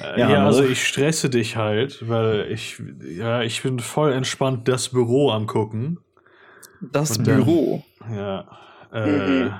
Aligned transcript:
Äh, 0.00 0.20
ja, 0.20 0.30
ja 0.30 0.46
also 0.46 0.64
ich 0.64 0.86
stresse 0.86 1.30
dich 1.30 1.56
halt, 1.56 2.08
weil 2.08 2.50
ich, 2.50 2.80
ja, 3.16 3.42
ich 3.42 3.62
bin 3.62 3.78
voll 3.78 4.12
entspannt 4.12 4.68
das 4.68 4.90
Büro 4.90 5.30
am 5.30 5.46
gucken. 5.46 5.98
Das 6.80 7.18
Büro? 7.18 7.84
ja. 8.10 8.46
Äh, 8.92 9.44
mhm. 9.44 9.52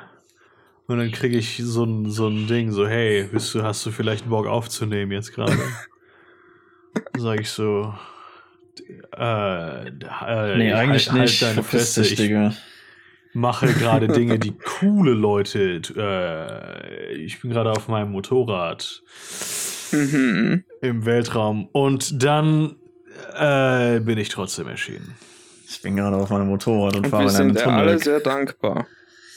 Und 0.87 0.99
dann 0.99 1.11
kriege 1.11 1.37
ich 1.37 1.61
so 1.63 1.85
ein, 1.85 2.11
so 2.11 2.29
ein 2.29 2.47
Ding, 2.47 2.73
so, 2.73 2.87
hey, 2.87 3.25
bist 3.25 3.55
du, 3.55 3.63
hast 3.63 3.85
du 3.85 3.91
vielleicht 3.91 4.29
Bock 4.29 4.47
aufzunehmen 4.47 5.13
jetzt 5.13 5.35
gerade? 5.35 5.59
Sag 7.19 7.41
ich 7.41 7.51
so, 7.51 7.93
äh, 9.17 9.89
äh, 9.89 10.57
nee, 10.57 10.73
eigentlich 10.73 11.11
halt, 11.11 11.23
nicht. 11.23 11.43
Halt 11.43 11.57
deine 11.57 11.63
Fresse. 11.63 12.03
Ich 12.03 12.31
mache 13.35 13.67
gerade 13.75 14.09
Dinge, 14.09 14.39
die 14.39 14.57
coole 14.57 15.13
Leute. 15.13 15.83
Äh, 15.97 17.15
ich 17.15 17.41
bin 17.41 17.51
gerade 17.51 17.73
auf 17.73 17.89
meinem 17.89 18.13
Motorrad 18.13 19.03
mhm. 19.93 20.65
im 20.83 21.05
Weltraum 21.07 21.69
und 21.73 22.23
dann 22.23 22.77
äh, 23.35 24.01
bin 24.01 24.19
ich 24.19 24.29
trotzdem 24.29 24.69
erschienen. 24.69 25.15
Ich 25.69 25.83
bin 25.83 25.97
gerade 25.97 26.17
auf 26.17 26.31
meinem 26.31 26.49
Motorrad 26.49 26.97
und, 26.97 27.05
und 27.05 27.11
fahre 27.11 27.29
in 27.29 27.37
einem 27.37 27.55
Tunnel. 27.55 27.55
Wir 27.55 27.61
sind 27.61 27.69
alle 27.69 27.99
sehr 27.99 28.21
dankbar. 28.21 28.87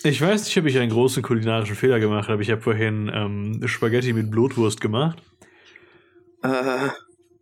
Ich 0.04 0.22
weiß 0.22 0.45
nicht, 0.45 0.58
ob 0.58 0.66
ich 0.66 0.80
einen 0.80 0.92
großen 0.92 1.22
kulinarischen 1.22 1.76
Fehler 1.76 2.00
gemacht 2.00 2.28
habe. 2.30 2.42
Ich 2.42 2.50
habe 2.50 2.62
vorhin 2.62 3.12
ähm, 3.14 3.62
Spaghetti 3.68 4.14
mit 4.14 4.32
Blutwurst 4.32 4.82
gemacht. 4.82 5.22
Äh. 6.42 6.90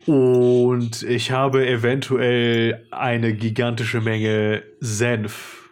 Und 0.09 1.03
ich 1.03 1.31
habe 1.31 1.67
eventuell 1.67 2.85
eine 2.91 3.33
gigantische 3.33 4.01
Menge 4.01 4.63
Senf 4.79 5.69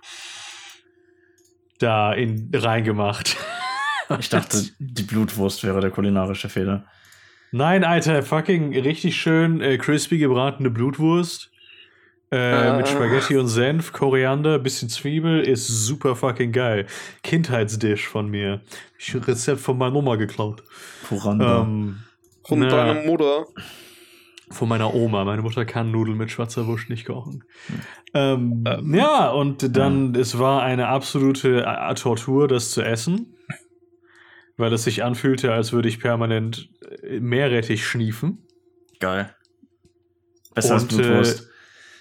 da 1.80 2.14
in, 2.14 2.52
reingemacht. 2.54 3.36
Ich 4.20 4.30
dachte, 4.30 4.64
die 4.80 5.04
Blutwurst 5.04 5.64
wäre 5.64 5.82
der 5.82 5.92
kulinarische 5.92 6.50
Fehler. 6.50 6.86
Nein, 7.52 7.84
Alter, 7.84 8.24
fucking 8.24 8.78
richtig 8.78 9.16
schön 9.16 9.62
äh, 9.62 9.78
crispy 9.78 10.18
gebratene 10.18 10.70
Blutwurst 10.70 11.52
äh, 12.30 12.76
mit 12.76 12.86
ah. 12.86 12.88
Spaghetti 12.88 13.38
und 13.38 13.48
Senf, 13.48 13.94
Koriander, 13.94 14.60
bisschen 14.60 14.90
Zwiebel, 14.90 15.40
ist 15.42 15.68
super 15.68 16.16
fucking 16.16 16.52
geil. 16.52 16.86
Kindheitsdish 17.24 18.08
von 18.08 18.30
mir. 18.30 18.62
Ich 18.98 19.16
Rezept 19.16 19.62
von 19.62 19.78
meiner 19.78 19.96
Oma 19.96 20.18
geklaut. 20.18 20.64
Koriander. 21.08 21.62
Ähm, 21.62 22.00
von 22.44 22.60
na, 22.60 22.68
deiner 22.68 23.06
Mutter? 23.06 23.46
Von 24.50 24.68
meiner 24.68 24.94
Oma. 24.94 25.24
Meine 25.24 25.42
Mutter 25.42 25.64
kann 25.64 25.92
Nudeln 25.92 26.18
mit 26.18 26.32
schwarzer 26.32 26.68
Wurst 26.68 26.90
nicht 26.90 27.06
kochen. 27.06 27.44
Hm. 27.68 27.82
Ähm, 28.14 28.64
ähm, 28.66 28.96
ja, 28.96 29.30
und 29.30 29.76
dann, 29.76 30.16
es 30.16 30.38
war 30.38 30.64
eine 30.64 30.88
absolute 30.88 31.66
Tortur, 31.96 32.48
das 32.48 32.72
zu 32.72 32.82
essen. 32.82 33.36
Weil 34.58 34.74
es 34.74 34.84
sich 34.84 35.04
anfühlte, 35.04 35.54
als 35.54 35.72
würde 35.72 35.88
ich 35.88 36.00
permanent 36.00 36.70
äh, 37.04 37.20
Meerrettich 37.20 37.86
schniefen. 37.86 38.40
Geil. 39.00 39.34
Besser 40.56 40.74
als 40.74 40.88
Blutwurst. 40.88 41.48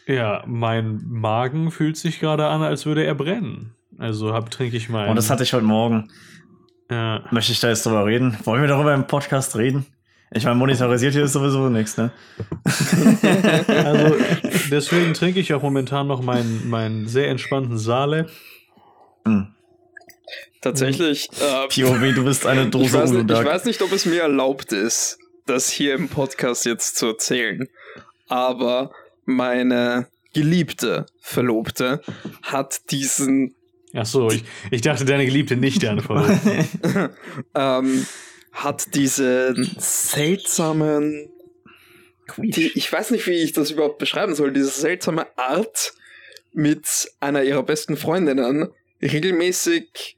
Äh, 0.07 0.17
ja, 0.17 0.43
mein 0.47 1.03
Magen 1.07 1.71
fühlt 1.71 1.97
sich 1.97 2.21
gerade 2.21 2.47
an, 2.47 2.63
als 2.63 2.87
würde 2.87 3.05
er 3.05 3.15
brennen. 3.15 3.75
Also 3.99 4.33
hab, 4.33 4.51
trinke 4.51 4.77
ich 4.77 4.89
mal. 4.89 5.09
Und 5.09 5.17
das 5.17 5.31
hatte 5.31 5.43
ich 5.43 5.53
heute 5.53 5.65
Morgen. 5.65 6.11
Ja. 6.91 7.25
Möchte 7.31 7.53
ich 7.53 7.61
da 7.61 7.69
jetzt 7.69 7.85
drüber 7.85 8.07
reden? 8.07 8.37
Wollen 8.45 8.63
wir 8.63 8.69
darüber 8.69 8.95
im 8.95 9.07
Podcast 9.07 9.57
reden? 9.57 9.87
Ich 10.33 10.45
meine, 10.45 10.57
monetarisiert 10.57 11.13
hier 11.13 11.25
ist 11.25 11.33
sowieso 11.33 11.69
nichts, 11.69 11.97
ne? 11.97 12.11
also, 13.69 14.17
deswegen 14.71 15.15
trinke 15.15 15.41
ich 15.41 15.55
auch 15.55 15.63
momentan 15.63 16.07
noch 16.07 16.23
meinen, 16.23 16.69
meinen 16.69 17.07
sehr 17.07 17.29
entspannten 17.29 17.79
Saale. 17.79 18.27
Mhm. 19.25 19.56
Tatsächlich. 20.61 21.29
Äh, 21.41 21.69
POW, 21.69 22.15
du 22.15 22.25
bist 22.25 22.47
eine 22.47 22.67
Dose 22.71 22.87
ich 22.87 22.93
weiß, 22.93 23.11
nicht, 23.11 23.31
ich 23.31 23.45
weiß 23.45 23.65
nicht, 23.65 23.83
ob 23.83 23.93
es 23.93 24.07
mir 24.07 24.23
erlaubt 24.23 24.73
ist, 24.73 25.19
das 25.47 25.71
hier 25.71 25.95
im 25.95 26.09
Podcast 26.09 26.65
jetzt 26.67 26.97
zu 26.97 27.07
erzählen. 27.07 27.69
Aber 28.29 28.93
meine 29.25 30.09
geliebte 30.35 31.07
Verlobte 31.21 32.03
hat 32.43 32.91
diesen. 32.91 33.55
Ach 33.95 34.07
so, 34.07 34.31
ich, 34.31 34.45
ich 34.71 34.83
dachte, 34.83 35.05
deine 35.05 35.25
Geliebte 35.25 35.57
nicht 35.57 35.83
deine 35.83 36.03
Verlobte. 36.03 37.11
ähm, 37.55 38.07
hat 38.53 38.95
diesen 38.95 39.75
seltsamen. 39.79 41.31
Die, 42.39 42.73
ich 42.75 42.93
weiß 42.93 43.13
nicht, 43.13 43.27
wie 43.29 43.35
ich 43.37 43.53
das 43.53 43.71
überhaupt 43.71 43.99
beschreiben 43.99 44.35
soll. 44.35 44.53
Diese 44.53 44.69
seltsame 44.69 45.27
Art, 45.39 45.95
mit 46.57 47.13
einer 47.21 47.43
ihrer 47.43 47.63
besten 47.63 47.99
Freundinnen 47.99 48.69
regelmäßig 49.03 50.16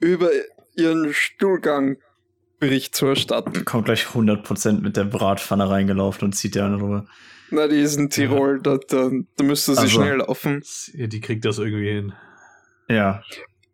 über 0.00 0.30
ihren 0.76 1.12
Stuhlgang 1.12 1.98
Bericht 2.58 2.94
zu 2.94 3.06
erstatten. 3.06 3.64
Kommt 3.64 3.86
gleich 3.86 4.04
100% 4.04 4.82
mit 4.82 4.96
der 4.96 5.04
Bratpfanne 5.04 5.68
reingelaufen 5.68 6.26
und 6.26 6.32
zieht 6.34 6.54
dir 6.54 6.64
eine 6.66 6.76
Ruhe. 6.76 7.06
Na, 7.50 7.66
die 7.66 7.80
ist 7.80 7.96
in 7.96 8.10
Tirol, 8.10 8.60
ja. 8.64 8.76
da, 8.76 8.78
da, 8.86 9.10
da 9.36 9.44
müsste 9.44 9.74
sie 9.74 9.80
also, 9.80 10.00
schnell 10.00 10.18
laufen. 10.18 10.62
Die 10.92 11.20
kriegt 11.20 11.44
das 11.44 11.58
irgendwie 11.58 11.90
hin. 11.90 12.12
Ja. 12.88 13.22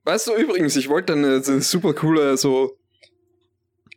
Weißt 0.05 0.29
du 0.29 0.35
übrigens, 0.35 0.77
ich 0.77 0.89
wollte 0.89 1.15
eine, 1.15 1.43
eine 1.47 1.61
super 1.61 1.93
coole 1.93 2.37
so 2.37 2.79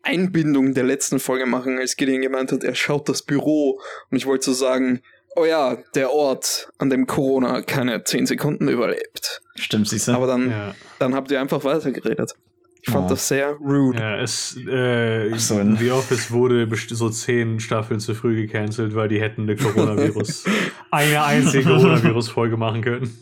Einbindung 0.01 0.73
der 0.73 0.83
letzten 0.83 1.19
Folge 1.19 1.45
machen, 1.45 1.77
als 1.77 1.95
Gideon 1.95 2.21
gemeint 2.21 2.51
hat, 2.51 2.63
er 2.63 2.75
schaut 2.75 3.07
das 3.09 3.21
Büro 3.21 3.79
und 4.09 4.17
ich 4.17 4.25
wollte 4.25 4.45
so 4.45 4.53
sagen, 4.53 5.01
oh 5.35 5.45
ja, 5.45 5.77
der 5.93 6.11
Ort, 6.11 6.69
an 6.77 6.89
dem 6.89 7.05
Corona 7.05 7.61
keine 7.61 8.03
10 8.03 8.25
Sekunden 8.25 8.69
überlebt. 8.69 9.41
Stimmt, 9.59 9.87
siehst 9.87 10.07
du? 10.07 10.13
Aber 10.13 10.27
dann, 10.27 10.49
ja. 10.49 10.75
dann 10.99 11.13
habt 11.13 11.29
ihr 11.31 11.39
einfach 11.39 11.63
weitergeredet. 11.63 12.33
Ich 12.81 12.93
fand 12.93 13.07
oh. 13.07 13.09
das 13.09 13.27
sehr 13.27 13.51
rude. 13.55 13.99
Ja, 13.99 14.17
es, 14.21 14.55
äh, 14.55 15.35
so, 15.37 15.61
The 15.75 15.91
Office 15.91 16.31
wurde 16.31 16.67
so 16.89 17.09
zehn 17.09 17.59
Staffeln 17.59 17.99
zu 17.99 18.15
früh 18.15 18.35
gecancelt, 18.47 18.95
weil 18.95 19.09
die 19.09 19.19
hätten 19.19 19.43
eine 19.43 19.57
Coronavirus, 19.57 20.45
eine 20.91 21.23
einzige 21.23 21.65
Coronavirus-Folge 21.65 22.55
machen 22.55 22.81
können. 22.81 23.17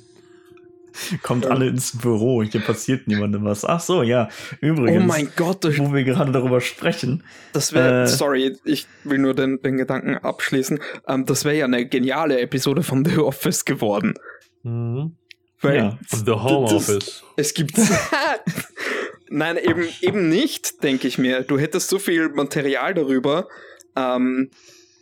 Kommt 1.21 1.45
ja. 1.45 1.51
alle 1.51 1.67
ins 1.67 1.97
Büro, 1.97 2.43
hier 2.43 2.61
passiert 2.61 3.07
niemandem 3.07 3.45
was. 3.45 3.65
Ach 3.65 3.79
so, 3.79 4.03
ja. 4.03 4.29
Übrigens, 4.61 5.03
oh 5.03 5.07
mein 5.07 5.29
Gott, 5.35 5.65
wo 5.77 5.93
wir 5.93 6.03
gerade 6.03 6.31
darüber 6.31 6.61
sprechen. 6.61 7.23
Das 7.53 7.73
wäre, 7.73 8.03
äh, 8.03 8.07
sorry, 8.07 8.57
ich 8.63 8.87
will 9.03 9.19
nur 9.19 9.33
den, 9.33 9.61
den 9.61 9.77
Gedanken 9.77 10.17
abschließen. 10.17 10.79
Ähm, 11.07 11.25
das 11.25 11.45
wäre 11.45 11.55
ja 11.55 11.65
eine 11.65 11.85
geniale 11.85 12.39
Episode 12.39 12.83
von 12.83 13.05
The 13.05 13.17
Office 13.19 13.65
geworden. 13.65 14.15
Mhm. 14.63 15.15
Weil 15.61 15.75
ja, 15.75 15.99
The 16.09 16.31
Home 16.31 16.67
das, 16.71 16.89
Office. 16.89 17.23
Es 17.35 17.53
gibt. 17.53 17.77
Nein, 19.29 19.57
eben, 19.57 19.87
eben 20.01 20.29
nicht, 20.29 20.83
denke 20.83 21.07
ich 21.07 21.17
mir. 21.17 21.41
Du 21.41 21.59
hättest 21.59 21.89
so 21.89 21.99
viel 21.99 22.29
Material 22.29 22.93
darüber, 22.93 23.47
ähm, 23.95 24.51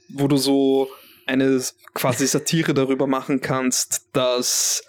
wo 0.10 0.28
du 0.28 0.38
so 0.38 0.90
eine 1.28 1.62
quasi 1.94 2.26
Satire 2.26 2.74
darüber 2.74 3.08
machen 3.08 3.42
kannst, 3.42 4.08
dass 4.14 4.84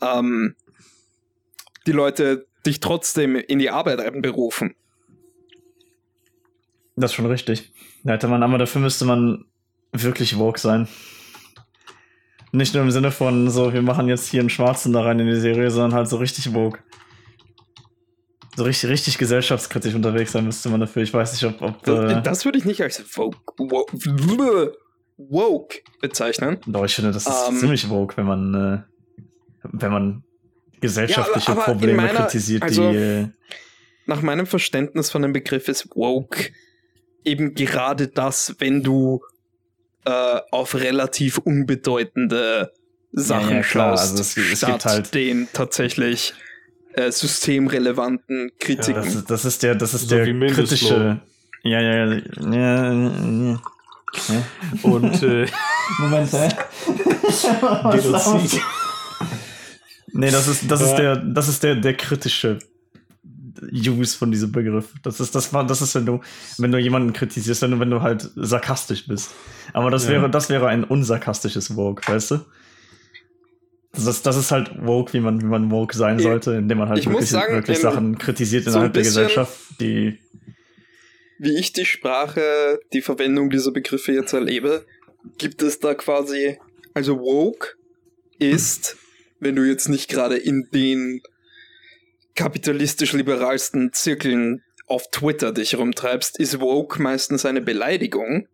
ähm, 0.00 0.54
die 1.86 1.92
Leute 1.92 2.46
dich 2.64 2.80
trotzdem 2.80 3.36
in 3.36 3.58
die 3.58 3.70
Arbeit 3.70 4.00
berufen. 4.22 4.74
Das 6.96 7.10
ist 7.10 7.14
schon 7.14 7.26
richtig. 7.26 7.72
Da 8.04 8.14
hätte 8.14 8.28
man, 8.28 8.42
aber 8.42 8.58
dafür 8.58 8.80
müsste 8.80 9.04
man 9.04 9.44
wirklich 9.92 10.38
woke 10.38 10.58
sein. 10.58 10.88
Nicht 12.56 12.74
nur 12.74 12.82
im 12.82 12.90
Sinne 12.90 13.10
von 13.10 13.50
so, 13.50 13.72
wir 13.72 13.82
machen 13.82 14.08
jetzt 14.08 14.28
hier 14.28 14.40
einen 14.40 14.50
Schwarzen 14.50 14.92
da 14.92 15.02
rein 15.02 15.18
in 15.20 15.26
die 15.26 15.36
Serie, 15.36 15.70
sondern 15.70 15.94
halt 15.94 16.08
so 16.08 16.16
richtig 16.16 16.54
woke 16.54 16.78
so 18.56 18.64
richtig, 18.64 18.90
richtig 18.90 19.18
gesellschaftskritisch 19.18 19.94
unterwegs 19.94 20.32
sein 20.32 20.44
müsste 20.44 20.70
man 20.70 20.80
dafür. 20.80 21.02
Ich 21.02 21.12
weiß 21.12 21.32
nicht, 21.32 21.44
ob. 21.44 21.60
ob 21.60 21.82
das, 21.82 22.12
äh, 22.12 22.22
das 22.22 22.44
würde 22.46 22.58
ich 22.58 22.64
nicht 22.64 22.80
als 22.82 23.04
woke, 23.16 23.38
woke, 23.58 24.72
woke 25.18 25.76
bezeichnen. 26.00 26.58
Doch, 26.66 26.84
ich 26.84 26.94
finde, 26.94 27.12
das 27.12 27.26
ist 27.26 27.48
um, 27.48 27.54
ähm, 27.54 27.60
ziemlich 27.60 27.88
woke, 27.90 28.16
wenn 28.16 28.24
man, 28.24 28.54
äh, 28.54 28.78
wenn 29.62 29.92
man 29.92 30.24
gesellschaftliche 30.80 31.48
ja, 31.48 31.52
aber, 31.52 31.64
aber 31.64 31.72
Probleme 31.72 31.96
meiner, 31.98 32.20
kritisiert, 32.20 32.62
also, 32.62 32.90
die. 32.90 32.96
Äh, 32.96 33.28
nach 34.06 34.22
meinem 34.22 34.46
Verständnis 34.46 35.10
von 35.10 35.20
dem 35.20 35.34
Begriff 35.34 35.68
ist 35.68 35.94
woke 35.94 36.50
eben 37.24 37.54
gerade 37.54 38.08
das, 38.08 38.56
wenn 38.58 38.82
du 38.82 39.20
äh, 40.06 40.40
auf 40.52 40.74
relativ 40.74 41.38
unbedeutende 41.38 42.72
Sachen 43.12 43.50
ja, 43.50 43.56
ja, 43.56 43.62
schaust, 43.62 44.10
also 44.12 44.22
es, 44.22 44.36
es 44.36 44.58
statt 44.58 44.84
halt 44.84 45.14
den 45.14 45.48
tatsächlich 45.52 46.34
äh, 46.92 47.10
systemrelevanten 47.10 48.52
Kritiken. 48.58 48.94
Ja, 48.94 49.00
das, 49.02 49.14
ist, 49.14 49.30
das, 49.30 49.44
ist 49.44 49.62
der, 49.62 49.74
das 49.74 49.94
ist 49.94 50.08
so 50.08 50.16
der 50.16 50.26
kritische. 50.48 51.20
Ja, 51.62 51.80
ja, 51.80 52.06
ja. 52.06 52.20
ja, 52.52 52.92
ja. 54.28 54.42
Und 54.82 55.22
äh, 55.22 55.46
Moment, 55.98 56.32
hä? 56.32 56.48
Genozid. 57.96 58.60
nee, 60.12 60.30
das 60.30 60.46
ist, 60.46 60.70
das 60.70 60.80
ist 60.82 60.94
der, 60.94 61.16
das 61.16 61.48
ist 61.48 61.62
der, 61.62 61.74
der 61.74 61.94
kritische 61.94 62.58
Use 63.72 64.16
von 64.16 64.30
diesem 64.30 64.52
Begriff. 64.52 64.94
Das 65.02 65.20
ist, 65.20 65.34
das 65.34 65.52
war, 65.52 65.66
das 65.66 65.82
ist, 65.82 65.94
wenn 65.94 66.06
du, 66.06 66.20
wenn 66.58 66.72
du 66.72 66.78
jemanden 66.78 67.12
kritisierst, 67.12 67.62
wenn 67.62 67.72
du, 67.72 67.80
wenn 67.80 67.90
du 67.90 68.02
halt 68.02 68.30
sarkastisch 68.36 69.06
bist. 69.06 69.30
Aber 69.72 69.90
das 69.90 70.04
ja. 70.04 70.12
wäre, 70.12 70.30
das 70.30 70.48
wäre 70.48 70.68
ein 70.68 70.84
unsarkastisches 70.84 71.68
Vogue, 71.68 72.02
weißt 72.06 72.32
du? 72.32 72.40
Das, 73.92 74.22
das 74.22 74.36
ist 74.36 74.50
halt 74.50 74.70
woke, 74.78 75.12
wie 75.14 75.20
man, 75.20 75.40
wie 75.40 75.46
man 75.46 75.70
woke 75.70 75.96
sein 75.96 76.18
sollte, 76.18 76.52
indem 76.52 76.78
man 76.78 76.88
halt 76.88 76.98
ich 76.98 77.08
wirklich, 77.08 77.30
sagen, 77.30 77.54
wirklich 77.54 77.78
Sachen 77.78 78.18
kritisiert 78.18 78.66
innerhalb 78.66 78.88
so 78.88 78.92
der 78.92 79.02
Gesellschaft, 79.02 79.58
die. 79.80 80.18
wie 81.38 81.58
ich 81.58 81.72
die 81.72 81.86
Sprache, 81.86 82.78
die 82.92 83.00
Verwendung 83.00 83.48
dieser 83.48 83.72
Begriffe 83.72 84.12
jetzt 84.12 84.34
erlebe, 84.34 84.84
gibt 85.38 85.62
es 85.62 85.80
da 85.80 85.94
quasi, 85.94 86.58
also 86.92 87.18
woke 87.20 87.76
ist, 88.38 88.96
wenn 89.40 89.56
du 89.56 89.62
jetzt 89.62 89.88
nicht 89.88 90.08
gerade 90.08 90.36
in 90.36 90.68
den 90.72 91.22
kapitalistisch-liberalsten 92.36 93.92
Zirkeln 93.92 94.62
auf 94.86 95.10
Twitter 95.10 95.52
dich 95.52 95.76
rumtreibst, 95.76 96.38
ist 96.38 96.60
woke 96.60 97.02
meistens 97.02 97.44
eine 97.44 97.60
Beleidigung. 97.60 98.46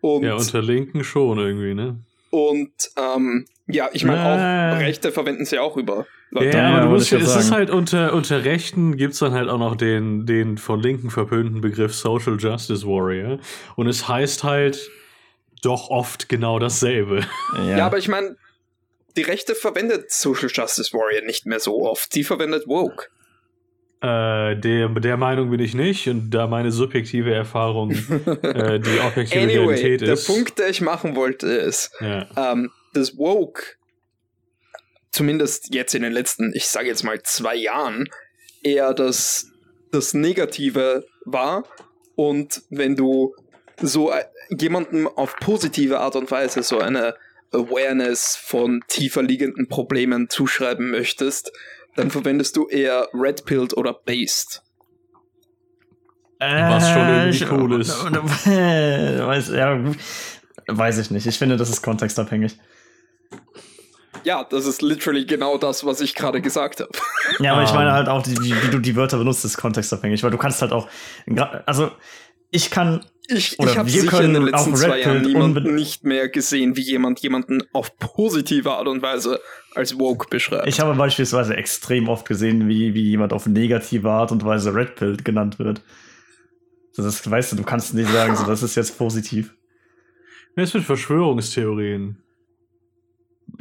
Und, 0.00 0.24
ja, 0.24 0.34
unter 0.34 0.62
Linken 0.62 1.04
schon 1.04 1.38
irgendwie, 1.38 1.74
ne? 1.74 1.98
Und 2.30 2.72
ähm, 2.96 3.46
ja, 3.66 3.88
ich 3.92 4.04
meine 4.04 4.76
auch 4.76 4.80
Rechte 4.80 5.12
verwenden 5.12 5.44
sie 5.44 5.58
auch 5.58 5.76
über. 5.76 6.06
Ja, 6.32 6.42
ja, 6.42 6.70
aber 6.70 6.80
du 6.80 6.88
musst, 6.88 7.12
es 7.12 7.26
sagen. 7.26 7.40
ist 7.40 7.50
halt 7.50 7.70
unter, 7.70 8.14
unter 8.14 8.44
Rechten 8.44 8.96
gibt 8.96 9.12
es 9.12 9.18
dann 9.18 9.32
halt 9.32 9.50
auch 9.50 9.58
noch 9.58 9.76
den, 9.76 10.24
den 10.24 10.56
von 10.56 10.80
Linken 10.80 11.10
verpönten 11.10 11.60
Begriff 11.60 11.94
Social 11.94 12.38
Justice 12.38 12.86
Warrior. 12.86 13.38
Und 13.76 13.86
es 13.86 14.08
heißt 14.08 14.42
halt 14.42 14.90
doch 15.62 15.90
oft 15.90 16.28
genau 16.28 16.58
dasselbe. 16.58 17.20
Ja, 17.58 17.76
ja 17.76 17.86
aber 17.86 17.98
ich 17.98 18.08
meine, 18.08 18.36
die 19.16 19.22
Rechte 19.22 19.54
verwendet 19.54 20.10
Social 20.10 20.48
Justice 20.52 20.92
Warrior 20.92 21.24
nicht 21.24 21.46
mehr 21.46 21.60
so 21.60 21.82
oft. 21.82 22.12
Sie 22.12 22.24
verwendet 22.24 22.66
Woke. 22.66 23.08
Äh, 24.00 24.56
der, 24.56 24.88
der 24.88 25.16
Meinung 25.16 25.50
bin 25.50 25.60
ich 25.60 25.74
nicht 25.74 26.08
und 26.08 26.30
da 26.30 26.48
meine 26.48 26.72
subjektive 26.72 27.32
Erfahrung 27.32 27.90
äh, 28.42 28.80
die 28.80 28.98
objektive 28.98 29.40
anyway, 29.40 29.58
Realität 29.58 30.02
ist. 30.02 30.28
Der 30.28 30.34
Punkt, 30.34 30.58
der 30.58 30.68
ich 30.70 30.80
machen 30.80 31.14
wollte, 31.14 31.46
ist, 31.46 31.92
ja. 32.00 32.26
ähm, 32.36 32.70
das 32.94 33.16
Woke, 33.16 33.62
zumindest 35.12 35.72
jetzt 35.72 35.94
in 35.94 36.02
den 36.02 36.12
letzten, 36.12 36.52
ich 36.52 36.66
sage 36.66 36.88
jetzt 36.88 37.04
mal 37.04 37.22
zwei 37.22 37.54
Jahren, 37.54 38.08
eher 38.64 38.92
das, 38.92 39.52
das 39.92 40.14
Negative 40.14 41.04
war. 41.24 41.64
Und 42.16 42.62
wenn 42.70 42.96
du 42.96 43.36
so 43.80 44.10
äh, 44.10 44.24
jemandem 44.58 45.06
auf 45.06 45.36
positive 45.36 46.00
Art 46.00 46.16
und 46.16 46.28
Weise 46.30 46.64
so 46.64 46.78
eine 46.78 47.14
Awareness 47.52 48.36
von 48.36 48.82
tiefer 48.88 49.22
liegenden 49.22 49.68
Problemen 49.68 50.28
zuschreiben 50.28 50.90
möchtest, 50.90 51.52
dann 51.96 52.10
verwendest 52.10 52.56
du 52.56 52.68
eher 52.68 53.08
Red 53.12 53.44
Pilled 53.44 53.76
oder 53.76 53.92
Based. 53.92 54.62
Was 56.38 56.90
schon 56.90 57.08
irgendwie 57.08 57.44
äh, 57.44 57.48
cool 57.52 57.80
ist. 57.80 58.04
weiß, 58.04 59.48
ja, 59.50 59.78
weiß 60.66 60.98
ich 60.98 61.10
nicht. 61.10 61.26
Ich 61.26 61.38
finde, 61.38 61.56
das 61.56 61.70
ist 61.70 61.82
kontextabhängig. 61.82 62.58
Ja, 64.24 64.44
das 64.44 64.66
ist 64.66 64.82
literally 64.82 65.24
genau 65.24 65.58
das, 65.58 65.84
was 65.84 66.00
ich 66.00 66.14
gerade 66.14 66.40
gesagt 66.40 66.80
habe. 66.80 66.90
Ja, 67.38 67.52
aber 67.52 67.64
ich 67.64 67.72
meine 67.72 67.92
halt 67.92 68.08
auch, 68.08 68.26
wie, 68.26 68.54
wie, 68.62 68.70
du 68.70 68.78
die 68.78 68.96
Wörter 68.96 69.18
benutzt, 69.18 69.44
ist 69.44 69.56
kontextabhängig, 69.56 70.22
weil 70.22 70.30
du 70.30 70.38
kannst 70.38 70.62
halt 70.62 70.72
auch, 70.72 70.88
also 71.66 71.90
ich 72.50 72.70
kann 72.70 73.04
ich, 73.28 73.58
ich 73.58 73.76
habe 73.76 73.88
sicher 73.88 74.22
in 74.22 74.34
den 74.34 74.42
letzten 74.42 74.74
zwei 74.74 75.00
Jahren 75.00 75.22
niemanden 75.22 75.74
nicht 75.74 76.04
mehr 76.04 76.28
gesehen, 76.28 76.76
wie 76.76 76.82
jemand 76.82 77.20
jemanden 77.20 77.62
auf 77.72 77.96
positive 77.98 78.70
Art 78.72 78.88
und 78.88 79.02
Weise 79.02 79.40
als 79.74 79.98
woke 79.98 80.28
beschreibt. 80.28 80.66
Ich 80.66 80.80
habe 80.80 80.94
beispielsweise 80.94 81.56
extrem 81.56 82.08
oft 82.08 82.26
gesehen, 82.26 82.68
wie, 82.68 82.94
wie 82.94 83.02
jemand 83.10 83.32
auf 83.32 83.46
negative 83.46 84.10
Art 84.10 84.32
und 84.32 84.44
Weise 84.44 84.74
Red 84.74 84.96
Pill 84.96 85.16
genannt 85.16 85.58
wird. 85.58 85.82
Das 86.96 87.30
weißt 87.30 87.52
du, 87.52 87.56
du 87.56 87.62
kannst 87.62 87.94
nicht 87.94 88.10
sagen, 88.10 88.36
so, 88.36 88.44
das 88.44 88.62
ist 88.62 88.74
jetzt 88.74 88.98
positiv. 88.98 89.54
Was 90.56 90.74
mit 90.74 90.84
Verschwörungstheorien? 90.84 92.21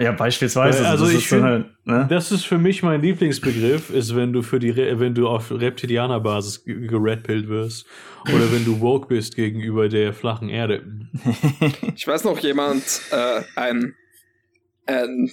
Ja, 0.01 0.11
beispielsweise. 0.11 0.87
Also 0.87 1.05
das 1.05 1.13
ich 1.13 1.27
finde, 1.27 1.45
halt, 1.45 1.65
ne? 1.85 2.07
das 2.09 2.31
ist 2.31 2.45
für 2.45 2.57
mich 2.57 2.81
mein 2.81 3.01
Lieblingsbegriff, 3.01 3.91
ist, 3.91 4.15
wenn 4.15 4.33
du 4.33 4.41
für 4.41 4.59
die, 4.59 4.71
Re 4.71 4.99
wenn 4.99 5.13
du 5.13 5.27
auf 5.27 5.51
Reptilianer-Basis 5.51 6.63
geredpillt 6.65 7.47
wirst 7.49 7.85
oder 8.33 8.51
wenn 8.51 8.65
du 8.65 8.81
woke 8.81 9.07
bist 9.07 9.35
gegenüber 9.35 9.89
der 9.89 10.13
flachen 10.13 10.49
Erde. 10.49 10.83
Ich 11.95 12.07
weiß 12.07 12.23
noch 12.23 12.39
jemand, 12.39 12.83
äh, 13.11 13.41
ein, 13.55 13.95
ein 14.87 15.31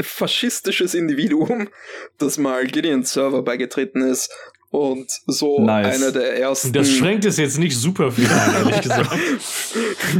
faschistisches 0.00 0.94
Individuum, 0.94 1.68
das 2.16 2.38
mal 2.38 2.66
Gideons 2.66 3.12
Server 3.12 3.42
beigetreten 3.42 4.00
ist 4.00 4.32
und 4.70 5.10
so 5.26 5.60
nice. 5.60 5.94
einer 5.94 6.12
der 6.12 6.38
ersten. 6.38 6.72
Das 6.72 6.90
schränkt 6.90 7.24
es 7.24 7.36
jetzt 7.36 7.58
nicht 7.58 7.76
super 7.76 8.10
viel 8.10 8.28
ein, 8.28 8.54
ehrlich 8.54 8.80
gesagt. 8.82 9.10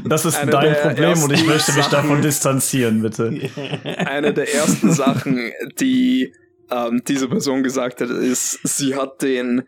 Das 0.05 0.25
ist 0.25 0.37
eine 0.37 0.51
dein 0.51 0.75
Problem 0.77 1.23
und 1.23 1.33
ich 1.33 1.47
möchte 1.47 1.73
mich 1.73 1.85
Sachen, 1.85 1.93
davon 1.93 2.23
distanzieren, 2.23 3.03
bitte. 3.03 3.51
Eine 3.85 4.33
der 4.35 4.53
ersten 4.53 4.93
Sachen, 4.93 5.53
die 5.81 6.33
ähm, 6.71 7.03
diese 7.07 7.29
Person 7.29 7.63
gesagt 7.63 8.01
hat, 8.01 8.11
ist, 8.11 8.61
sie 8.65 8.95
hat 8.95 9.23
den, 9.23 9.63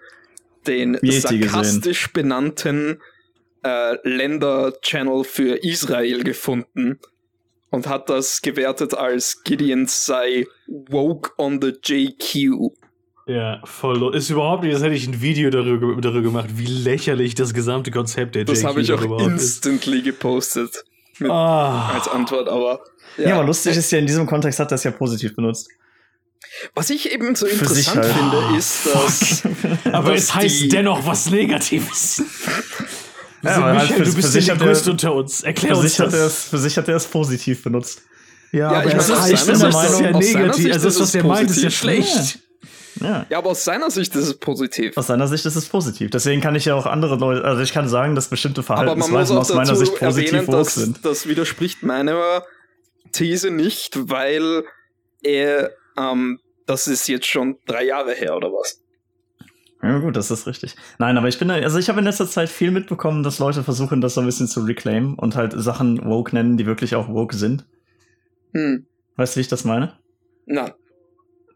den 0.66 0.98
sarkastisch 1.02 2.12
gesehen. 2.12 2.12
benannten 2.12 2.98
äh, 3.64 3.96
Länder-Channel 4.02 5.24
für 5.24 5.56
Israel 5.64 6.24
gefunden 6.24 6.98
und 7.70 7.86
hat 7.86 8.08
das 8.08 8.42
gewertet 8.42 8.94
als 8.94 9.42
Gideon 9.44 9.86
sei 9.86 10.46
woke 10.66 11.32
on 11.38 11.60
the 11.60 11.72
JQ. 11.82 12.72
Ja, 13.28 13.60
voll. 13.64 14.16
Ist 14.16 14.30
überhaupt 14.30 14.62
nicht, 14.62 14.74
das 14.74 14.82
hätte 14.82 14.94
ich 14.94 15.06
ein 15.06 15.20
Video 15.20 15.50
darüber, 15.50 16.00
darüber 16.00 16.22
gemacht, 16.22 16.48
wie 16.54 16.64
lächerlich 16.64 17.34
das 17.34 17.52
gesamte 17.52 17.90
Konzept 17.90 18.34
der 18.34 18.46
Das 18.46 18.64
habe 18.64 18.80
ich 18.80 18.90
auch 18.90 19.20
instantly 19.20 19.98
ist. 19.98 20.04
gepostet. 20.04 20.82
Mit, 21.18 21.30
ah. 21.30 21.90
Als 21.92 22.08
Antwort, 22.08 22.48
aber. 22.48 22.80
Ja. 23.18 23.28
ja, 23.28 23.34
aber 23.36 23.44
lustig 23.44 23.76
ist 23.76 23.90
ja, 23.90 23.98
in 23.98 24.06
diesem 24.06 24.26
Kontext 24.26 24.58
hat 24.60 24.72
das 24.72 24.82
ja 24.84 24.92
positiv 24.92 25.36
benutzt. 25.36 25.68
Was 26.74 26.88
ich 26.88 27.12
eben 27.12 27.34
so 27.34 27.44
Für 27.44 27.52
interessant 27.52 27.98
halt. 27.98 28.12
finde, 28.14 28.42
oh, 28.50 28.56
ist, 28.56 28.86
dass. 28.86 29.42
aber 29.92 30.12
dass 30.12 30.22
es 30.22 30.34
heißt 30.34 30.72
dennoch 30.72 31.06
was 31.06 31.30
Negatives. 31.30 32.22
Ja, 33.40 33.50
also, 33.50 33.60
Michael, 33.60 33.98
halt 34.00 34.08
du 34.08 34.14
bist 34.16 34.34
ja 34.34 34.40
der 34.40 34.56
Größte 34.56 34.90
unter 34.90 35.14
uns. 35.14 35.44
Erklär 35.44 35.76
uns 35.78 35.94
sich 35.94 36.04
das. 36.04 36.12
Es, 36.12 36.44
für 36.48 36.58
sich 36.58 36.76
hat 36.76 36.88
er 36.88 36.96
es 36.96 37.06
positiv 37.06 37.62
benutzt. 37.62 38.02
Ja, 38.50 38.58
ja 38.58 38.80
aber 38.80 38.88
ich, 38.88 38.94
meine, 38.96 39.32
ich 39.32 39.44
bin 39.44 39.58
der 39.60 39.70
Meinung, 39.70 40.02
ja 40.02 40.10
negativ. 40.10 40.72
Also 40.72 40.88
das, 40.88 41.00
was 41.00 41.14
er 41.14 41.22
meint, 41.24 41.48
ist 41.48 41.62
ja 41.62 41.70
schlecht. 41.70 42.40
Ja. 43.00 43.26
ja, 43.28 43.38
aber 43.38 43.50
aus 43.50 43.64
seiner 43.64 43.90
Sicht 43.90 44.14
ist 44.14 44.26
es 44.26 44.34
positiv. 44.34 44.96
Aus 44.96 45.06
seiner 45.06 45.28
Sicht 45.28 45.44
ist 45.46 45.56
es 45.56 45.66
positiv. 45.68 46.10
Deswegen 46.10 46.40
kann 46.40 46.54
ich 46.54 46.64
ja 46.64 46.74
auch 46.74 46.86
andere 46.86 47.16
Leute, 47.16 47.44
also 47.44 47.62
ich 47.62 47.72
kann 47.72 47.88
sagen, 47.88 48.14
dass 48.14 48.28
bestimmte 48.28 48.62
Verhaltensweisen 48.62 49.36
aus 49.36 49.52
meiner 49.52 49.76
Sicht 49.76 49.96
positiv 49.96 50.32
erwähnen, 50.32 50.50
dass, 50.50 50.74
sind. 50.74 51.04
Das 51.04 51.26
widerspricht 51.26 51.82
meiner 51.82 52.44
These 53.12 53.50
nicht, 53.50 54.10
weil 54.10 54.64
er, 55.22 55.72
ähm, 55.96 56.40
das 56.66 56.88
ist 56.88 57.08
jetzt 57.08 57.26
schon 57.26 57.58
drei 57.66 57.84
Jahre 57.84 58.12
her 58.12 58.36
oder 58.36 58.48
was? 58.48 58.80
Ja, 59.82 59.98
gut, 59.98 60.16
das 60.16 60.30
ist 60.30 60.46
richtig. 60.46 60.74
Nein, 60.98 61.16
aber 61.16 61.28
ich 61.28 61.38
bin, 61.38 61.50
also 61.50 61.78
ich 61.78 61.88
habe 61.88 62.00
in 62.00 62.04
letzter 62.04 62.26
Zeit 62.26 62.48
viel 62.48 62.72
mitbekommen, 62.72 63.22
dass 63.22 63.38
Leute 63.38 63.62
versuchen, 63.62 64.00
das 64.00 64.14
so 64.14 64.20
ein 64.20 64.26
bisschen 64.26 64.48
zu 64.48 64.60
reclaimen 64.60 65.14
und 65.14 65.36
halt 65.36 65.52
Sachen 65.56 66.04
woke 66.04 66.34
nennen, 66.34 66.56
die 66.56 66.66
wirklich 66.66 66.96
auch 66.96 67.08
woke 67.08 67.36
sind. 67.36 67.64
Hm. 68.52 68.86
Weißt 69.16 69.34
du, 69.34 69.38
wie 69.38 69.42
ich 69.42 69.48
das 69.48 69.64
meine? 69.64 69.96
Nein. 70.46 70.72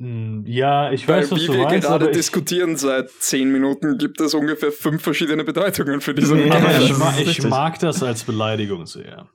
Hm, 0.02 0.42
ja, 0.48 0.90
ich 0.90 1.06
weiß, 1.06 1.30
Weil, 1.30 1.30
was 1.30 1.42
wie 1.42 1.46
du 1.46 1.52
wir 1.52 1.62
meinst, 1.62 1.86
gerade 1.86 2.10
diskutieren 2.10 2.76
seit 2.76 3.08
zehn 3.20 3.52
Minuten, 3.52 3.98
gibt 3.98 4.20
es 4.20 4.34
ungefähr 4.34 4.72
fünf 4.72 5.00
verschiedene 5.00 5.44
Bedeutungen 5.44 6.00
für 6.00 6.12
diese 6.12 6.36
ja, 6.40 6.54
Aber 6.56 6.76
ich, 6.80 6.98
ma 6.98 7.14
ich 7.16 7.44
mag 7.44 7.78
das 7.78 8.02
als 8.02 8.24
Beleidigung 8.24 8.84
sehr. 8.86 9.28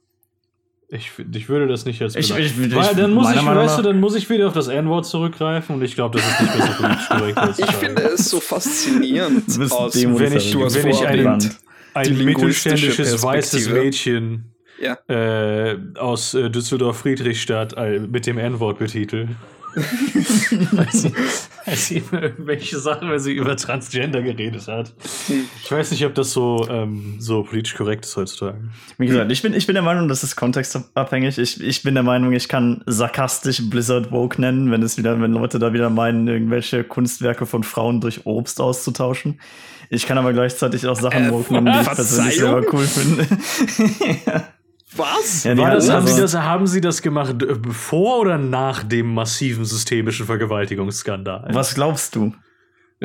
Ich, 0.89 1.11
ich 1.33 1.47
würde 1.47 1.67
das 1.67 1.85
nicht 1.85 2.01
als 2.01 2.15
Beleidigung. 2.15 2.65
Ich, 2.65 2.67
ich, 2.67 2.75
Weil 2.75 2.95
dann 2.95 3.13
muss 3.13 3.33
ich, 3.33 3.45
weißt 3.45 3.77
du, 3.77 3.81
dann 3.81 4.01
muss 4.01 4.15
ich 4.15 4.29
wieder 4.29 4.47
auf 4.47 4.53
das 4.53 4.67
N-Wort 4.67 5.05
zurückgreifen 5.05 5.73
und 5.73 5.83
ich 5.83 5.95
glaube, 5.95 6.17
das 6.17 6.29
ist 6.29 6.41
nicht 6.41 6.53
besser 6.53 6.73
politisch 6.73 7.07
korrekt. 7.35 7.59
ich 7.59 7.75
finde 7.77 8.01
es 8.01 8.29
so 8.29 8.41
faszinierend, 8.41 9.45
aus, 9.71 9.95
wenn 9.95 10.33
ich, 10.33 10.53
wenn 10.53 10.87
ich 10.89 11.07
ein, 11.07 11.49
ein 11.93 12.25
mittelständisches 12.25 13.23
weißes 13.23 13.69
Mädchen 13.69 14.51
ja. 14.81 14.97
äh, 15.07 15.77
aus 15.97 16.33
äh, 16.33 16.49
Düsseldorf-Friedrichstadt 16.49 17.71
äh, 17.77 17.99
mit 17.99 18.25
dem 18.25 18.37
N-Wort 18.37 18.79
betitel 18.79 19.29
als, 20.77 21.01
sie, 21.01 21.13
als 21.65 21.87
sie 21.87 22.03
irgendwelche 22.11 22.79
Sachen, 22.79 23.09
weil 23.09 23.19
sie 23.19 23.33
über 23.33 23.55
Transgender 23.55 24.21
geredet 24.21 24.67
hat. 24.67 24.93
Ich 25.63 25.71
weiß 25.71 25.91
nicht, 25.91 26.05
ob 26.05 26.15
das 26.15 26.31
so, 26.31 26.67
ähm, 26.69 27.15
so 27.19 27.43
politisch 27.43 27.75
korrekt 27.75 28.05
ist 28.05 28.15
heutzutage. 28.15 28.57
Wie 28.97 29.07
gesagt, 29.07 29.31
ich 29.31 29.41
bin, 29.41 29.53
ich 29.53 29.67
bin 29.67 29.75
der 29.75 29.83
Meinung, 29.83 30.07
das 30.07 30.23
ist 30.23 30.35
kontextabhängig. 30.35 31.37
Ich, 31.37 31.61
ich 31.61 31.83
bin 31.83 31.93
der 31.93 32.03
Meinung, 32.03 32.33
ich 32.33 32.47
kann 32.47 32.81
sarkastisch 32.85 33.69
Blizzard 33.69 34.11
Woke 34.11 34.41
nennen, 34.41 34.71
wenn 34.71 34.81
es 34.81 34.97
wieder, 34.97 35.19
wenn 35.21 35.31
Leute 35.31 35.59
da 35.59 35.73
wieder 35.73 35.89
meinen, 35.89 36.27
irgendwelche 36.27 36.83
Kunstwerke 36.83 37.45
von 37.45 37.63
Frauen 37.63 38.01
durch 38.01 38.25
Obst 38.25 38.61
auszutauschen. 38.61 39.39
Ich 39.89 40.05
kann 40.05 40.17
aber 40.17 40.33
gleichzeitig 40.33 40.85
auch 40.87 40.99
Sachen 40.99 41.25
äh, 41.25 41.31
woke 41.31 41.53
nennen, 41.53 41.71
die 41.73 41.79
ich 41.79 41.95
persönlich 41.95 42.37
selber 42.37 42.63
cool 42.73 42.85
finde. 42.85 43.25
ja. 44.25 44.47
Was? 44.95 45.43
Ja, 45.43 45.57
War 45.57 45.71
das, 45.71 45.89
haben, 45.89 46.07
Sie 46.07 46.21
das, 46.21 46.33
haben 46.33 46.67
Sie 46.67 46.79
das 46.81 47.01
gemacht 47.01 47.43
äh, 47.43 47.55
vor 47.71 48.19
oder 48.19 48.37
nach 48.37 48.83
dem 48.83 49.13
massiven 49.13 49.65
systemischen 49.65 50.25
Vergewaltigungsskandal? 50.25 51.49
Was 51.51 51.75
glaubst 51.75 52.15
du? 52.15 52.33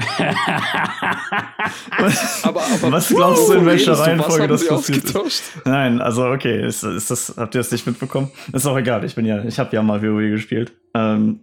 aber, 2.43 2.63
aber, 2.63 2.93
was 2.93 3.09
glaubst 3.09 3.49
du, 3.49 3.53
in 3.55 3.67
welcher 3.67 3.93
Reihenfolge 3.93 4.49
das 4.49 4.67
passiert 4.67 5.15
ist? 5.27 5.43
Nein, 5.67 6.01
also 6.01 6.25
okay, 6.29 6.67
ist, 6.67 6.83
ist 6.83 7.11
das, 7.11 7.35
habt 7.37 7.55
ihr 7.55 7.59
das 7.59 7.71
nicht 7.71 7.87
mitbekommen? 7.87 8.31
Ist 8.55 8.65
auch 8.65 8.79
egal, 8.79 9.05
ich 9.05 9.15
bin 9.15 9.27
ja, 9.27 9.45
ich 9.45 9.59
habe 9.59 9.77
ja 9.77 9.83
mal 9.83 10.01
WoW 10.03 10.31
gespielt. 10.31 10.73
Ähm, 10.95 11.41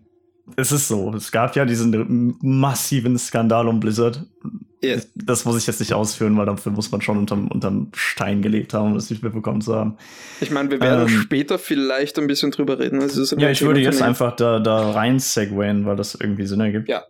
es 0.55 0.71
ist 0.71 0.87
so, 0.87 1.13
es 1.13 1.31
gab 1.31 1.55
ja 1.55 1.65
diesen 1.65 2.37
massiven 2.41 3.19
Skandal 3.19 3.67
um 3.67 3.79
Blizzard 3.79 4.25
Yes. 4.81 5.09
Das 5.13 5.43
muss 5.43 5.57
ich 5.57 5.67
jetzt 5.67 5.79
nicht 5.81 5.93
ausführen, 5.93 6.37
weil 6.37 6.45
dafür 6.45 6.71
muss 6.71 6.91
man 6.91 7.01
schon 7.01 7.17
unterm, 7.17 7.49
unterm 7.49 7.91
Stein 7.93 8.41
gelebt 8.41 8.73
haben, 8.73 8.87
um 8.87 8.95
das 8.95 9.09
nicht 9.09 9.21
mitbekommen 9.21 9.59
zu 9.59 9.75
haben. 9.75 9.97
Ich 10.39 10.51
meine, 10.51 10.71
wir 10.71 10.79
werden 10.79 11.09
ähm, 11.09 11.21
später 11.21 11.59
vielleicht 11.59 12.17
ein 12.17 12.27
bisschen 12.27 12.51
drüber 12.51 12.79
reden. 12.79 13.01
Also 13.01 13.35
ja, 13.35 13.49
ich 13.49 13.61
würde 13.61 13.81
jetzt 13.81 14.01
einfach 14.01 14.35
da, 14.35 14.59
da 14.59 14.91
rein 14.91 15.19
segwayen, 15.19 15.85
weil 15.85 15.97
das 15.97 16.15
irgendwie 16.15 16.45
Sinn 16.45 16.61
ergibt. 16.61 16.87
Ja. 16.87 17.03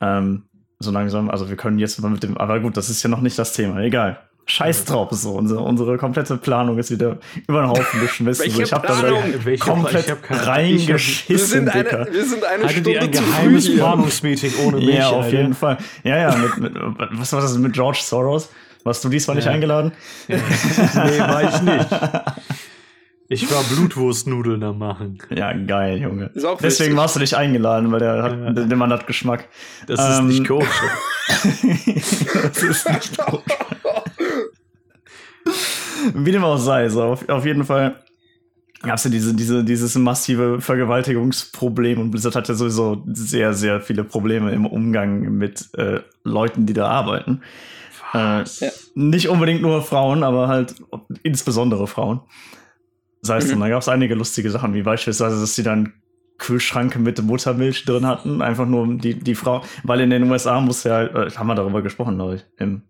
Ähm, 0.00 0.44
so 0.78 0.90
langsam, 0.90 1.28
also 1.28 1.50
wir 1.50 1.56
können 1.56 1.78
jetzt 1.78 2.00
mal 2.00 2.08
mit 2.08 2.22
dem, 2.22 2.38
aber 2.38 2.58
gut, 2.60 2.76
das 2.78 2.88
ist 2.88 3.02
ja 3.02 3.10
noch 3.10 3.20
nicht 3.20 3.38
das 3.38 3.52
Thema, 3.52 3.80
egal. 3.80 4.18
Scheiß 4.50 4.84
drauf, 4.84 5.08
so 5.12 5.32
unsere, 5.32 5.60
unsere 5.60 5.96
komplette 5.96 6.36
Planung 6.36 6.78
ist 6.78 6.90
wieder 6.90 7.18
über 7.46 7.62
den 7.62 7.70
Haufen 7.70 8.00
geschmissen. 8.00 8.50
so, 8.50 8.60
ich 8.60 8.72
habe 8.72 8.86
da 8.86 9.02
Welche, 9.44 9.64
komplett 9.64 10.06
ich 10.06 10.10
hab 10.10 10.46
reingeschissen, 10.46 11.28
wir 11.28 11.38
sind 11.38 11.68
eine, 11.68 12.08
wir 12.10 12.24
sind 12.24 12.44
eine 12.44 12.68
Stunde 12.68 13.00
ein 13.00 13.10
geheimes 13.10 13.74
Planungsmeeting 13.74 14.52
ohne 14.66 14.78
mich? 14.78 14.96
Ja, 14.96 15.08
auf 15.08 15.24
Alter. 15.24 15.36
jeden 15.36 15.54
Fall. 15.54 15.78
Ja, 16.02 16.16
ja, 16.16 16.36
mit, 16.36 16.58
mit, 16.58 16.72
was 17.12 17.32
war 17.32 17.40
das 17.40 17.56
mit 17.56 17.72
George 17.72 18.00
Soros? 18.02 18.50
Warst 18.82 19.04
du 19.04 19.08
diesmal 19.08 19.36
ja. 19.36 19.42
nicht 19.42 19.50
eingeladen? 19.50 19.92
Ja. 20.26 20.36
nee, 21.06 21.18
war 21.20 21.42
ich 21.44 21.62
nicht. 21.62 21.88
Ich 23.32 23.48
war 23.48 23.62
Blutwurstnudeln 23.62 24.60
am 24.64 24.78
machen. 24.78 25.18
Ja, 25.30 25.52
geil, 25.52 25.98
Junge. 25.98 26.32
Deswegen 26.60 26.96
warst 26.96 27.14
du 27.14 27.20
nicht 27.20 27.34
eingeladen, 27.34 27.92
weil 27.92 28.00
der, 28.00 28.22
hat, 28.24 28.32
ja. 28.32 28.50
der 28.50 28.76
Mann 28.76 28.92
hat 28.92 29.06
Geschmack. 29.06 29.48
Das 29.86 30.00
ähm, 30.00 30.30
ist 30.30 30.38
nicht 30.38 30.48
koscher. 30.48 30.90
das 31.28 32.60
ist 32.60 32.88
nicht 32.88 33.18
koscher. 33.18 33.42
Wie 36.14 36.32
dem 36.32 36.44
auch 36.44 36.58
sei, 36.58 36.88
so 36.88 37.02
auf, 37.02 37.28
auf 37.28 37.44
jeden 37.44 37.64
Fall 37.64 37.96
gab 38.82 38.96
es 38.96 39.04
ja 39.04 39.10
diese, 39.10 39.34
diese, 39.34 39.62
dieses 39.62 39.94
massive 39.96 40.60
Vergewaltigungsproblem 40.60 42.00
und 42.00 42.10
Blizzard 42.10 42.36
hat 42.36 42.48
ja 42.48 42.54
sowieso 42.54 43.02
sehr, 43.06 43.52
sehr 43.52 43.80
viele 43.80 44.04
Probleme 44.04 44.52
im 44.52 44.66
Umgang 44.66 45.20
mit 45.36 45.68
äh, 45.76 46.00
Leuten, 46.24 46.66
die 46.66 46.72
da 46.72 46.88
arbeiten. 46.88 47.42
Äh, 48.14 48.44
ja. 48.44 48.70
Nicht 48.94 49.28
unbedingt 49.28 49.62
nur 49.62 49.82
Frauen, 49.82 50.22
aber 50.22 50.48
halt 50.48 50.76
insbesondere 51.22 51.86
Frauen. 51.86 52.20
Das 53.22 53.30
heißt, 53.30 53.54
mhm. 53.54 53.60
da 53.60 53.68
gab 53.68 53.82
es 53.82 53.88
einige 53.88 54.14
lustige 54.14 54.50
Sachen, 54.50 54.72
wie 54.72 54.82
beispielsweise, 54.82 55.38
dass 55.38 55.54
sie 55.54 55.62
dann 55.62 55.92
Kühlschrank 56.38 56.96
mit 56.96 57.22
Muttermilch 57.22 57.84
drin 57.84 58.06
hatten, 58.06 58.40
einfach 58.40 58.66
nur 58.66 58.94
die, 58.94 59.14
die 59.14 59.34
Frau, 59.34 59.62
weil 59.82 60.00
in 60.00 60.08
den 60.08 60.30
USA 60.30 60.58
muss 60.58 60.84
ja, 60.84 61.02
äh, 61.02 61.30
haben 61.30 61.46
wir 61.46 61.54
darüber 61.54 61.82
gesprochen, 61.82 62.16
glaube 62.16 62.36
ich, 62.36 62.44
im 62.56 62.82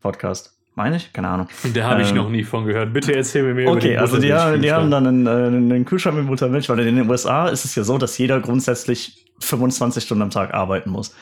Podcast. 0.00 0.58
Meine 0.74 0.96
ich? 0.96 1.12
Keine 1.12 1.28
Ahnung. 1.28 1.48
Da 1.74 1.84
habe 1.84 2.02
ich 2.02 2.10
ähm, 2.10 2.16
noch 2.16 2.30
nie 2.30 2.44
von 2.44 2.64
gehört. 2.64 2.92
Bitte 2.92 3.14
erzähl 3.14 3.42
mir 3.42 3.54
mehr 3.54 3.68
okay, 3.68 3.78
über 3.78 3.86
Okay, 3.88 3.96
also 3.98 4.18
die, 4.18 4.32
haben, 4.32 4.62
die 4.62 4.72
haben 4.72 4.90
dann 4.90 5.06
einen, 5.06 5.26
äh, 5.26 5.30
einen 5.30 5.84
Kühlschrank 5.84 6.16
mit 6.16 6.26
Muttermilch, 6.26 6.68
weil 6.68 6.78
in 6.80 6.96
den 6.96 7.10
USA 7.10 7.48
ist 7.48 7.64
es 7.64 7.74
ja 7.74 7.84
so, 7.84 7.98
dass 7.98 8.16
jeder 8.16 8.40
grundsätzlich 8.40 9.26
25 9.40 10.04
Stunden 10.04 10.22
am 10.22 10.30
Tag 10.30 10.54
arbeiten 10.54 10.90
muss. 10.90 11.14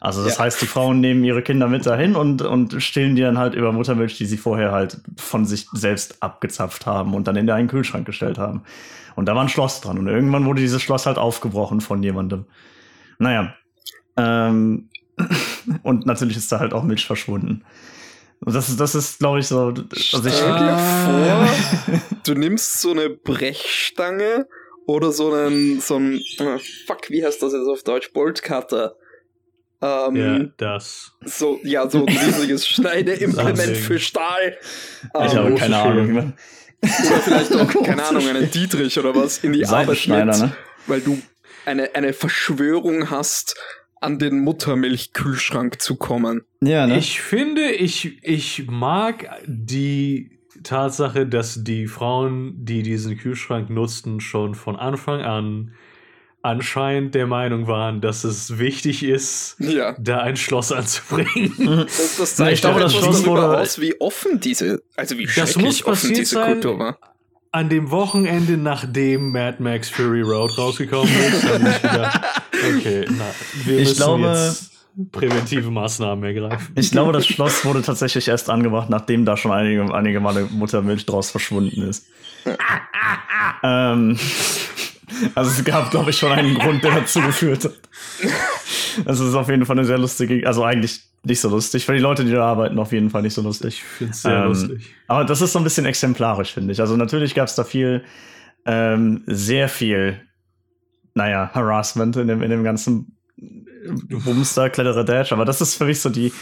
Also 0.00 0.24
das 0.24 0.38
ja. 0.38 0.44
heißt, 0.44 0.60
die 0.62 0.66
Frauen 0.66 1.00
nehmen 1.00 1.24
ihre 1.24 1.42
Kinder 1.42 1.68
mit 1.68 1.84
dahin 1.84 2.16
und, 2.16 2.40
und 2.40 2.82
stillen 2.82 3.16
die 3.16 3.22
dann 3.22 3.36
halt 3.36 3.54
über 3.54 3.70
Muttermilch, 3.72 4.16
die 4.16 4.24
sie 4.24 4.38
vorher 4.38 4.72
halt 4.72 4.98
von 5.16 5.44
sich 5.44 5.68
selbst 5.72 6.22
abgezapft 6.22 6.86
haben 6.86 7.14
und 7.14 7.28
dann 7.28 7.36
in 7.36 7.48
einen 7.50 7.68
Kühlschrank 7.68 8.06
gestellt 8.06 8.38
haben. 8.38 8.62
Und 9.14 9.26
da 9.26 9.34
war 9.34 9.42
ein 9.42 9.50
Schloss 9.50 9.82
dran. 9.82 9.98
Und 9.98 10.08
irgendwann 10.08 10.46
wurde 10.46 10.62
dieses 10.62 10.80
Schloss 10.80 11.04
halt 11.04 11.18
aufgebrochen 11.18 11.82
von 11.82 12.02
jemandem. 12.02 12.46
Naja. 13.18 13.54
Ähm, 14.16 14.88
und 15.82 16.06
natürlich 16.06 16.38
ist 16.38 16.50
da 16.50 16.60
halt 16.60 16.72
auch 16.72 16.82
Milch 16.82 17.06
verschwunden. 17.06 17.62
Und 18.40 18.54
das 18.54 18.68
ist, 18.70 18.80
das 18.80 18.94
ist, 18.94 19.18
glaube 19.18 19.40
ich, 19.40 19.46
so. 19.46 19.66
Also 19.66 19.84
Stell 19.92 20.22
dir 20.30 20.78
vor, 21.04 22.00
du 22.24 22.34
nimmst 22.34 22.80
so 22.80 22.92
eine 22.92 23.10
Brechstange 23.10 24.46
oder 24.86 25.12
so 25.12 25.32
einen, 25.32 25.80
so 25.80 25.96
ein, 25.96 26.20
oh, 26.40 26.58
fuck, 26.86 27.10
wie 27.10 27.24
heißt 27.24 27.42
das 27.42 27.52
jetzt 27.52 27.68
auf 27.68 27.82
Deutsch? 27.82 28.12
Boltcutter. 28.12 28.96
Ähm, 29.82 30.16
ja, 30.16 30.38
das. 30.56 31.12
So, 31.24 31.58
ja, 31.62 31.88
so 31.88 32.04
ein 32.04 32.08
riesiges 32.08 32.66
Schneideimplement 32.68 33.76
für 33.76 33.98
Stahl. 33.98 34.58
Ich 35.02 35.32
ähm, 35.32 35.38
habe 35.38 35.54
keine 35.54 35.76
Ahnung. 35.78 36.34
Oder 36.82 37.20
vielleicht 37.20 37.56
auch, 37.56 37.68
keine 37.84 38.04
Ahnung, 38.04 38.26
einen 38.26 38.50
Dietrich 38.50 38.98
oder 38.98 39.14
was 39.14 39.38
in 39.38 39.52
die 39.52 39.66
Arbeit 39.66 40.06
mit, 40.06 40.26
ne? 40.26 40.56
weil 40.86 41.00
du 41.00 41.20
eine, 41.66 41.94
eine 41.94 42.12
Verschwörung 42.12 43.10
hast, 43.10 43.56
an 44.00 44.18
den 44.18 44.40
Muttermilchkühlschrank 44.40 45.80
zu 45.80 45.96
kommen. 45.96 46.42
Ja, 46.60 46.86
ne? 46.86 46.98
Ich 46.98 47.20
finde, 47.20 47.70
ich, 47.70 48.18
ich 48.22 48.66
mag 48.66 49.28
die 49.46 50.38
Tatsache, 50.62 51.26
dass 51.26 51.62
die 51.62 51.86
Frauen, 51.86 52.64
die 52.64 52.82
diesen 52.82 53.16
Kühlschrank 53.16 53.70
nutzten, 53.70 54.20
schon 54.20 54.54
von 54.54 54.76
Anfang 54.76 55.20
an 55.20 55.72
anscheinend 56.42 57.14
der 57.14 57.26
Meinung 57.26 57.66
waren, 57.66 58.00
dass 58.00 58.24
es 58.24 58.58
wichtig 58.58 59.02
ist, 59.02 59.56
ja. 59.58 59.94
da 59.98 60.20
ein 60.20 60.36
Schloss 60.36 60.72
anzubringen. 60.72 61.52
Das, 61.90 62.16
das 62.16 62.36
zeigt 62.36 62.54
ich 62.54 62.60
glaube, 62.62 62.80
das 62.80 62.94
Schloss 62.94 63.26
wurde 63.26 63.58
aus, 63.58 63.80
wie 63.80 64.00
offen 64.00 64.40
diese, 64.40 64.82
also 64.96 65.18
wie 65.18 65.26
das 65.26 65.56
muss 65.56 65.84
offen 65.84 66.14
diese 66.14 66.36
sein, 66.36 66.54
Kultur 66.54 66.78
war. 66.78 66.98
An 67.52 67.68
dem 67.68 67.90
Wochenende, 67.90 68.56
nachdem 68.56 69.32
Mad 69.32 69.60
Max 69.60 69.88
Fury 69.88 70.22
Road 70.22 70.56
rausgekommen 70.56 71.12
ist, 71.12 71.48
habe 71.48 71.68
ich 71.68 71.82
gedacht, 71.82 72.20
okay, 72.52 73.06
na, 73.10 73.24
wir 73.64 73.78
ich 73.78 73.88
müssen 73.88 73.96
glaube, 73.96 74.26
jetzt 74.28 74.70
präventive 75.10 75.68
Maßnahmen 75.70 76.24
ergreifen. 76.24 76.72
Ich 76.76 76.92
glaube, 76.92 77.12
das 77.12 77.26
Schloss 77.26 77.64
wurde 77.64 77.82
tatsächlich 77.82 78.28
erst 78.28 78.50
angebracht, 78.50 78.88
nachdem 78.88 79.24
da 79.24 79.36
schon 79.36 79.50
einige, 79.50 79.92
einige 79.92 80.20
Male 80.20 80.46
Muttermilch 80.50 81.06
draus 81.06 81.32
verschwunden 81.32 81.82
ist. 81.82 82.06
ähm, 83.64 84.16
also 85.34 85.50
es 85.50 85.64
gab, 85.64 85.90
glaube 85.90 86.10
ich, 86.10 86.18
schon 86.18 86.32
einen 86.32 86.54
Grund, 86.58 86.82
der 86.84 86.92
dazu 86.92 87.20
geführt 87.20 87.64
hat. 87.64 87.78
Das 89.04 89.20
ist 89.20 89.34
auf 89.34 89.48
jeden 89.48 89.66
Fall 89.66 89.78
eine 89.78 89.86
sehr 89.86 89.98
lustige, 89.98 90.46
also 90.46 90.64
eigentlich 90.64 91.00
nicht 91.22 91.40
so 91.40 91.48
lustig. 91.48 91.84
Für 91.84 91.92
die 91.92 92.00
Leute, 92.00 92.24
die 92.24 92.32
da 92.32 92.44
arbeiten, 92.44 92.78
auf 92.78 92.92
jeden 92.92 93.10
Fall 93.10 93.22
nicht 93.22 93.34
so 93.34 93.42
lustig. 93.42 93.74
Ich 93.74 93.82
finde 93.82 94.12
es 94.12 94.22
sehr 94.22 94.36
ähm, 94.36 94.48
lustig. 94.48 94.94
Aber 95.06 95.24
das 95.24 95.40
ist 95.40 95.52
so 95.52 95.58
ein 95.58 95.64
bisschen 95.64 95.86
exemplarisch, 95.86 96.52
finde 96.52 96.72
ich. 96.72 96.80
Also 96.80 96.96
natürlich 96.96 97.34
gab 97.34 97.48
es 97.48 97.54
da 97.54 97.64
viel, 97.64 98.02
ähm, 98.66 99.22
sehr 99.26 99.68
viel, 99.68 100.20
naja, 101.14 101.50
Harassment 101.52 102.16
in 102.16 102.28
dem, 102.28 102.42
in 102.42 102.50
dem 102.50 102.64
ganzen 102.64 103.16
Bumster, 104.24 104.68
Kletterer 104.68 105.04
Dash, 105.04 105.32
aber 105.32 105.44
das 105.44 105.60
ist 105.60 105.74
für 105.74 105.86
mich 105.86 106.00
so 106.00 106.10
die, 106.10 106.32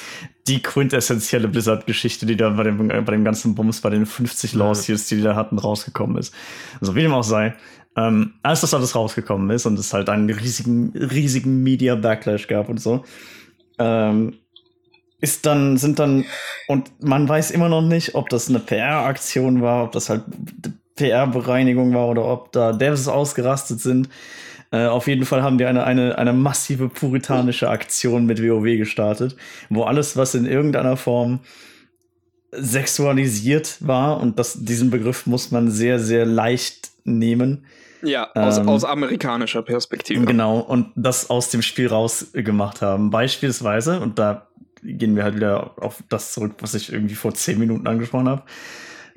die 0.49 0.61
quintessentielle 0.61 1.49
Blizzard-Geschichte, 1.49 2.27
die 2.27 2.37
da 2.37 2.51
bei 2.51 2.65
dem, 2.65 2.89
bei 2.89 3.13
dem 3.13 3.25
ganzen 3.25 3.55
Bums, 3.55 3.81
bei 3.81 3.91
den 3.91 4.07
50 4.07 4.55
Lawsuits, 4.55 5.07
die 5.09 5.17
die 5.17 5.23
da 5.23 5.37
hatten, 5.37 5.59
rausgekommen 5.59 6.17
ist. 6.17 6.35
So 6.81 6.97
wie 6.97 7.03
dem 7.03 7.13
auch 7.13 7.23
sei. 7.23 7.55
Ähm, 7.97 8.35
als 8.43 8.61
das 8.61 8.75
alles 8.75 8.95
rausgekommen 8.95 9.51
ist 9.51 9.67
und 9.67 9.79
es 9.79 9.93
halt 9.93 10.09
einen 10.09 10.31
riesigen, 10.31 10.93
riesigen 10.95 11.63
Media-Backlash 11.63 12.47
gab 12.47 12.69
und 12.69 12.81
so, 12.81 13.05
ähm, 13.79 14.35
ist 15.21 15.47
dann, 15.47 15.77
sind 15.79 15.99
dann, 15.99 16.25
und 16.69 16.93
man 17.03 17.29
weiß 17.29 17.51
immer 17.51 17.69
noch 17.69 17.83
nicht, 17.83 18.15
ob 18.15 18.29
das 18.29 18.49
eine 18.49 18.61
PR-Aktion 18.61 19.63
war, 19.63 19.85
ob 19.85 19.93
das 19.93 20.11
halt 20.11 20.23
PR-Bereinigung 20.95 21.95
war 21.95 22.09
oder 22.09 22.25
ob 22.25 22.53
da 22.53 22.73
Devs 22.73 23.09
ausgerastet 23.09 23.81
sind. 23.81 24.09
Äh, 24.71 24.87
auf 24.87 25.07
jeden 25.07 25.25
Fall 25.25 25.43
haben 25.43 25.59
die 25.59 25.65
eine, 25.65 25.85
eine, 25.85 26.19
eine 26.19 26.33
massive 26.33 26.89
puritanische 26.89 27.71
Aktion 27.71 28.27
mit 28.27 28.43
WoW 28.43 28.77
gestartet, 28.77 29.37
wo 29.71 29.85
alles, 29.85 30.17
was 30.17 30.35
in 30.35 30.45
irgendeiner 30.45 30.97
Form 30.97 31.41
sexualisiert 32.53 33.77
war, 33.81 34.21
und 34.21 34.39
das, 34.39 34.65
diesen 34.65 34.91
Begriff 34.91 35.27
muss 35.27 35.51
man 35.51 35.71
sehr, 35.71 35.99
sehr 35.99 36.27
leicht 36.27 36.88
nehmen, 37.17 37.65
ja, 38.03 38.31
aus, 38.35 38.59
ähm, 38.59 38.69
aus 38.69 38.85
amerikanischer 38.85 39.63
Perspektive. 39.63 40.25
Genau, 40.25 40.61
und 40.61 40.93
das 40.95 41.31
aus 41.31 41.51
dem 41.51 41.63
Spiel 41.63 41.89
rausgemacht 41.89 42.83
haben. 42.83 43.11
Beispielsweise, 43.11 44.01
und 44.01 44.19
da 44.19 44.49
gehen 44.83 45.17
wir 45.17 45.25
halt 45.25 45.37
wieder 45.37 45.73
auf 45.83 46.03
das 46.09 46.33
zurück, 46.33 46.55
was 46.61 46.75
ich 46.75 46.93
irgendwie 46.93 47.15
vor 47.15 47.35
zehn 47.35 47.59
Minuten 47.59 47.87
angesprochen 47.87 48.29
habe, 48.29 48.43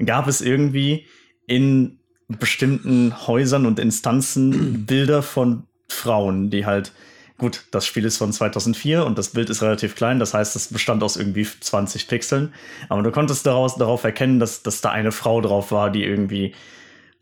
gab 0.06 0.28
es 0.28 0.42
irgendwie 0.42 1.06
in 1.48 2.00
bestimmten 2.28 3.28
Häusern 3.28 3.66
und 3.66 3.80
Instanzen 3.80 4.86
Bilder 4.88 5.22
von 5.22 5.64
Frauen, 5.88 6.50
die 6.50 6.66
halt, 6.66 6.94
gut, 7.38 7.66
das 7.72 7.86
Spiel 7.86 8.06
ist 8.06 8.18
von 8.18 8.32
2004 8.32 9.06
und 9.06 9.18
das 9.18 9.30
Bild 9.30 9.50
ist 9.50 9.62
relativ 9.62 9.96
klein, 9.96 10.20
das 10.20 10.34
heißt, 10.34 10.56
es 10.56 10.70
bestand 10.70 11.04
aus 11.04 11.18
irgendwie 11.18 11.46
20 11.46 12.08
Pixeln, 12.08 12.54
aber 12.90 13.04
du 13.04 13.12
konntest 13.12 13.46
daraus, 13.46 13.76
darauf 13.76 14.04
erkennen, 14.04 14.40
dass, 14.40 14.64
dass 14.64 14.82
da 14.82 14.92
eine 14.92 15.12
Frau 15.12 15.42
drauf 15.42 15.72
war, 15.72 15.92
die 15.92 16.04
irgendwie 16.04 16.54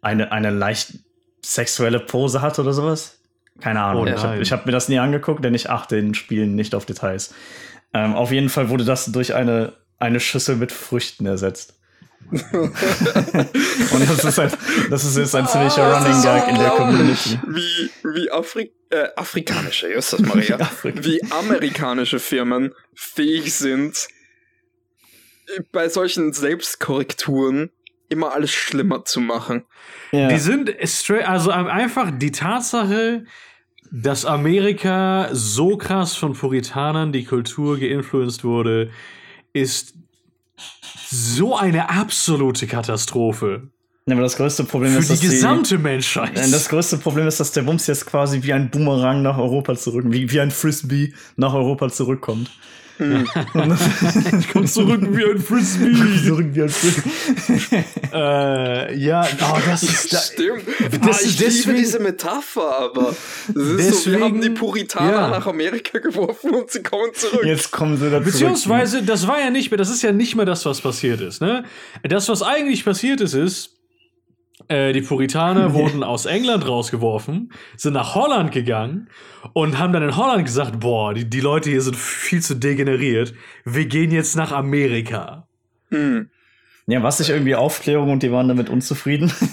eine, 0.01 0.32
eine 0.32 0.50
leicht 0.50 0.94
sexuelle 1.44 2.00
Pose 2.00 2.41
hat 2.41 2.60
oder 2.60 2.74
sowas. 2.74 3.20
Keine 3.60 3.82
Ahnung. 3.82 4.03
Oh 4.03 4.08
ich 4.08 4.24
habe 4.24 4.44
hab 4.44 4.65
mir 4.65 4.72
das 4.72 4.89
nie 4.89 5.00
angeguckt, 5.00 5.44
denn 5.44 5.53
ich 5.53 5.70
achte 5.70 5.98
in 5.98 6.13
Spielen 6.13 6.56
nicht 6.56 6.75
auf 6.75 6.86
Details. 6.86 7.34
Ähm, 7.94 8.15
auf 8.15 8.32
jeden 8.32 8.50
Fall 8.50 8.70
wurde 8.70 8.86
das 8.86 9.06
durch 9.06 9.34
eine, 9.34 9.74
eine 9.98 10.20
Schüssel 10.20 10.56
mit 10.56 10.72
Früchten 10.72 11.25
ersetzt. 11.25 11.75
und 12.32 12.74
das 14.10 14.24
ist, 14.24 14.38
halt, 14.38 14.58
das 14.89 15.03
ist 15.03 15.18
jetzt 15.18 15.36
ein 15.36 15.48
ziemlicher 15.48 15.84
ah, 15.84 15.98
Running 15.98 16.22
Gag 16.22 16.48
in 16.50 16.60
der 16.60 16.70
Community. 16.72 17.39
Wie, 17.48 17.89
wie 18.03 18.32
Afri 18.32 18.72
äh, 18.91 19.08
afrikanische, 19.15 19.91
Justus 19.91 20.20
Maria, 20.20 20.60
wie 20.84 21.22
amerikanische 21.32 22.20
Firmen 22.20 22.74
fähig 22.94 23.53
sind, 23.53 24.10
bei 25.72 25.89
solchen 25.89 26.34
Selbstkorrekturen 26.34 27.72
immer 28.09 28.33
alles 28.33 28.51
schlimmer 28.51 29.05
zu 29.05 29.21
machen. 29.21 29.63
Ja. 30.11 30.27
Die 30.27 30.39
sind 30.39 30.75
straight, 30.83 31.27
also 31.27 31.51
einfach 31.51 32.11
die 32.17 32.31
Tatsache, 32.31 33.25
dass 33.91 34.25
Amerika 34.25 35.29
so 35.31 35.77
krass 35.77 36.15
von 36.15 36.33
Puritanern 36.33 37.11
die 37.11 37.23
Kultur 37.23 37.79
geinfluenced 37.79 38.43
wurde, 38.43 38.91
ist 39.53 39.93
so 41.09 41.55
eine 41.55 41.89
absolute 41.89 42.67
Katastrophe. 42.67 43.69
Ja, 44.05 44.13
aber 44.15 44.23
das 44.23 44.37
größte 44.37 44.63
Problem 44.63 44.91
Für 44.93 44.99
ist, 44.99 45.09
die 45.09 45.13
dass 45.13 45.21
gesamte 45.21 45.77
Menschheit. 45.77 46.31
Die, 46.35 46.51
das 46.51 46.69
größte 46.69 46.97
Problem 46.97 47.27
ist, 47.27 47.39
dass 47.39 47.51
der 47.51 47.61
Bums 47.61 47.85
jetzt 47.87 48.07
quasi 48.07 48.41
wie 48.41 48.53
ein 48.53 48.71
Boomerang 48.71 49.21
nach 49.21 49.37
Europa 49.37 49.75
zurück, 49.75 50.05
wie, 50.07 50.31
wie 50.31 50.39
ein 50.39 50.51
Frisbee 50.51 51.13
nach 51.35 51.53
Europa 51.53 51.89
zurückkommt. 51.89 52.49
ich 54.39 54.50
komme 54.50 54.65
zurück 54.65 55.01
wie 55.12 55.24
ein 55.24 55.39
Frisbee. 55.39 55.94
zurück 56.25 56.48
wie 56.51 56.63
ein 56.63 56.70
Frisbee. 56.70 57.84
äh, 58.13 58.98
ja, 58.98 59.25
oh, 59.41 59.58
das 59.65 59.84
ist 59.84 60.12
da, 60.13 60.18
Stimmt. 60.18 60.63
Das 61.01 61.18
ah, 61.18 61.22
ich 61.22 61.27
ist 61.29 61.39
deswegen- 61.39 61.70
liebe 61.70 61.74
diese 61.79 62.00
Metapher, 62.00 62.79
aber 62.79 63.15
das 63.48 63.56
ist 63.56 63.56
so, 63.56 63.65
wir 63.65 63.77
Deswegen- 63.77 64.24
haben 64.24 64.41
die 64.41 64.50
Puritaner 64.50 65.12
ja. 65.12 65.29
nach 65.29 65.48
Amerika 65.48 66.00
geworfen 66.00 66.51
und 66.51 66.72
sie 66.72 66.84
kommen 66.84 67.12
zurück. 67.13 67.46
Jetzt 67.46 67.72
kommen 67.72 67.98
sie 67.98 68.10
da 68.10 68.20
Beziehungsweise, 68.20 69.01
das 69.03 69.27
war 69.27 69.39
ja 69.39 69.50
nicht 69.50 69.72
mehr, 69.72 69.77
das 69.77 69.89
ist 69.89 70.01
ja 70.01 70.12
nicht 70.12 70.36
mehr 70.36 70.46
das, 70.46 70.65
was 70.65 70.82
passiert 70.82 71.22
ist. 71.22 71.41
Ne? 71.41 71.63
Das, 72.03 72.27
was 72.27 72.41
eigentlich 72.41 72.84
passiert 72.84 73.22
ist, 73.22 73.34
ist, 73.34 73.78
äh, 74.69 74.93
die 74.93 75.01
Puritaner 75.01 75.73
wurden 75.73 76.03
aus 76.03 76.25
England 76.25 76.67
rausgeworfen, 76.67 77.51
sind 77.75 77.93
nach 77.93 78.15
Holland 78.15 78.51
gegangen 78.51 79.09
und 79.53 79.77
haben 79.77 79.91
dann 79.91 80.03
in 80.03 80.15
Holland 80.15 80.45
gesagt, 80.45 80.79
boah, 80.79 81.13
die, 81.13 81.29
die 81.29 81.41
Leute 81.41 81.69
hier 81.69 81.81
sind 81.81 81.97
viel 81.97 82.41
zu 82.41 82.55
degeneriert, 82.55 83.33
wir 83.65 83.85
gehen 83.85 84.11
jetzt 84.11 84.35
nach 84.35 84.51
Amerika. 84.51 85.47
Hm. 85.89 86.29
Ja, 86.88 87.03
was 87.03 87.17
sich 87.17 87.29
irgendwie 87.29 87.55
Aufklärung 87.55 88.11
und 88.11 88.23
die 88.23 88.31
waren 88.31 88.47
damit 88.47 88.69
unzufrieden. 88.69 89.31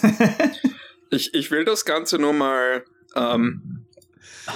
Ich, 1.11 1.35
ich 1.35 1.51
will 1.51 1.65
das 1.65 1.85
Ganze 1.85 2.19
nur 2.19 2.33
mal 2.33 2.85
ähm, 3.15 3.87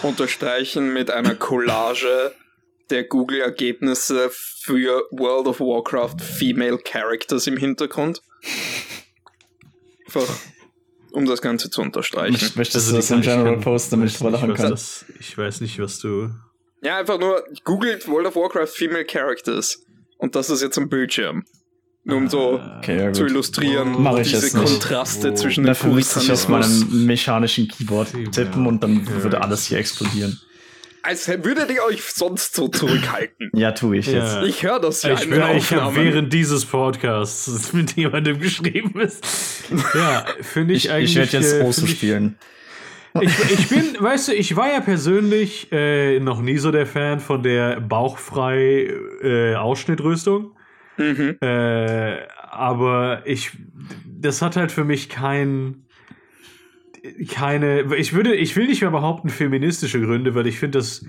unterstreichen 0.02 0.93
mit 0.93 1.11
einer 1.11 1.35
Collage 1.35 2.33
der 2.90 3.05
Google-Ergebnisse 3.05 4.31
für 4.31 5.05
World 5.12 5.47
of 5.47 5.61
Warcraft 5.61 6.17
Female 6.21 6.79
Characters 6.79 7.47
im 7.47 7.57
Hintergrund. 7.57 8.23
Einfach, 10.14 10.35
um 11.12 11.25
das 11.26 11.40
Ganze 11.40 11.71
zu 11.71 11.81
unterstreichen. 11.83 12.35
Möcht- 12.35 12.57
Möchtest 12.57 12.76
Also 12.87 12.90
du 12.93 12.97
das 12.97 13.11
im 13.11 13.21
General 13.21 13.55
kann- 13.55 13.61
posten, 13.62 13.90
damit 13.93 14.11
ich 14.11 14.17
drüber 14.19 14.31
lachen 14.33 14.55
kann? 14.55 14.76
Ich 15.21 15.37
weiß 15.38 15.61
nicht, 15.61 15.79
was 15.79 15.99
du. 16.00 16.31
Ja, 16.83 16.97
einfach 16.99 17.19
nur 17.19 17.45
googelt 17.64 18.09
World 18.09 18.26
of 18.26 18.37
Warcraft 18.37 18.69
Female 18.69 19.05
Characters. 19.05 19.83
Und 20.19 20.35
das 20.35 20.50
ist 20.50 20.62
jetzt 20.62 20.76
am 20.79 20.88
Bildschirm. 20.88 21.45
Nur 22.05 22.17
um 22.17 22.29
so 22.29 22.61
Okay, 22.79 22.99
ja, 22.99 23.12
zu 23.12 23.26
illustrieren, 23.26 23.95
ich 24.23 24.31
diese. 24.31 24.57
Kontraste 24.59 25.31
Oh. 25.33 25.35
zwischen 25.35 25.62
dem 25.64 25.67
Dafür 25.69 25.93
müsste 25.93 26.21
ich 26.21 26.33
auf 26.33 26.49
meinem 26.49 27.07
mechanischen 27.07 27.69
Keyboard 27.69 28.09
tippen 28.33 28.67
und 28.67 28.83
dann 28.83 29.07
würde 29.23 29.43
alles 29.43 29.67
hier 29.67 29.79
explodieren. 29.79 30.40
Als 31.02 31.28
würdet 31.28 31.71
ihr 31.71 31.83
euch 31.83 32.02
sonst 32.02 32.54
so 32.54 32.69
zurückhalten. 32.69 33.50
Ja, 33.54 33.73
tue 33.73 33.97
ich 33.99 34.07
jetzt. 34.07 34.35
Ja. 34.35 34.42
Ich 34.45 34.62
höre 34.62 34.80
das 34.80 35.02
ja 35.02 35.14
Ich, 35.14 35.30
wär- 35.30 35.54
ich 35.54 35.73
habe 35.73 35.97
während 35.97 36.33
dieses 36.33 36.66
Podcasts 36.66 37.73
mit 37.73 37.97
jemandem 37.97 38.38
geschrieben 38.38 39.00
ist. 39.00 39.25
Ja, 39.95 40.26
finde 40.42 40.75
ich, 40.75 40.87
Ich, 40.87 40.90
eigentlich. 40.90 41.11
ich 41.11 41.16
werde 41.16 41.37
jetzt 41.38 41.52
äh, 41.80 41.85
ich- 41.85 41.90
spielen. 41.97 42.37
Ich, 43.21 43.50
ich 43.50 43.69
bin, 43.69 43.97
weißt 43.99 44.28
du, 44.28 44.35
ich 44.35 44.54
war 44.54 44.71
ja 44.73 44.80
persönlich 44.80 45.73
äh, 45.73 46.21
noch 46.21 46.40
nie 46.40 46.59
so 46.59 46.71
der 46.71 46.87
Fan 46.87 47.19
von 47.19 47.42
der 47.42 47.80
bauchfrei 47.80 48.88
äh, 49.23 49.54
Ausschnittrüstung. 49.57 50.52
Mhm. 50.97 51.37
Äh, 51.40 52.19
aber 52.50 53.23
ich, 53.25 53.50
das 54.07 54.42
hat 54.42 54.54
halt 54.57 54.71
für 54.71 54.85
mich 54.85 55.09
kein, 55.09 55.87
keine, 57.28 57.95
ich 57.97 58.12
würde, 58.12 58.35
ich 58.35 58.57
will 58.57 58.66
nicht 58.66 58.80
mehr 58.83 58.90
behaupten 58.90 59.28
feministische 59.28 60.00
Gründe, 60.00 60.35
weil 60.35 60.47
ich 60.47 60.59
finde 60.59 60.78
das 60.78 61.04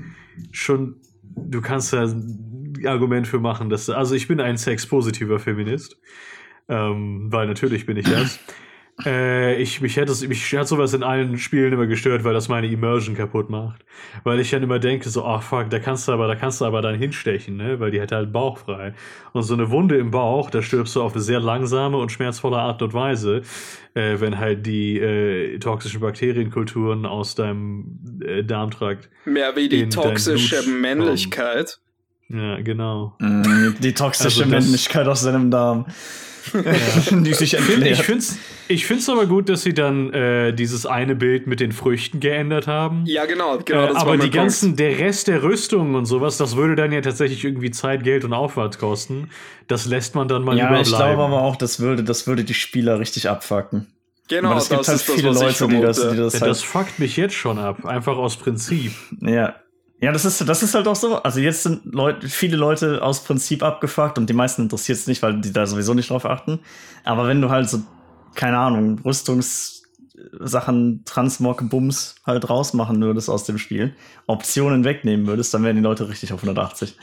schon, 0.51 0.95
du 1.24 1.62
kannst 1.62 1.93
da 1.93 2.03
ein 2.03 2.74
Argument 2.86 3.27
für 3.27 3.39
machen, 3.39 3.69
dass, 3.69 3.89
also 3.89 4.15
ich 4.15 4.27
bin 4.27 4.39
ein 4.39 4.57
sexpositiver 4.57 5.39
Feminist, 5.39 6.00
ähm, 6.69 7.31
weil 7.31 7.48
natürlich 7.48 7.86
bin 7.86 7.98
ich 7.98 8.05
das. 8.05 8.39
Äh, 9.05 9.60
ich, 9.62 9.81
mich, 9.81 9.95
hätte 9.98 10.12
es, 10.12 10.27
mich 10.27 10.53
hat 10.55 10.67
sowas 10.67 10.93
in 10.93 11.01
allen 11.01 11.38
Spielen 11.38 11.73
immer 11.73 11.88
gestört, 11.88 12.23
weil 12.23 12.34
das 12.34 12.49
meine 12.49 12.67
Immersion 12.67 13.15
kaputt 13.15 13.49
macht. 13.49 13.84
Weil 14.23 14.39
ich 14.39 14.51
dann 14.51 14.62
immer 14.62 14.77
denke, 14.80 15.10
so, 15.10 15.25
ach 15.25 15.41
fuck, 15.41 15.69
da 15.69 15.80
kannst 15.80 16.08
du 16.08 16.12
aber, 16.12 16.27
da 16.27 16.36
kannst 16.36 16.62
du 16.62 16.65
aber 16.65 16.82
dann 16.82 16.95
hinstechen, 16.95 17.58
ne? 17.58 17.80
Weil 17.80 17.89
die 17.91 18.01
hat 18.01 18.12
halt 18.12 18.32
Bauch 18.32 18.58
frei. 18.60 18.93
Und 19.34 19.43
so 19.43 19.54
eine 19.54 19.71
Wunde 19.71 19.97
im 19.97 20.12
Bauch, 20.12 20.49
da 20.49 20.62
stirbst 20.62 20.95
du 20.95 21.01
auf 21.01 21.13
eine 21.13 21.21
sehr 21.21 21.39
langsame 21.39 21.97
und 21.97 22.12
schmerzvolle 22.12 22.58
Art 22.58 22.82
und 22.82 22.93
Weise, 22.93 23.41
äh, 23.95 24.19
wenn 24.19 24.38
halt 24.38 24.65
die 24.65 24.99
äh, 24.99 25.58
toxischen 25.60 26.01
Bakterienkulturen 26.01 27.06
aus 27.06 27.34
deinem 27.36 27.99
äh, 28.23 28.43
Darmtrakt. 28.43 29.10
Mehr 29.25 29.56
wie 29.56 29.67
die 29.69 29.89
toxische 29.89 30.69
Männlichkeit. 30.69 31.80
Ja, 32.30 32.62
genau. 32.62 33.15
Mm, 33.19 33.73
Die 33.82 33.93
toxische 33.93 34.43
Also 34.43 34.51
das- 34.51 34.63
Männlichkeit 34.65 35.08
aus 35.08 35.21
seinem 35.21 35.49
Darm. 35.51 35.86
die 37.12 37.34
sich 37.34 37.54
Ich 37.54 37.60
finde 38.04 38.19
es 38.19 38.38
ich 38.67 38.86
find's 38.86 39.10
aber 39.10 39.25
gut, 39.25 39.49
dass 39.49 39.63
sie 39.63 39.73
dann 39.73 40.13
äh, 40.13 40.54
dieses 40.54 40.86
eine 40.86 41.15
Bild 41.15 41.45
mit 41.45 41.60
den 41.60 41.71
Früchten 41.73 42.19
geändert 42.19 42.67
haben. 42.67 43.04
Ja, 43.06 43.25
genau, 43.25 43.58
genau. 43.58 43.84
äh, 43.84 43.88
das 43.88 43.97
aber 43.97 44.13
die 44.13 44.19
Punkt. 44.21 44.36
ganzen, 44.36 44.75
der 44.77 44.97
Rest 44.97 45.27
der 45.27 45.43
Rüstung 45.43 45.95
und 45.95 46.06
sowas, 46.06 46.38
das 46.38 46.56
würde 46.56 46.75
dann 46.75 46.91
ja 46.91 47.01
tatsächlich 47.01 47.43
irgendwie 47.43 47.71
Zeit, 47.71 48.04
Geld 48.04 48.23
und 48.23 48.34
Aufwand 48.34 48.80
kosten. 48.80 49.30
Das 49.67 49.86
lässt 49.86 50.15
man 50.15 50.27
dann 50.27 50.43
mal 50.43 50.58
Ja, 50.58 50.65
überbleiben. 50.67 50.89
ich 50.89 50.95
glaube 50.95 51.21
aber 51.23 51.41
auch, 51.41 51.56
das 51.58 51.80
würde, 51.80 52.04
das 52.04 52.27
würde 52.27 52.43
die 52.43 52.54
Spieler 52.54 52.99
richtig 52.99 53.30
abfucken. 53.30 53.88
Genau, 54.30 54.51
aber 54.51 54.60
es 54.60 54.69
gibt 54.69 54.80
das 54.82 54.88
halt 54.88 54.99
ist 54.99 55.10
das, 55.10 55.15
viele 55.15 55.30
ich 55.30 55.36
Leute, 55.36 55.67
die 55.67 55.82
das, 55.82 55.97
die 56.10 56.15
das 56.15 56.34
Ja, 56.34 56.39
halt 56.39 56.49
das 56.51 56.63
fuckt 56.63 56.99
mich 56.99 57.17
jetzt 57.17 57.36
schon 57.36 57.60
ab, 57.60 57.86
einfach 57.86 58.15
aus 58.17 58.38
Prinzip. 58.38 58.93
Ja. 59.19 59.56
Ja, 60.02 60.12
das 60.12 60.26
ist, 60.26 60.48
das 60.50 60.64
ist 60.64 60.74
halt 60.74 60.88
auch 60.88 60.96
so. 60.96 61.22
Also 61.22 61.40
jetzt 61.40 61.62
sind 61.62 61.86
Leute, 61.86 62.28
viele 62.28 62.58
Leute 62.58 63.04
aus 63.04 63.24
Prinzip 63.24 63.62
abgefuckt 63.62 64.18
und 64.18 64.28
die 64.28 64.34
meisten 64.34 64.64
interessiert 64.64 64.98
es 64.98 65.06
nicht, 65.06 65.22
weil 65.22 65.40
die 65.40 65.54
da 65.54 65.68
sowieso 65.68 65.94
nicht 65.94 66.10
drauf 66.10 66.26
achten. 66.26 66.60
Aber 67.04 67.28
wenn 67.28 67.40
du 67.40 67.52
halt 67.52 67.70
so, 67.70 67.84
keine 68.34 68.58
Ahnung, 68.58 69.00
Rüstungssachen, 69.06 71.04
Transmog, 71.06 71.70
Bums 71.70 72.16
halt 72.26 72.50
rausmachen 72.50 73.00
würdest 73.00 73.30
aus 73.30 73.44
dem 73.44 73.60
Spiel, 73.60 73.94
Optionen 74.26 74.84
wegnehmen 74.86 75.28
würdest, 75.28 75.54
dann 75.54 75.64
wären 75.64 75.76
die 75.76 75.84
Leute 75.84 76.10
richtig 76.10 76.34
auf 76.34 76.42
180. 76.42 76.98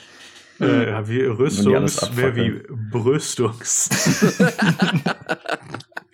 Äh, 0.59 1.07
wie 1.07 1.19
die 1.19 1.25
alles 1.27 1.39
Rüstungs, 1.39 2.17
mehr 2.17 2.35
wie 2.35 2.61
Brüstungs. 2.91 3.91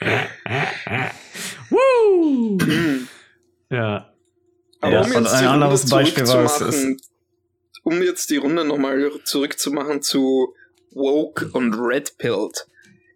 Woo! 1.71 2.59
ja. 3.71 4.14
Aber 4.85 4.93
Ja, 4.93 5.01
um 5.03 5.13
jetzt 5.13 5.33
ein 5.33 5.43
die 5.43 5.49
anderes 5.49 5.83
Runde 5.83 5.97
Beispiel 5.97 6.29
war 6.29 6.45
es- 6.69 6.87
um 7.85 8.03
jetzt 8.03 8.31
die 8.31 8.37
Runde 8.37 8.65
nochmal 8.65 9.11
zurückzumachen 9.25 10.03
zu 10.03 10.55
Woke 10.93 11.49
und 11.53 11.75
Red 11.75 12.19
Pilled. 12.19 12.67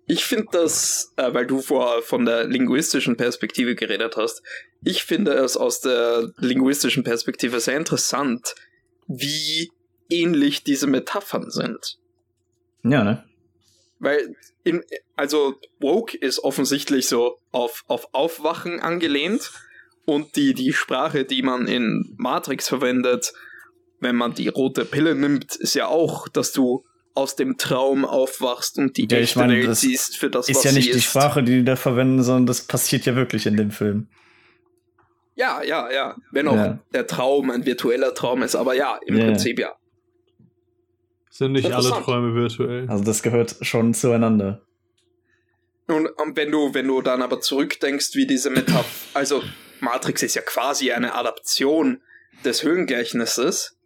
Ich 0.06 0.24
finde 0.24 0.48
das, 0.52 1.12
äh, 1.16 1.34
weil 1.34 1.46
du 1.46 1.60
vorher 1.60 2.00
von 2.02 2.24
der 2.24 2.44
linguistischen 2.44 3.16
Perspektive 3.18 3.74
geredet 3.74 4.16
hast, 4.16 4.42
ich 4.82 5.04
finde 5.04 5.32
es 5.32 5.56
aus 5.58 5.80
der 5.82 6.32
linguistischen 6.38 7.04
Perspektive 7.04 7.60
sehr 7.60 7.76
interessant, 7.76 8.54
wie 9.06 9.70
ähnlich 10.08 10.64
diese 10.64 10.86
Metaphern 10.86 11.50
sind. 11.50 11.98
Ja, 12.82 13.04
ne? 13.04 13.24
Weil, 13.98 14.34
in, 14.64 14.82
also 15.16 15.56
woke 15.80 16.16
ist 16.16 16.38
offensichtlich 16.38 17.08
so 17.08 17.38
auf, 17.52 17.84
auf 17.88 18.08
Aufwachen 18.14 18.80
angelehnt 18.80 19.50
und 20.08 20.36
die, 20.36 20.54
die 20.54 20.72
Sprache, 20.72 21.24
die 21.26 21.42
man 21.42 21.66
in 21.68 22.14
Matrix 22.16 22.66
verwendet, 22.66 23.34
wenn 24.00 24.16
man 24.16 24.32
die 24.32 24.48
rote 24.48 24.86
Pille 24.86 25.14
nimmt, 25.14 25.54
ist 25.56 25.74
ja 25.74 25.86
auch, 25.88 26.28
dass 26.28 26.52
du 26.52 26.86
aus 27.14 27.36
dem 27.36 27.58
Traum 27.58 28.06
aufwachst 28.06 28.78
und 28.78 28.96
die 28.96 29.02
Ja, 29.02 29.18
ich 29.18 29.24
echte 29.24 29.40
meine, 29.40 29.54
Welt 29.56 29.68
das 29.68 29.82
siehst 29.82 30.16
für 30.16 30.30
das, 30.30 30.48
Ist 30.48 30.56
was 30.56 30.64
ja 30.64 30.70
sie 30.70 30.76
nicht 30.76 30.94
die 30.94 30.98
ist. 30.98 31.04
Sprache, 31.04 31.42
die 31.42 31.56
die 31.58 31.64
da 31.64 31.76
verwenden, 31.76 32.22
sondern 32.22 32.46
das 32.46 32.62
passiert 32.62 33.04
ja 33.04 33.16
wirklich 33.16 33.44
in 33.44 33.58
dem 33.58 33.70
Film. 33.70 34.08
Ja, 35.34 35.62
ja, 35.62 35.90
ja. 35.92 36.16
Wenn 36.32 36.48
auch 36.48 36.56
Ja. 36.56 36.78
der 36.94 37.06
Traum 37.06 37.50
ein 37.50 37.66
virtueller 37.66 38.14
Traum 38.14 38.42
ist, 38.42 38.54
aber 38.56 38.74
ja, 38.74 38.98
im 39.04 39.14
Ja, 39.16 39.24
ja. 39.24 39.26
Prinzip 39.30 39.58
ja. 39.58 39.74
Sind 41.28 41.52
nicht 41.52 41.70
alle. 41.70 41.90
Träume 41.90 42.34
virtuell. 42.34 42.88
Also 42.88 43.04
das 43.04 43.22
gehört 43.22 43.56
schon 43.60 43.92
zueinander. 43.92 44.62
Und, 45.86 46.06
und 46.06 46.34
wenn 46.36 46.50
du, 46.50 46.72
wenn 46.72 46.86
du 46.86 47.02
dann 47.02 47.20
aber 47.20 47.40
zurückdenkst, 47.40 48.14
wie 48.14 48.26
diese 48.26 48.48
Metapher, 48.48 48.86
also 49.12 49.42
Matrix 49.80 50.22
ist 50.22 50.34
ja 50.34 50.42
quasi 50.42 50.92
eine 50.92 51.14
Adaption 51.14 52.00
des 52.44 52.62
Höhengleichnisses. 52.62 53.76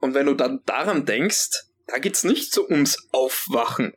Und 0.00 0.14
wenn 0.14 0.26
du 0.26 0.34
dann 0.34 0.60
daran 0.66 1.04
denkst, 1.04 1.64
da 1.86 1.98
geht's 1.98 2.24
nicht 2.24 2.52
so 2.52 2.66
ums 2.68 3.08
Aufwachen. 3.12 3.94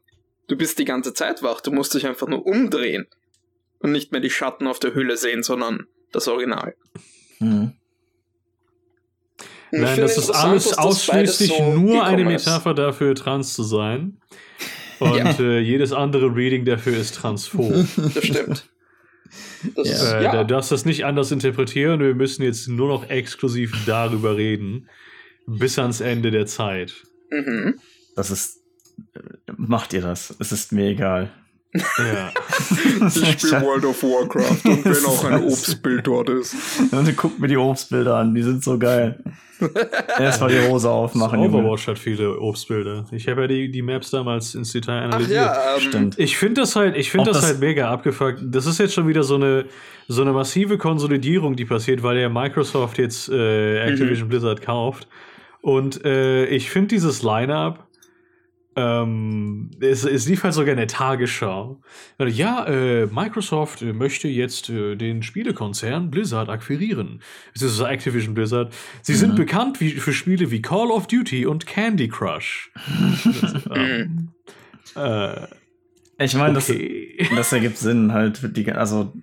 Du 0.47 0.55
bist 0.55 0.79
die 0.79 0.85
ganze 0.85 1.13
Zeit 1.13 1.43
wach, 1.43 1.61
du 1.61 1.71
musst 1.71 1.93
dich 1.93 2.07
einfach 2.07 2.27
nur 2.27 2.45
umdrehen. 2.45 3.07
Und 3.79 3.91
nicht 3.91 4.11
mehr 4.11 4.21
die 4.21 4.29
Schatten 4.29 4.67
auf 4.67 4.79
der 4.79 4.93
Hülle 4.93 5.15
sehen, 5.17 5.41
sondern 5.43 5.87
das 6.11 6.27
Original. 6.27 6.75
Ich 7.39 7.45
Nein, 9.71 10.01
das 10.01 10.17
ist 10.17 10.31
alles 10.31 10.77
ausschließlich 10.77 11.51
so 11.55 11.73
nur 11.75 12.03
eine 12.03 12.17
gekommen 12.17 12.35
ist. 12.35 12.45
Metapher 12.45 12.73
dafür, 12.73 13.15
trans 13.15 13.53
zu 13.53 13.63
sein. 13.63 14.19
Und 14.99 15.15
Ja. 15.15 15.31
äh, 15.39 15.59
jedes 15.59 15.93
andere 15.93 16.35
Reading 16.35 16.65
dafür 16.65 16.97
ist 16.97 17.15
transphob. 17.15 17.85
Das 18.15 18.25
stimmt. 18.25 18.67
Das 19.75 19.87
ja. 19.87 19.93
Ist, 19.93 20.13
äh, 20.13 20.23
ja. 20.23 20.43
Du 20.43 20.53
darfst 20.53 20.71
das 20.71 20.85
nicht 20.85 21.05
anders 21.05 21.31
interpretieren. 21.31 21.99
Wir 21.99 22.15
müssen 22.15 22.43
jetzt 22.43 22.67
nur 22.67 22.87
noch 22.87 23.09
exklusiv 23.09 23.73
darüber 23.85 24.37
reden. 24.37 24.89
Bis 25.45 25.79
ans 25.79 26.01
Ende 26.01 26.31
der 26.31 26.45
Zeit. 26.45 27.03
Mhm. 27.29 27.79
Das 28.15 28.31
ist. 28.31 28.61
Äh, 29.15 29.19
macht 29.57 29.93
ihr 29.93 30.01
das? 30.01 30.35
Es 30.39 30.51
ist 30.51 30.71
mir 30.71 30.87
egal. 30.87 31.31
Ja. 31.73 32.31
ich 33.07 33.39
spiele 33.39 33.61
World 33.61 33.85
of 33.85 34.01
Warcraft 34.01 34.65
und 34.65 34.85
wenn 34.85 35.05
auch 35.05 35.23
ein 35.25 35.43
Obstbild 35.43 36.07
dort 36.07 36.29
ist. 36.29 36.55
Und 36.91 37.15
guck 37.15 37.39
mir 37.39 37.47
die 37.47 37.57
Obstbilder 37.57 38.15
an, 38.15 38.33
die 38.33 38.41
sind 38.41 38.63
so 38.63 38.77
geil. 38.79 39.19
Erstmal 40.19 40.49
die 40.49 40.67
Hose 40.67 40.89
aufmachen. 40.89 41.39
Overwatch 41.39 41.87
hat 41.87 41.99
viele 41.99 42.39
Obstbilder. 42.39 43.05
Ich 43.11 43.27
habe 43.27 43.41
ja 43.41 43.47
die, 43.47 43.69
die 43.69 43.81
Maps 43.81 44.09
damals 44.09 44.55
ins 44.55 44.71
Detail 44.71 45.03
analysiert. 45.03 45.49
Ach 45.51 45.55
ja, 45.55 45.75
ähm, 45.75 45.81
Stimmt. 45.81 46.19
Ich 46.19 46.37
finde 46.37 46.61
das 46.61 46.75
halt, 46.75 46.95
ich 46.95 47.11
finde 47.11 47.27
das, 47.27 47.41
das, 47.41 47.47
halt 47.47 47.59
mega 47.59 47.91
abgefuckt. 47.91 48.39
Das 48.41 48.65
ist 48.65 48.79
jetzt 48.79 48.93
schon 48.93 49.07
wieder 49.07 49.23
so 49.23 49.35
eine, 49.35 49.65
so 50.07 50.21
eine 50.21 50.31
massive 50.31 50.77
Konsolidierung, 50.77 51.55
die 51.55 51.65
passiert, 51.65 52.03
weil 52.03 52.17
ja 52.17 52.29
Microsoft 52.29 52.97
jetzt 52.97 53.29
äh, 53.29 53.79
Activision 53.81 54.27
mhm. 54.27 54.29
Blizzard 54.29 54.61
kauft. 54.61 55.07
Und 55.61 56.05
äh, 56.05 56.45
ich 56.45 56.69
finde 56.69 56.87
dieses 56.89 57.21
Line-Up 57.21 57.88
ähm, 58.75 59.71
es, 59.81 60.05
es 60.05 60.27
lief 60.27 60.43
halt 60.43 60.53
sogar 60.53 60.71
in 60.71 60.77
der 60.77 60.87
Tagesschau. 60.87 61.81
Ja, 62.19 62.65
äh, 62.65 63.07
Microsoft 63.07 63.81
möchte 63.81 64.27
jetzt 64.27 64.69
äh, 64.69 64.95
den 64.95 65.23
Spielekonzern 65.23 66.11
Blizzard 66.11 66.49
akquirieren. 66.49 67.21
Es 67.53 67.61
ist 67.61 67.79
Activision 67.79 68.35
Blizzard. 68.35 68.73
Sie 69.01 69.13
mhm. 69.13 69.17
sind 69.17 69.35
bekannt 69.35 69.81
wie, 69.81 69.91
für 69.91 70.13
Spiele 70.13 70.51
wie 70.51 70.61
Call 70.61 70.91
of 70.91 71.07
Duty 71.07 71.45
und 71.45 71.65
Candy 71.65 72.07
Crush. 72.07 72.71
ähm, 73.75 74.29
äh, 74.95 75.47
ich 76.19 76.35
meine, 76.35 76.57
okay. 76.57 77.15
das, 77.19 77.29
das 77.35 77.53
ergibt 77.53 77.77
Sinn 77.77 78.13
halt. 78.13 78.55
Die, 78.55 78.71
also 78.71 79.13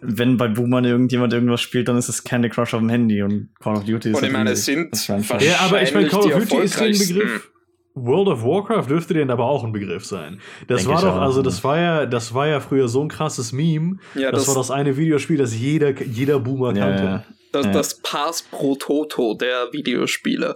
wenn 0.00 0.36
bei 0.36 0.48
Boomern 0.48 0.84
irgendjemand 0.84 1.32
irgendwas 1.32 1.60
spielt, 1.60 1.88
dann 1.88 1.96
ist 1.96 2.08
es 2.08 2.24
Candy 2.24 2.48
Crush 2.48 2.74
auf 2.74 2.80
dem 2.80 2.88
Handy 2.88 3.22
und 3.22 3.48
Call 3.60 3.76
of 3.76 3.84
Duty 3.84 4.10
ist. 4.10 4.16
Und 4.16 4.24
ich 4.24 4.32
meine, 4.32 4.50
es 4.50 4.64
sind 4.64 5.08
ja, 5.08 5.60
aber 5.60 5.82
ich 5.82 5.94
meine, 5.94 6.08
Call 6.08 6.32
of 6.32 6.48
Duty 6.48 6.56
ist 6.64 6.80
ein 6.80 6.92
Begriff. 6.92 7.50
World 7.96 8.28
of 8.28 8.44
Warcraft 8.44 8.88
dürfte 8.88 9.14
denen 9.14 9.30
aber 9.30 9.46
auch 9.46 9.64
ein 9.64 9.72
Begriff 9.72 10.04
sein. 10.04 10.40
Das 10.68 10.82
Denk 10.84 10.94
war 10.94 11.02
doch, 11.02 11.20
also 11.20 11.40
das 11.40 11.64
war 11.64 11.78
ja, 11.78 12.06
das 12.06 12.34
war 12.34 12.46
ja 12.46 12.60
früher 12.60 12.88
so 12.88 13.00
ein 13.00 13.08
krasses 13.08 13.52
Meme. 13.52 13.96
Ja, 14.14 14.30
das, 14.30 14.42
das, 14.42 14.48
war 14.48 14.54
das 14.56 14.70
eine 14.70 14.96
Videospiel, 14.96 15.38
das 15.38 15.58
jeder, 15.58 16.00
jeder 16.02 16.38
Boomer 16.38 16.74
kannte. 16.74 17.02
Ja, 17.02 17.24
das, 17.52 17.66
ja. 17.66 17.72
das 17.72 17.94
Pass 18.02 18.42
pro 18.42 18.74
Toto 18.74 19.34
der 19.34 19.72
Videospiele. 19.72 20.54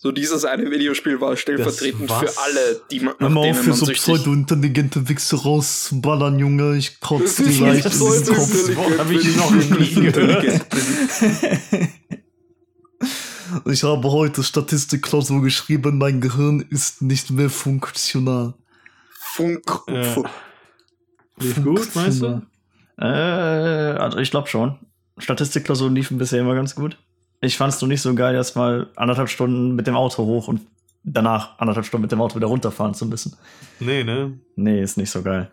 So 0.00 0.12
dieses 0.12 0.44
eine 0.44 0.70
Videospiel 0.70 1.20
war 1.20 1.36
stellvertretend 1.36 2.12
für 2.12 2.38
alle, 2.38 2.80
die 2.90 3.00
man 3.00 3.14
Hör 3.18 3.30
mal 3.30 3.50
auf, 3.50 3.58
für 3.58 3.72
so 3.72 3.86
pseudo-intelligente 3.86 5.08
Wichse 5.08 5.42
rauszuballern, 5.42 6.38
Junge. 6.38 6.76
Ich 6.76 7.00
kotze 7.00 7.42
die 7.48 7.58
leicht 7.58 7.86
in 7.86 7.90
diesen 7.90 8.76
Kopf. 8.76 8.98
Hab 8.98 9.10
ich 9.10 9.36
noch 9.36 9.50
nie 9.50 9.94
gehört. 9.94 10.66
Ich 13.66 13.82
habe 13.84 14.10
heute 14.10 14.42
Statistikklausur 14.42 15.42
geschrieben, 15.42 15.98
mein 15.98 16.20
Gehirn 16.20 16.60
ist 16.70 17.02
nicht 17.02 17.30
mehr 17.30 17.50
funktional. 17.50 18.54
Funk. 19.10 19.82
Äh, 19.86 20.22
lief 21.38 21.62
gut, 21.62 21.94
meinst 21.94 22.22
du? 22.22 22.42
Äh, 22.98 23.04
also 23.04 24.18
ich 24.18 24.30
glaube 24.30 24.48
schon. 24.48 24.78
Statistikklausuren 25.18 25.94
liefen 25.94 26.18
bisher 26.18 26.40
immer 26.40 26.54
ganz 26.54 26.74
gut. 26.74 26.98
Ich 27.40 27.56
fand 27.56 27.72
es 27.72 27.80
nur 27.80 27.88
nicht 27.88 28.02
so 28.02 28.14
geil, 28.14 28.34
erst 28.34 28.56
mal 28.56 28.90
anderthalb 28.96 29.28
Stunden 29.28 29.74
mit 29.74 29.86
dem 29.86 29.94
Auto 29.94 30.24
hoch 30.24 30.48
und 30.48 30.60
danach 31.04 31.58
anderthalb 31.58 31.86
Stunden 31.86 32.02
mit 32.02 32.12
dem 32.12 32.20
Auto 32.20 32.36
wieder 32.36 32.48
runterfahren 32.48 32.94
zu 32.94 33.06
müssen. 33.06 33.36
Nee, 33.78 34.04
ne? 34.04 34.38
Nee, 34.56 34.82
ist 34.82 34.96
nicht 34.96 35.10
so 35.10 35.22
geil. 35.22 35.52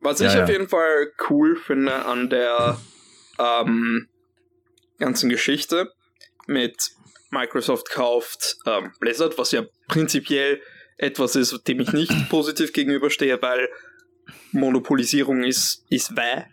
Was 0.00 0.20
ja, 0.20 0.28
ich 0.28 0.34
ja. 0.34 0.44
auf 0.44 0.48
jeden 0.48 0.68
Fall 0.68 1.12
cool 1.28 1.56
finde 1.56 2.04
an 2.06 2.30
der 2.30 2.78
ähm, 3.38 4.08
ganzen 4.98 5.30
Geschichte, 5.30 5.92
mit 6.46 6.92
Microsoft 7.30 7.90
kauft 7.90 8.56
ähm, 8.66 8.92
Blizzard, 9.00 9.36
was 9.38 9.52
ja 9.52 9.62
prinzipiell 9.88 10.60
etwas 10.96 11.36
ist, 11.36 11.66
dem 11.66 11.80
ich 11.80 11.92
nicht 11.92 12.12
positiv 12.30 12.72
gegenüberstehe, 12.72 13.40
weil 13.42 13.68
Monopolisierung 14.52 15.42
ist, 15.42 15.84
ist 15.90 16.16
wäh. 16.16 16.44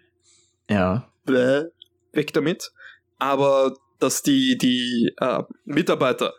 Ja. 0.69 1.09
Wäh. 1.25 1.65
Weg 2.11 2.33
damit. 2.33 2.71
Aber 3.19 3.75
dass 3.99 4.23
die, 4.23 4.57
die 4.57 5.13
äh, 5.17 5.43
Mitarbeiter, 5.65 6.33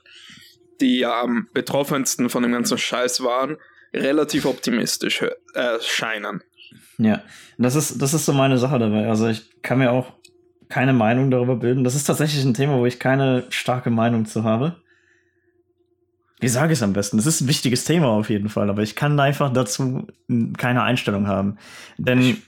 die 0.80 1.06
am 1.06 1.48
betroffensten 1.54 2.28
von 2.28 2.42
dem 2.42 2.52
ganzen 2.52 2.76
Scheiß 2.76 3.22
waren, 3.22 3.56
relativ 3.94 4.46
optimistisch 4.46 5.22
äh, 5.22 5.78
scheinen. 5.80 6.42
Ja, 6.98 7.22
das 7.58 7.74
ist, 7.74 8.00
das 8.00 8.14
ist 8.14 8.26
so 8.26 8.32
meine 8.32 8.58
Sache 8.58 8.78
dabei. 8.78 9.06
Also 9.08 9.28
ich 9.28 9.62
kann 9.62 9.78
mir 9.78 9.92
auch 9.92 10.12
keine 10.72 10.94
Meinung 10.94 11.30
darüber 11.30 11.56
bilden. 11.56 11.84
Das 11.84 11.94
ist 11.94 12.04
tatsächlich 12.04 12.42
ein 12.46 12.54
Thema, 12.54 12.78
wo 12.78 12.86
ich 12.86 12.98
keine 12.98 13.44
starke 13.50 13.90
Meinung 13.90 14.24
zu 14.24 14.42
habe. 14.42 14.76
Wie 16.40 16.48
sage 16.48 16.72
ich 16.72 16.78
es 16.78 16.82
am 16.82 16.94
besten? 16.94 17.18
Das 17.18 17.26
ist 17.26 17.42
ein 17.42 17.48
wichtiges 17.48 17.84
Thema 17.84 18.06
auf 18.06 18.30
jeden 18.30 18.48
Fall, 18.48 18.70
aber 18.70 18.80
ich 18.82 18.96
kann 18.96 19.20
einfach 19.20 19.52
dazu 19.52 20.06
keine 20.56 20.82
Einstellung 20.82 21.26
haben. 21.26 21.58
Denn, 21.98 22.38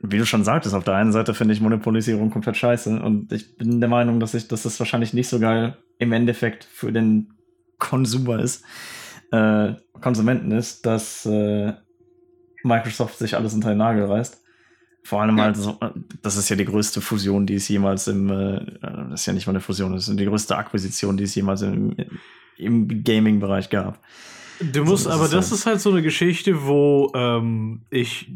wie 0.00 0.18
du 0.18 0.26
schon 0.26 0.42
sagtest, 0.42 0.74
auf 0.74 0.82
der 0.82 0.96
einen 0.96 1.12
Seite 1.12 1.34
finde 1.34 1.54
ich 1.54 1.60
Monopolisierung 1.60 2.30
komplett 2.30 2.56
scheiße 2.56 3.00
und 3.00 3.32
ich 3.32 3.56
bin 3.56 3.78
der 3.78 3.88
Meinung, 3.88 4.18
dass 4.18 4.34
ich, 4.34 4.48
dass 4.48 4.64
das 4.64 4.80
wahrscheinlich 4.80 5.14
nicht 5.14 5.28
so 5.28 5.38
geil 5.38 5.76
im 6.00 6.12
Endeffekt 6.12 6.64
für 6.64 6.90
den 6.90 7.32
Konsumer 7.78 8.40
ist, 8.40 8.64
äh, 9.30 9.74
Konsumenten 10.00 10.50
ist, 10.50 10.84
dass 10.84 11.24
äh, 11.26 11.74
Microsoft 12.64 13.18
sich 13.18 13.36
alles 13.36 13.54
unter 13.54 13.68
den 13.68 13.78
Nagel 13.78 14.06
reißt. 14.06 14.41
Vor 15.04 15.20
allem 15.20 15.36
ja. 15.38 15.44
halt 15.44 15.56
so, 15.56 15.78
das 16.22 16.36
ist 16.36 16.48
ja 16.48 16.56
die 16.56 16.64
größte 16.64 17.00
Fusion, 17.00 17.44
die 17.44 17.54
es 17.54 17.68
jemals 17.68 18.06
im, 18.06 18.30
äh, 18.30 18.64
das 19.10 19.20
ist 19.20 19.26
ja 19.26 19.32
nicht 19.32 19.46
mal 19.46 19.52
eine 19.52 19.60
Fusion, 19.60 19.92
das 19.92 20.08
ist 20.08 20.18
die 20.18 20.24
größte 20.24 20.56
Akquisition, 20.56 21.16
die 21.16 21.24
es 21.24 21.34
jemals 21.34 21.62
im, 21.62 21.96
im 22.56 23.02
Gaming-Bereich 23.02 23.68
gab. 23.68 23.98
Du 24.60 24.84
musst, 24.84 25.04
so, 25.04 25.10
aber 25.10 25.24
das 25.24 25.46
halt. 25.46 25.52
ist 25.52 25.66
halt 25.66 25.80
so 25.80 25.90
eine 25.90 26.02
Geschichte, 26.02 26.64
wo 26.66 27.10
ähm, 27.14 27.82
ich, 27.90 28.30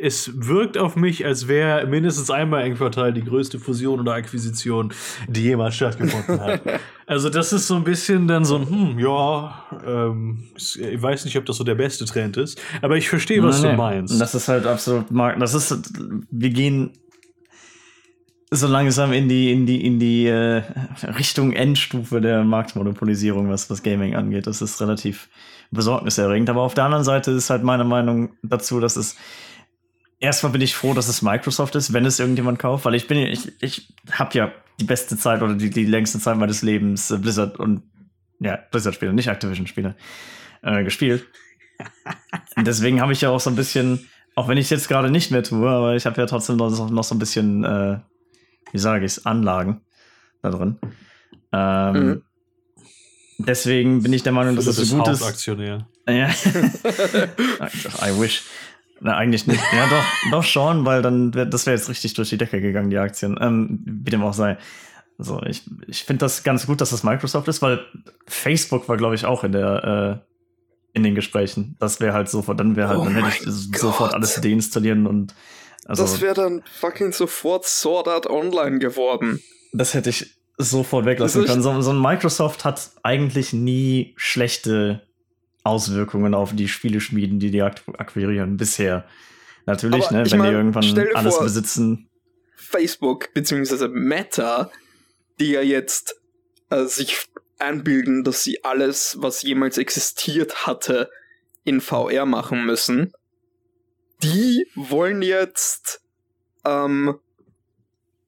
es 0.00 0.30
wirkt 0.34 0.78
auf 0.78 0.96
mich, 0.96 1.24
als 1.26 1.48
wäre 1.48 1.86
mindestens 1.86 2.30
einmal 2.30 2.66
im 2.66 2.76
Quartal 2.76 3.12
die 3.12 3.22
größte 3.22 3.58
Fusion 3.58 4.00
oder 4.00 4.14
Akquisition, 4.14 4.92
die 5.28 5.42
jemals 5.42 5.76
stattgefunden 5.76 6.40
hat. 6.40 6.62
also 7.06 7.28
das 7.28 7.52
ist 7.52 7.66
so 7.66 7.76
ein 7.76 7.84
bisschen 7.84 8.26
dann 8.26 8.44
so 8.44 8.56
ein, 8.56 8.68
hm, 8.68 8.98
ja, 8.98 9.64
ähm, 9.86 10.44
ich 10.56 11.02
weiß 11.02 11.24
nicht, 11.24 11.36
ob 11.36 11.44
das 11.44 11.56
so 11.56 11.64
der 11.64 11.74
beste 11.74 12.04
Trend 12.04 12.36
ist, 12.36 12.60
aber 12.80 12.96
ich 12.96 13.08
verstehe, 13.08 13.42
was 13.42 13.62
nee, 13.62 13.70
du 13.70 13.76
meinst. 13.76 14.20
Das 14.20 14.34
ist 14.34 14.48
halt 14.48 14.66
absolut, 14.66 15.06
das 15.38 15.54
ist, 15.54 15.92
wir 16.30 16.50
gehen 16.50 16.92
so 18.50 18.68
langsam 18.68 19.12
in 19.12 19.28
die, 19.28 19.52
in 19.52 19.66
die, 19.66 19.84
in 19.84 19.98
die 19.98 20.26
äh, 20.26 20.62
Richtung 21.18 21.52
Endstufe 21.52 22.20
der 22.20 22.44
Marktmonopolisierung, 22.44 23.50
was, 23.50 23.68
was 23.70 23.82
Gaming 23.82 24.14
angeht. 24.14 24.46
Das 24.46 24.62
ist 24.62 24.80
relativ 24.80 25.28
besorgniserregend. 25.70 26.50
Aber 26.50 26.62
auf 26.62 26.74
der 26.74 26.84
anderen 26.84 27.04
Seite 27.04 27.30
ist 27.32 27.50
halt 27.50 27.62
meine 27.62 27.84
Meinung 27.84 28.30
dazu, 28.42 28.80
dass 28.80 28.96
es 28.96 29.16
erstmal 30.20 30.52
bin 30.52 30.60
ich 30.60 30.74
froh, 30.74 30.94
dass 30.94 31.08
es 31.08 31.22
Microsoft 31.22 31.74
ist, 31.74 31.92
wenn 31.92 32.04
es 32.04 32.18
irgendjemand 32.18 32.58
kauft, 32.58 32.84
weil 32.84 32.94
ich 32.94 33.06
bin, 33.06 33.18
ich, 33.18 33.52
ich 33.62 33.94
habe 34.12 34.36
ja 34.38 34.52
die 34.80 34.84
beste 34.84 35.16
Zeit 35.16 35.42
oder 35.42 35.54
die, 35.54 35.70
die 35.70 35.84
längste 35.84 36.18
Zeit 36.18 36.36
meines 36.36 36.62
Lebens 36.62 37.10
äh, 37.10 37.18
Blizzard 37.18 37.58
und 37.58 37.82
ja, 38.40 38.58
Blizzard-Spiele, 38.70 39.12
nicht 39.12 39.28
Activision-Spiele, 39.28 39.94
äh, 40.62 40.84
gespielt. 40.84 41.26
Deswegen 42.56 43.00
habe 43.00 43.12
ich 43.12 43.20
ja 43.20 43.30
auch 43.30 43.40
so 43.40 43.50
ein 43.50 43.56
bisschen, 43.56 44.08
auch 44.34 44.48
wenn 44.48 44.58
ich 44.58 44.64
es 44.64 44.70
jetzt 44.70 44.88
gerade 44.88 45.10
nicht 45.10 45.30
mehr 45.30 45.42
tue, 45.42 45.68
aber 45.68 45.96
ich 45.96 46.06
habe 46.06 46.20
ja 46.20 46.26
trotzdem 46.26 46.56
noch, 46.56 46.90
noch 46.90 47.04
so 47.04 47.14
ein 47.14 47.18
bisschen 47.18 47.64
äh, 47.64 47.98
wie 48.72 48.78
sage 48.78 49.04
ich 49.04 49.12
es, 49.12 49.26
Anlagen 49.26 49.80
da 50.42 50.50
drin. 50.50 50.78
Ähm, 51.52 51.92
mhm. 51.92 52.22
Deswegen 53.38 54.02
bin 54.02 54.12
ich 54.12 54.22
der 54.22 54.32
Meinung, 54.32 54.56
dass 54.56 54.64
das 54.64 54.76
so 54.76 54.96
gut 54.96 55.08
ist. 55.08 55.22
Aktionär. 55.22 55.86
Ja. 56.08 56.28
I 56.28 58.20
wish. 58.20 58.44
Na, 59.00 59.16
eigentlich 59.16 59.46
nicht. 59.46 59.62
Ja, 59.74 59.86
doch, 59.88 60.30
doch 60.30 60.44
schon, 60.44 60.86
weil 60.86 61.02
dann 61.02 61.34
wär, 61.34 61.44
das 61.44 61.66
wäre 61.66 61.76
jetzt 61.76 61.88
richtig 61.88 62.14
durch 62.14 62.30
die 62.30 62.38
Decke 62.38 62.60
gegangen, 62.60 62.88
die 62.88 62.98
Aktien. 62.98 63.36
Ähm, 63.40 63.80
wie 63.84 64.10
dem 64.10 64.22
auch 64.22 64.32
sei. 64.32 64.56
Also 65.18 65.42
ich, 65.42 65.62
ich 65.86 66.04
finde 66.04 66.20
das 66.20 66.44
ganz 66.44 66.66
gut, 66.66 66.80
dass 66.80 66.90
das 66.90 67.02
Microsoft 67.02 67.48
ist, 67.48 67.60
weil 67.62 67.80
Facebook 68.26 68.88
war, 68.88 68.96
glaube 68.96 69.14
ich, 69.14 69.24
auch 69.26 69.44
in 69.44 69.52
der 69.52 70.22
äh, 70.22 70.26
in 70.96 71.02
den 71.02 71.14
Gesprächen. 71.14 71.76
Das 71.78 72.00
wäre 72.00 72.14
halt 72.14 72.30
sofort, 72.30 72.58
dann 72.58 72.74
wäre 72.74 72.88
halt, 72.88 73.00
oh 73.00 73.04
dann 73.04 73.14
hätte 73.16 73.28
ich 73.28 73.44
Gott. 73.44 73.80
sofort 73.80 74.14
alles 74.14 74.40
deinstallieren 74.40 75.06
und 75.06 75.34
also, 75.84 76.02
das 76.02 76.20
wäre 76.20 76.34
dann 76.34 76.62
fucking 76.80 77.12
sofort 77.12 77.64
Sword 77.64 78.08
Art 78.08 78.26
Online 78.28 78.78
geworden. 78.78 79.40
Das 79.72 79.94
hätte 79.94 80.10
ich 80.10 80.36
sofort 80.56 81.04
weglassen 81.04 81.44
können. 81.44 81.62
So, 81.62 81.80
so, 81.80 81.90
ein 81.90 82.00
Microsoft 82.00 82.64
hat 82.64 82.90
eigentlich 83.02 83.52
nie 83.52 84.14
schlechte 84.16 85.02
Auswirkungen 85.64 86.34
auf 86.34 86.54
die 86.54 86.68
Spieleschmieden, 86.68 87.38
die 87.38 87.50
die 87.50 87.62
akquirieren 87.62 88.56
bisher. 88.56 89.04
Natürlich, 89.66 90.10
ne, 90.10 90.30
wenn 90.30 90.38
mein, 90.38 90.50
die 90.50 90.56
irgendwann 90.56 91.14
alles 91.14 91.34
vor, 91.34 91.44
besitzen. 91.44 92.08
Facebook 92.54 93.34
bzw. 93.34 93.88
Meta, 93.88 94.70
die 95.40 95.50
ja 95.50 95.60
jetzt 95.60 96.16
äh, 96.70 96.84
sich 96.84 97.26
einbilden, 97.58 98.22
dass 98.22 98.42
sie 98.42 98.64
alles, 98.64 99.16
was 99.20 99.42
jemals 99.42 99.78
existiert 99.78 100.66
hatte, 100.66 101.10
in 101.64 101.80
VR 101.80 102.26
machen 102.26 102.64
müssen 102.64 103.12
die 104.22 104.66
wollen 104.74 105.22
jetzt 105.22 106.00
ähm, 106.64 107.18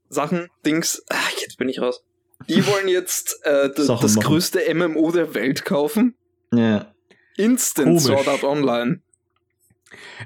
Sachen, 0.08 0.48
Dings, 0.64 1.02
ach, 1.08 1.30
jetzt 1.40 1.58
bin 1.58 1.68
ich 1.68 1.80
raus. 1.80 2.02
Die 2.48 2.66
wollen 2.66 2.88
jetzt 2.88 3.40
äh, 3.44 3.70
das, 3.74 3.86
das 3.86 4.20
größte 4.20 4.60
MMO 4.74 5.10
der 5.10 5.34
Welt 5.34 5.64
kaufen. 5.64 6.14
Ja. 6.52 6.92
Instant 7.36 7.86
Komisch. 7.88 8.02
Sword 8.04 8.28
Art 8.28 8.44
Online. 8.44 9.00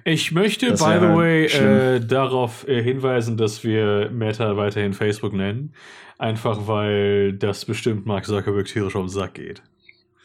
Ich 0.04 0.32
möchte, 0.32 0.68
das 0.68 0.80
by 0.80 0.98
the 1.00 1.06
way, 1.06 1.44
äh, 1.46 2.00
darauf 2.00 2.66
äh, 2.66 2.82
hinweisen, 2.82 3.36
dass 3.36 3.62
wir 3.62 4.10
Meta 4.10 4.56
weiterhin 4.56 4.92
Facebook 4.92 5.32
nennen. 5.32 5.74
Einfach 6.18 6.66
weil 6.66 7.32
das 7.32 7.64
bestimmt 7.64 8.06
Mark 8.06 8.26
Zuckerberg 8.26 8.66
tierisch 8.66 8.96
auf 8.96 9.02
den 9.02 9.08
Sack 9.08 9.34
geht. 9.34 9.62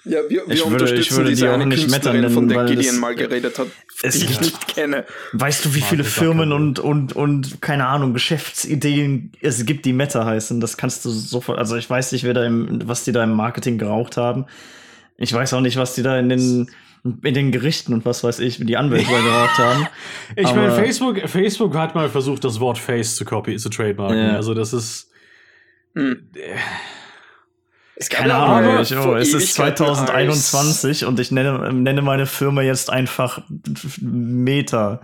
Ja, 0.07 0.19
wir, 0.29 0.47
wir 0.47 0.53
ich 0.53 0.69
würde, 0.69 0.95
ich 0.95 1.11
würde 1.11 1.29
diese 1.29 1.45
die 1.45 1.51
eine 1.51 1.65
nicht 1.65 1.89
nennen, 1.89 2.29
von 2.29 2.47
der 2.47 2.65
Gideon 2.65 2.99
mal 2.99 3.15
geredet 3.15 3.59
hat, 3.59 3.67
die 4.03 4.07
ich 4.07 4.41
nicht 4.41 4.67
kenne. 4.67 5.05
Weißt 5.33 5.65
du, 5.65 5.75
wie 5.75 5.81
viele 5.81 6.03
Firmen 6.03 6.51
und, 6.51 6.79
und, 6.79 7.15
und, 7.15 7.61
keine 7.61 7.87
Ahnung, 7.87 8.13
Geschäftsideen 8.13 9.31
es 9.41 9.65
gibt, 9.65 9.85
die 9.85 9.93
Meta 9.93 10.25
heißen? 10.25 10.59
Das 10.59 10.77
kannst 10.77 11.05
du 11.05 11.09
sofort, 11.09 11.59
also 11.59 11.75
ich 11.75 11.89
weiß 11.89 12.11
nicht, 12.11 12.23
wer 12.23 12.33
da 12.33 12.45
im, 12.45 12.87
was 12.87 13.03
die 13.03 13.11
da 13.11 13.23
im 13.23 13.33
Marketing 13.33 13.77
geraucht 13.77 14.17
haben. 14.17 14.45
Ich 15.17 15.33
weiß 15.33 15.53
auch 15.53 15.61
nicht, 15.61 15.77
was 15.77 15.95
die 15.95 16.03
da 16.03 16.17
in 16.17 16.29
den 16.29 16.67
in 17.23 17.33
den 17.33 17.51
Gerichten 17.51 17.93
und 17.93 18.05
was 18.05 18.23
weiß 18.23 18.39
ich, 18.39 18.59
wie 18.59 18.65
die 18.65 18.75
Anwälte 18.75 19.07
geraucht 19.07 19.57
haben. 19.57 19.87
Ich 20.35 20.53
meine, 20.53 20.73
Facebook, 20.73 21.19
Facebook 21.25 21.75
hat 21.75 21.95
mal 21.95 22.09
versucht, 22.09 22.43
das 22.43 22.59
Wort 22.59 22.77
Face 22.77 23.15
zu 23.15 23.23
copy, 23.23 23.55
zu 23.57 23.69
trademarken. 23.69 24.17
Ja. 24.17 24.35
Also 24.35 24.53
das 24.53 24.73
ist. 24.73 25.09
Hm. 25.95 26.29
Es 27.99 28.09
Keine 28.09 28.35
Ahnung, 28.35 28.79
ich, 28.79 28.95
oh, 28.95 29.15
es 29.15 29.33
ist 29.33 29.55
2021 29.55 31.05
und 31.05 31.19
ich 31.19 31.31
nenne, 31.31 31.73
nenne 31.73 32.03
meine 32.03 32.27
Firma 32.27 32.61
jetzt 32.61 32.91
einfach 32.91 33.41
Meta. 33.99 35.01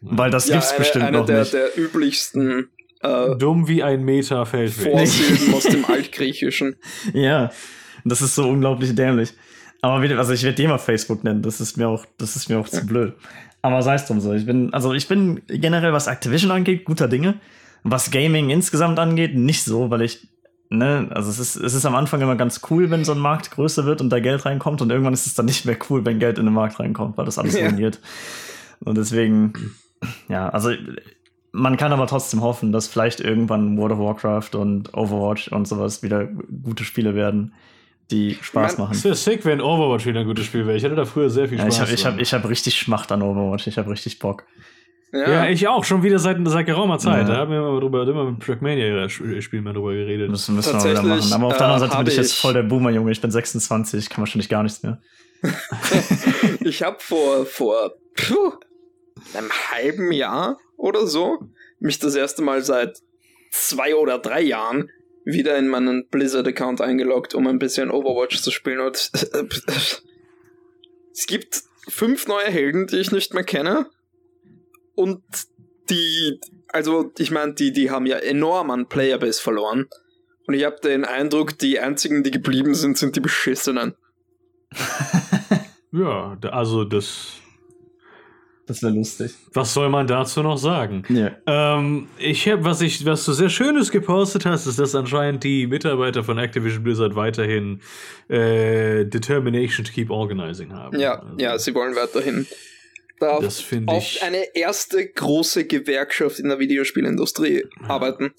Weil 0.00 0.30
das 0.30 0.48
ja, 0.48 0.54
gibt's 0.54 0.70
eine, 0.70 0.78
bestimmt 0.78 1.04
eine 1.04 1.18
noch 1.18 1.26
der, 1.26 1.40
nicht. 1.40 1.52
der 1.52 1.78
üblichsten 1.78 2.70
äh, 3.02 3.36
Dumm 3.36 3.68
wie 3.68 3.82
ein 3.82 4.02
Meter 4.02 4.46
fällt 4.46 4.72
Vorsilben 4.72 5.54
aus 5.54 5.64
dem 5.64 5.84
Altgriechischen. 5.88 6.76
Ja, 7.12 7.50
das 8.04 8.22
ist 8.22 8.34
so 8.34 8.48
unglaublich 8.48 8.94
dämlich. 8.94 9.34
Aber 9.82 10.02
wie, 10.02 10.12
also 10.14 10.32
ich 10.32 10.42
werde 10.42 10.56
die 10.56 10.66
mal 10.66 10.78
Facebook 10.78 11.24
nennen, 11.24 11.42
das 11.42 11.60
ist 11.60 11.76
mir 11.76 11.88
auch, 11.88 12.04
das 12.18 12.36
ist 12.36 12.48
mir 12.48 12.58
auch 12.58 12.68
zu 12.68 12.86
blöd. 12.86 13.14
Aber 13.62 13.82
sei 13.82 13.94
es 13.94 14.06
drum 14.06 14.20
so. 14.20 14.32
Ich 14.32 14.46
bin, 14.46 14.72
also 14.72 14.94
ich 14.94 15.08
bin 15.08 15.42
generell, 15.48 15.92
was 15.92 16.06
Activision 16.06 16.50
angeht, 16.50 16.84
guter 16.84 17.08
Dinge. 17.08 17.40
Was 17.82 18.10
Gaming 18.10 18.50
insgesamt 18.50 18.98
angeht, 18.98 19.34
nicht 19.34 19.64
so, 19.64 19.90
weil 19.90 20.02
ich, 20.02 20.26
ne, 20.70 21.08
also 21.10 21.28
es 21.28 21.38
ist, 21.38 21.56
es 21.56 21.74
ist 21.74 21.84
am 21.84 21.94
Anfang 21.94 22.20
immer 22.22 22.36
ganz 22.36 22.60
cool, 22.70 22.90
wenn 22.90 23.04
so 23.04 23.12
ein 23.12 23.18
Markt 23.18 23.50
größer 23.50 23.84
wird 23.84 24.00
und 24.00 24.10
da 24.10 24.20
Geld 24.20 24.46
reinkommt 24.46 24.80
und 24.80 24.90
irgendwann 24.90 25.12
ist 25.12 25.26
es 25.26 25.34
dann 25.34 25.46
nicht 25.46 25.66
mehr 25.66 25.76
cool, 25.90 26.04
wenn 26.06 26.18
Geld 26.18 26.38
in 26.38 26.46
den 26.46 26.54
Markt 26.54 26.80
reinkommt, 26.80 27.18
weil 27.18 27.26
das 27.26 27.38
alles 27.38 27.54
ja. 27.58 27.66
ruiniert. 27.66 28.00
Und 28.80 28.96
deswegen, 28.96 29.52
ja, 30.28 30.48
also 30.48 30.70
man 31.52 31.76
kann 31.76 31.92
aber 31.92 32.06
trotzdem 32.06 32.40
hoffen, 32.40 32.72
dass 32.72 32.86
vielleicht 32.86 33.20
irgendwann 33.20 33.76
World 33.76 33.92
of 33.92 33.98
Warcraft 33.98 34.54
und 34.54 34.94
Overwatch 34.94 35.48
und 35.48 35.66
sowas 35.66 36.02
wieder 36.02 36.26
gute 36.26 36.84
Spiele 36.84 37.14
werden 37.14 37.52
die 38.10 38.36
Spaß 38.40 38.78
machen. 38.78 38.92
Es 38.92 39.04
wäre 39.04 39.14
sick, 39.14 39.44
wenn 39.44 39.60
Overwatch 39.60 40.06
wieder 40.06 40.20
ein 40.20 40.26
gutes 40.26 40.44
Spiel 40.46 40.66
wäre. 40.66 40.76
Ich 40.76 40.84
hatte 40.84 40.96
da 40.96 41.04
früher 41.04 41.30
sehr 41.30 41.48
viel 41.48 41.58
Spaß. 41.58 41.78
Ja, 41.78 41.84
ich 41.84 41.88
habe 41.88 41.94
ich 41.94 42.06
hab, 42.06 42.18
ich 42.18 42.34
hab 42.34 42.48
richtig 42.48 42.76
Schmacht 42.76 43.12
an 43.12 43.22
Overwatch. 43.22 43.66
Ich 43.66 43.78
habe 43.78 43.90
richtig 43.90 44.18
Bock. 44.18 44.46
Ja. 45.12 45.30
ja. 45.30 45.48
ich 45.48 45.66
auch, 45.66 45.84
schon 45.84 46.02
wieder 46.02 46.18
seit, 46.18 46.36
seit 46.44 46.66
geraumer 46.66 46.98
Zeit. 46.98 47.26
Ja. 47.26 47.34
Da 47.34 47.36
haben 47.38 47.50
wir 47.50 47.58
immer, 47.58 47.80
drüber, 47.80 48.06
immer 48.06 48.30
mit 48.30 48.42
Trackmania-Spielen 48.42 49.64
mehr 49.64 49.72
drüber 49.72 49.92
geredet. 49.92 50.30
Müssen, 50.30 50.54
müssen 50.54 50.82
wir 50.82 50.90
wieder 50.90 51.02
machen. 51.02 51.32
Aber 51.32 51.46
auf 51.48 51.56
der 51.56 51.66
anderen 51.66 51.88
äh, 51.88 51.92
Seite 51.92 52.04
bin 52.04 52.12
ich 52.12 52.16
jetzt 52.16 52.40
voll 52.40 52.52
der 52.52 52.62
Boomer, 52.62 52.90
Junge. 52.90 53.10
Ich 53.10 53.20
bin 53.20 53.30
26, 53.30 54.08
kann 54.08 54.22
wahrscheinlich 54.22 54.48
gar 54.48 54.62
nichts 54.62 54.82
mehr. 54.82 55.00
ich 56.60 56.82
habe 56.82 56.98
vor, 57.00 57.46
vor 57.46 57.92
puh, 58.14 58.52
einem 59.34 59.50
halben 59.72 60.12
Jahr 60.12 60.58
oder 60.76 61.06
so 61.06 61.38
mich 61.80 61.98
das 61.98 62.14
erste 62.14 62.42
Mal 62.42 62.62
seit 62.62 63.00
zwei 63.50 63.94
oder 63.96 64.18
drei 64.18 64.42
Jahren 64.42 64.90
wieder 65.24 65.58
in 65.58 65.68
meinen 65.68 66.06
Blizzard-Account 66.08 66.80
eingeloggt, 66.80 67.34
um 67.34 67.46
ein 67.46 67.58
bisschen 67.58 67.90
Overwatch 67.90 68.40
zu 68.40 68.50
spielen. 68.50 68.80
Und 68.80 69.10
es 71.12 71.26
gibt 71.26 71.62
fünf 71.88 72.26
neue 72.28 72.46
Helden, 72.46 72.86
die 72.86 72.98
ich 72.98 73.12
nicht 73.12 73.34
mehr 73.34 73.44
kenne. 73.44 73.86
Und 75.00 75.22
die, 75.88 76.38
also 76.68 77.10
ich 77.16 77.30
meine, 77.30 77.54
die, 77.54 77.72
die 77.72 77.90
haben 77.90 78.04
ja 78.04 78.18
enorm 78.18 78.70
an 78.70 78.86
Playerbase 78.86 79.40
verloren. 79.40 79.88
Und 80.46 80.52
ich 80.52 80.64
habe 80.64 80.76
den 80.84 81.06
Eindruck, 81.06 81.56
die 81.56 81.80
einzigen, 81.80 82.22
die 82.22 82.30
geblieben 82.30 82.74
sind, 82.74 82.98
sind 82.98 83.16
die 83.16 83.20
Beschissenen. 83.20 83.94
ja, 85.92 86.36
also 86.50 86.84
das 86.84 87.40
das 88.66 88.82
wäre 88.82 88.92
lustig. 88.92 89.32
Was 89.54 89.72
soll 89.72 89.88
man 89.88 90.06
dazu 90.06 90.42
noch 90.42 90.58
sagen? 90.58 91.02
Ja. 91.08 91.32
Ähm, 91.46 92.08
ich 92.18 92.46
habe, 92.46 92.62
was 92.62 92.82
ich, 92.82 93.04
was 93.06 93.24
du 93.24 93.32
sehr 93.32 93.48
Schönes 93.48 93.90
gepostet 93.90 94.44
hast, 94.44 94.66
ist, 94.66 94.78
dass 94.78 94.94
anscheinend 94.94 95.42
die 95.44 95.66
Mitarbeiter 95.66 96.22
von 96.22 96.38
Activision 96.38 96.84
Blizzard 96.84 97.16
weiterhin 97.16 97.80
äh, 98.28 99.06
Determination 99.06 99.84
to 99.84 99.92
keep 99.92 100.10
organizing 100.10 100.72
haben. 100.74 101.00
Ja, 101.00 101.20
also, 101.20 101.36
ja, 101.38 101.58
sie 101.58 101.74
wollen 101.74 101.96
weiterhin 101.96 102.46
da 103.20 103.38
das 103.40 103.64
auf 103.86 104.02
ich 104.02 104.22
eine 104.22 104.54
erste 104.54 105.06
große 105.06 105.66
Gewerkschaft 105.66 106.38
in 106.38 106.48
der 106.48 106.58
Videospielindustrie 106.58 107.64
ja. 107.82 107.88
arbeiten. 107.88 108.32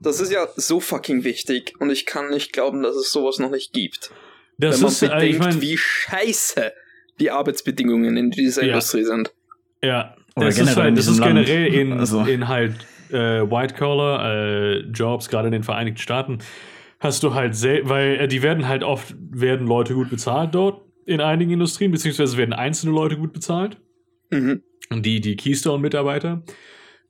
Das 0.00 0.20
ist 0.20 0.32
ja 0.32 0.46
so 0.56 0.80
fucking 0.80 1.24
wichtig 1.24 1.74
und 1.78 1.90
ich 1.90 2.06
kann 2.06 2.30
nicht 2.30 2.52
glauben, 2.52 2.82
dass 2.82 2.96
es 2.96 3.12
sowas 3.12 3.38
noch 3.38 3.50
nicht 3.50 3.72
gibt. 3.72 4.12
Das 4.58 4.76
wenn 4.76 4.82
man 4.82 4.92
ist, 4.92 5.00
bedenkt, 5.00 5.22
äh, 5.22 5.26
ich 5.26 5.38
mein, 5.38 5.60
wie 5.60 5.76
scheiße 5.76 6.72
die 7.18 7.30
Arbeitsbedingungen 7.30 8.16
in 8.16 8.30
dieser 8.30 8.62
ja. 8.62 8.68
Industrie 8.68 9.04
sind. 9.04 9.32
Ja, 9.82 10.16
Oder 10.36 10.46
das 10.46 10.58
ist, 10.58 10.76
halt, 10.76 10.98
das 10.98 11.06
ist 11.06 11.22
generell 11.22 11.74
in, 11.74 11.92
also. 11.92 12.20
in 12.22 12.48
halt 12.48 12.74
äh, 13.10 13.42
White-Collar-Jobs, 13.42 15.26
äh, 15.26 15.30
gerade 15.30 15.48
in 15.48 15.52
den 15.52 15.62
Vereinigten 15.62 16.00
Staaten, 16.00 16.38
hast 16.98 17.22
du 17.22 17.34
halt 17.34 17.54
sehr, 17.54 17.88
weil 17.88 18.20
äh, 18.20 18.28
die 18.28 18.42
werden 18.42 18.68
halt 18.68 18.84
oft, 18.84 19.14
werden 19.18 19.66
Leute 19.66 19.94
gut 19.94 20.10
bezahlt 20.10 20.54
dort 20.54 20.82
in 21.06 21.20
einigen 21.20 21.50
Industrien, 21.52 21.90
beziehungsweise 21.90 22.36
werden 22.36 22.52
einzelne 22.52 22.92
Leute 22.92 23.16
gut 23.16 23.32
bezahlt. 23.32 23.78
Mhm. 24.30 24.62
Die, 24.92 25.20
die 25.20 25.36
Keystone-Mitarbeiter. 25.36 26.42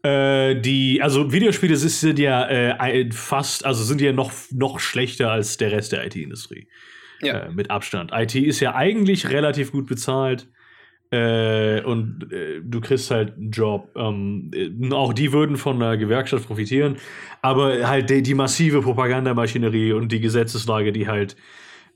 Äh, 0.03 0.61
die, 0.61 1.03
also 1.03 1.33
Videospiele 1.33 1.77
sind 1.77 2.19
ja 2.19 2.49
äh, 2.49 3.11
fast, 3.13 3.65
also 3.65 3.85
sind 3.85 4.01
ja 4.01 4.13
noch, 4.13 4.33
noch 4.51 4.81
schlechter 4.81 5.31
als 5.31 5.57
der 5.57 5.73
Rest 5.73 5.93
der 5.93 6.07
IT-Industrie. 6.07 6.69
Ja. 7.21 7.41
Äh, 7.41 7.51
mit 7.51 7.71
Abstand. 7.71 8.11
IT 8.15 8.35
ist 8.35 8.61
ja 8.61 8.75
eigentlich 8.75 9.29
relativ 9.29 9.73
gut 9.73 9.87
bezahlt. 9.87 10.49
Äh, 11.13 11.83
und 11.83 12.33
äh, 12.33 12.61
du 12.63 12.81
kriegst 12.81 13.11
halt 13.11 13.37
einen 13.37 13.51
Job. 13.51 13.91
Ähm, 13.97 14.51
äh, 14.55 14.93
auch 14.93 15.13
die 15.13 15.33
würden 15.33 15.57
von 15.57 15.81
der 15.81 15.97
Gewerkschaft 15.97 16.47
profitieren, 16.47 16.99
aber 17.43 17.89
halt 17.89 18.11
die, 18.11 18.23
die 18.23 18.35
massive 18.35 18.81
Propagandamaschinerie 18.81 19.93
und 19.93 20.13
die 20.13 20.21
Gesetzeslage, 20.21 20.93
die 20.93 21.09
halt 21.09 21.37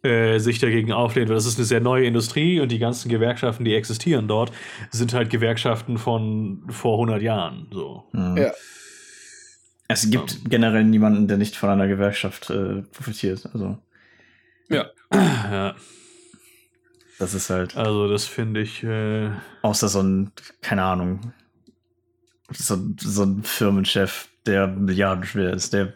äh, 0.05 0.39
sich 0.39 0.59
dagegen 0.59 0.93
auflehnt, 0.93 1.29
weil 1.29 1.37
das 1.37 1.47
ist 1.47 1.59
eine 1.59 1.65
sehr 1.65 1.81
neue 1.81 2.07
Industrie 2.07 2.61
und 2.61 2.71
die 2.71 2.79
ganzen 2.79 3.09
Gewerkschaften, 3.09 3.65
die 3.65 3.75
existieren 3.75 4.29
dort, 4.29 4.53
sind 4.91 5.15
halt 5.15 5.31
Gewerkschaften 5.31 5.99
von 5.99 6.63
vor 6.69 6.95
100 6.95 7.23
Jahren. 7.23 7.69
So. 7.73 8.05
Mhm. 8.13 8.37
Ja. 8.37 8.53
Es 9.89 10.11
gibt 10.11 10.33
ja. 10.33 10.39
generell 10.49 10.85
niemanden, 10.85 11.29
der 11.29 11.37
nicht 11.37 11.57
von 11.57 11.69
einer 11.71 11.89
Gewerkschaft 11.89 12.51
äh, 12.51 12.83
profitiert. 12.93 13.49
Also. 13.53 13.79
Ja. 14.69 14.87
ja. 15.13 15.75
Das 17.19 17.35
ist 17.35 17.51
halt. 17.51 17.77
Also, 17.77 18.09
das 18.09 18.25
finde 18.25 18.61
ich. 18.61 18.83
Äh 18.83 19.31
außer 19.65 19.89
so 19.89 20.03
ein, 20.03 20.31
keine 20.61 20.85
Ahnung, 20.85 21.33
so, 22.51 22.79
so 23.01 23.23
ein 23.23 23.43
Firmenchef, 23.43 24.29
der 24.47 24.67
milliardenschwer 24.67 25.55
ist. 25.55 25.73
Der 25.73 25.95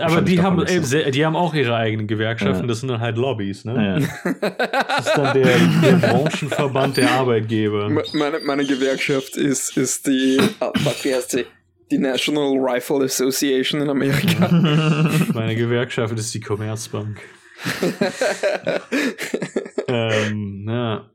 aber 0.00 0.20
die 0.22 0.42
haben, 0.42 0.64
ey, 0.64 0.82
sehr, 0.82 1.10
die 1.10 1.24
haben 1.24 1.36
auch 1.36 1.54
ihre 1.54 1.74
eigenen 1.74 2.06
Gewerkschaften, 2.06 2.64
ja. 2.64 2.66
das 2.66 2.80
sind 2.80 2.90
dann 2.90 3.00
halt 3.00 3.16
Lobbys, 3.16 3.64
ne? 3.64 4.00
Ja. 4.24 4.32
Das 4.96 5.06
ist 5.06 5.16
dann 5.16 5.34
der, 5.34 5.58
der 5.82 6.08
Branchenverband 6.08 6.96
der 6.96 7.10
Arbeitgeber. 7.10 7.90
Meine, 8.12 8.40
meine 8.40 8.64
Gewerkschaft 8.64 9.36
ist, 9.36 9.76
ist 9.76 10.06
die, 10.06 10.38
oh, 10.60 10.72
fuck, 10.78 11.04
wie 11.04 11.14
heißt 11.14 11.32
sie? 11.32 11.44
Die 11.90 11.98
National 11.98 12.56
Rifle 12.58 13.04
Association 13.04 13.82
in 13.82 13.90
Amerika. 13.90 14.48
Meine 15.34 15.54
Gewerkschaft 15.54 16.18
ist 16.18 16.34
die 16.34 16.40
Commerzbank. 16.40 17.20
ähm, 19.88 20.66
ja. 20.68 21.10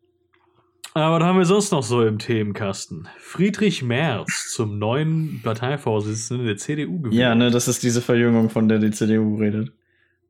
Aber 0.93 1.19
was 1.19 1.23
haben 1.23 1.37
wir 1.37 1.45
sonst 1.45 1.71
noch 1.71 1.83
so 1.83 2.05
im 2.05 2.19
Themenkasten? 2.19 3.07
Friedrich 3.17 3.81
Merz 3.81 4.51
zum 4.53 4.77
neuen 4.77 5.39
Parteivorsitzenden 5.41 6.45
der 6.45 6.57
CDU 6.57 6.99
gewählt. 6.99 7.19
Ja, 7.19 7.33
ne, 7.33 7.49
das 7.49 7.67
ist 7.67 7.83
diese 7.83 8.01
Verjüngung, 8.01 8.49
von 8.49 8.67
der 8.67 8.79
die 8.79 8.91
CDU 8.91 9.37
redet. 9.37 9.71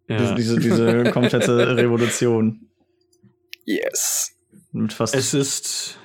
Ja. 0.07 0.35
Diese, 0.35 0.59
diese 0.59 1.03
komplette 1.11 1.75
Revolution. 1.77 2.67
Yes. 3.65 4.35
Mit 4.71 4.93
fast 4.93 5.15
es 5.15 5.33
ist. 5.33 5.97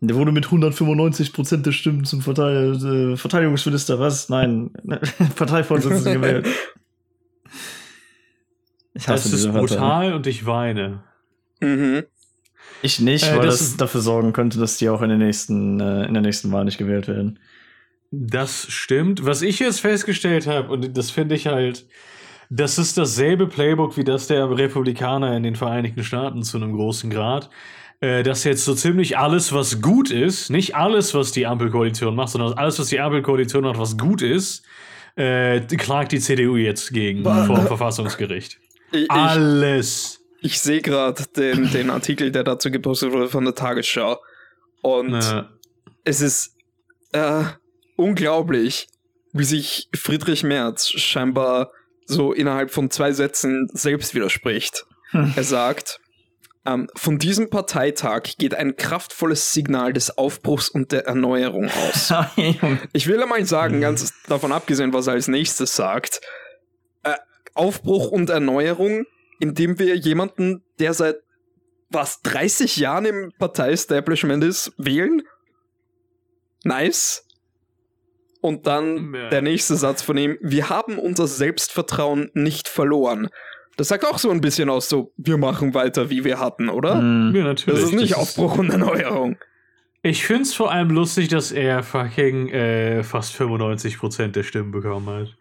Der 0.00 0.16
wurde 0.16 0.32
mit 0.32 0.46
195 0.46 1.32
Prozent 1.32 1.64
der 1.64 1.72
Stimmen 1.72 2.04
zum 2.04 2.20
Verteil 2.20 2.74
äh, 3.12 3.16
Verteidigungsminister, 3.16 3.98
was? 3.98 4.28
Nein, 4.28 4.70
Parteivorsitzenden 5.36 6.14
gewählt. 6.20 6.48
Ich 8.92 9.08
hasse 9.08 9.28
es 9.28 9.44
ist 9.44 9.52
brutal 9.52 10.12
und 10.12 10.26
ich 10.26 10.46
weine. 10.46 11.04
Mhm. 11.60 12.04
Ich 12.84 13.00
nicht, 13.00 13.24
äh, 13.24 13.36
weil 13.36 13.46
das, 13.46 13.58
das, 13.60 13.76
dafür 13.78 14.02
sorgen 14.02 14.34
könnte, 14.34 14.58
dass 14.58 14.76
die 14.76 14.90
auch 14.90 15.00
in, 15.00 15.08
den 15.08 15.18
nächsten, 15.18 15.80
äh, 15.80 16.04
in 16.04 16.12
der 16.12 16.22
nächsten 16.22 16.52
Wahl 16.52 16.66
nicht 16.66 16.76
gewählt 16.76 17.08
werden. 17.08 17.38
Das 18.10 18.66
stimmt. 18.68 19.24
Was 19.24 19.40
ich 19.40 19.58
jetzt 19.58 19.80
festgestellt 19.80 20.46
habe, 20.46 20.68
und 20.68 20.96
das 20.96 21.10
finde 21.10 21.34
ich 21.34 21.46
halt, 21.46 21.86
das 22.50 22.76
ist 22.76 22.98
dasselbe 22.98 23.46
Playbook 23.46 23.96
wie 23.96 24.04
das 24.04 24.26
der 24.26 24.50
Republikaner 24.50 25.34
in 25.34 25.42
den 25.42 25.56
Vereinigten 25.56 26.04
Staaten 26.04 26.42
zu 26.42 26.58
einem 26.58 26.74
großen 26.74 27.08
Grad. 27.08 27.48
Äh, 28.00 28.22
dass 28.22 28.44
jetzt 28.44 28.66
so 28.66 28.74
ziemlich 28.74 29.16
alles, 29.16 29.54
was 29.54 29.80
gut 29.80 30.10
ist, 30.10 30.50
nicht 30.50 30.76
alles, 30.76 31.14
was 31.14 31.32
die 31.32 31.46
Ampelkoalition 31.46 32.14
macht, 32.14 32.30
sondern 32.30 32.52
alles, 32.52 32.78
was 32.78 32.88
die 32.88 33.00
Ampelkoalition 33.00 33.64
macht, 33.64 33.78
was 33.78 33.96
gut 33.96 34.20
ist, 34.20 34.62
äh, 35.16 35.60
klagt 35.60 36.12
die 36.12 36.18
CDU 36.18 36.56
jetzt 36.56 36.92
gegen 36.92 37.22
vor 37.22 37.56
dem 37.56 37.66
Verfassungsgericht. 37.66 38.58
Ich, 38.92 39.10
alles. 39.10 40.23
Ich, 40.44 40.60
sehe 40.60 40.82
gerade 40.82 41.24
den, 41.36 41.70
den 41.70 41.90
Artikel, 41.90 42.30
der 42.30 42.44
dazu 42.44 42.70
gepostet 42.70 43.12
wurde 43.12 43.28
von 43.28 43.44
der 43.44 43.54
Tagesschau. 43.54 44.20
Und 44.82 45.12
ja. 45.12 45.48
es 46.04 46.20
ist 46.20 46.54
äh, 47.12 47.44
unglaublich, 47.96 48.88
wie 49.32 49.44
sich 49.44 49.88
Friedrich 49.94 50.42
Merz 50.42 50.88
scheinbar 50.88 51.72
so 52.06 52.32
innerhalb 52.32 52.70
von 52.70 52.90
zwei 52.90 53.12
Sätzen 53.12 53.68
selbst 53.72 54.14
widerspricht. 54.14 54.84
Hm. 55.10 55.32
Er 55.34 55.44
sagt, 55.44 56.00
ähm, 56.66 56.88
von 56.94 57.18
diesem 57.18 57.50
Parteitag 57.50 58.36
geht 58.38 58.54
ein 58.54 58.76
kraftvolles 58.76 59.52
Signal 59.52 59.92
des 59.92 60.16
Aufbruchs 60.16 60.68
und 60.68 60.92
der 60.92 61.06
Erneuerung 61.06 61.68
aus. 61.68 62.12
ich 62.92 63.06
will 63.06 63.22
einmal 63.22 63.44
sagen, 63.44 63.80
ganz 63.80 64.12
davon 64.28 64.52
abgesehen, 64.52 64.92
was 64.92 65.06
er 65.06 65.14
als 65.14 65.28
nächstes 65.28 65.76
sagt, 65.76 66.20
äh, 67.02 67.14
Aufbruch 67.54 68.10
und 68.10 68.30
Erneuerung, 68.30 69.06
indem 69.44 69.78
wir 69.78 69.94
jemanden, 69.94 70.62
der 70.78 70.94
seit 70.94 71.16
was 71.90 72.22
30 72.22 72.78
Jahren 72.78 73.04
im 73.04 73.32
Parteiestablishment 73.38 74.42
ist, 74.42 74.72
wählen. 74.78 75.22
Nice. 76.64 77.26
Und 78.40 78.66
dann 78.66 79.14
ja. 79.14 79.28
der 79.28 79.42
nächste 79.42 79.76
Satz 79.76 80.02
von 80.02 80.16
ihm, 80.16 80.38
wir 80.40 80.70
haben 80.70 80.98
unser 80.98 81.26
Selbstvertrauen 81.26 82.30
nicht 82.32 82.68
verloren. 82.68 83.28
Das 83.76 83.88
sagt 83.88 84.06
auch 84.06 84.18
so 84.18 84.30
ein 84.30 84.40
bisschen 84.40 84.70
aus, 84.70 84.88
so, 84.88 85.12
wir 85.18 85.36
machen 85.36 85.74
weiter, 85.74 86.08
wie 86.08 86.24
wir 86.24 86.38
hatten, 86.38 86.70
oder? 86.70 86.96
Mhm. 86.96 87.36
Ja, 87.36 87.44
natürlich. 87.44 87.80
Das 87.80 87.90
ist 87.90 87.94
nicht 87.94 88.12
das 88.12 88.18
Aufbruch 88.18 88.56
und 88.56 88.70
Erneuerung. 88.70 89.36
Ich 90.02 90.24
find's 90.24 90.54
vor 90.54 90.72
allem 90.72 90.90
lustig, 90.90 91.28
dass 91.28 91.52
er 91.52 91.82
fucking 91.82 92.48
äh, 92.48 93.02
fast 93.02 93.34
95% 93.38 94.28
der 94.28 94.42
Stimmen 94.42 94.70
bekommen 94.70 95.06
hat. 95.08 95.36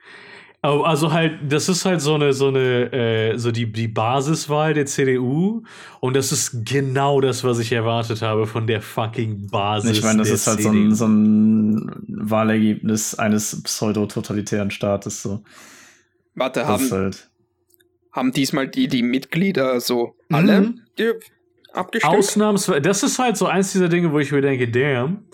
Also 0.63 1.11
halt, 1.11 1.39
das 1.51 1.67
ist 1.67 1.83
halt 1.83 1.99
so 1.99 2.13
eine, 2.13 2.31
so 2.31 2.47
eine, 2.47 2.93
äh, 2.93 3.37
so 3.37 3.51
die, 3.51 3.69
die 3.69 3.89
Basiswahl 3.89 4.73
der 4.73 4.85
CDU 4.85 5.63
und 5.99 6.15
das 6.15 6.31
ist 6.31 6.65
genau 6.65 7.19
das, 7.19 7.43
was 7.43 7.59
ich 7.59 7.73
erwartet 7.73 8.21
habe 8.21 8.47
von 8.47 8.65
der 8.65 8.81
fucking 8.81 9.49
Basis. 9.49 9.97
Ich 9.97 10.03
meine, 10.03 10.19
das 10.19 10.29
ist 10.29 10.47
halt 10.47 10.61
so 10.61 10.69
ein, 10.69 10.95
so 10.95 11.05
ein 11.05 11.91
Wahlergebnis 12.07 13.15
eines 13.15 13.61
pseudo-totalitären 13.61 14.71
Staates. 14.71 15.21
So. 15.21 15.43
Warte, 16.33 16.61
das 16.61 16.69
haben, 16.69 16.91
halt 16.91 17.29
haben 18.13 18.31
diesmal 18.31 18.69
die, 18.69 18.87
die 18.87 19.03
Mitglieder 19.03 19.81
so 19.81 20.15
alle 20.31 20.61
mhm. 20.61 20.81
abgestimmt? 21.73 22.15
Ausnahmsweise, 22.15 22.81
das 22.81 23.03
ist 23.03 23.19
halt 23.19 23.35
so 23.35 23.47
eins 23.47 23.73
dieser 23.73 23.89
Dinge, 23.89 24.13
wo 24.13 24.19
ich 24.19 24.31
mir 24.31 24.41
denke, 24.41 24.69
damn, 24.69 25.25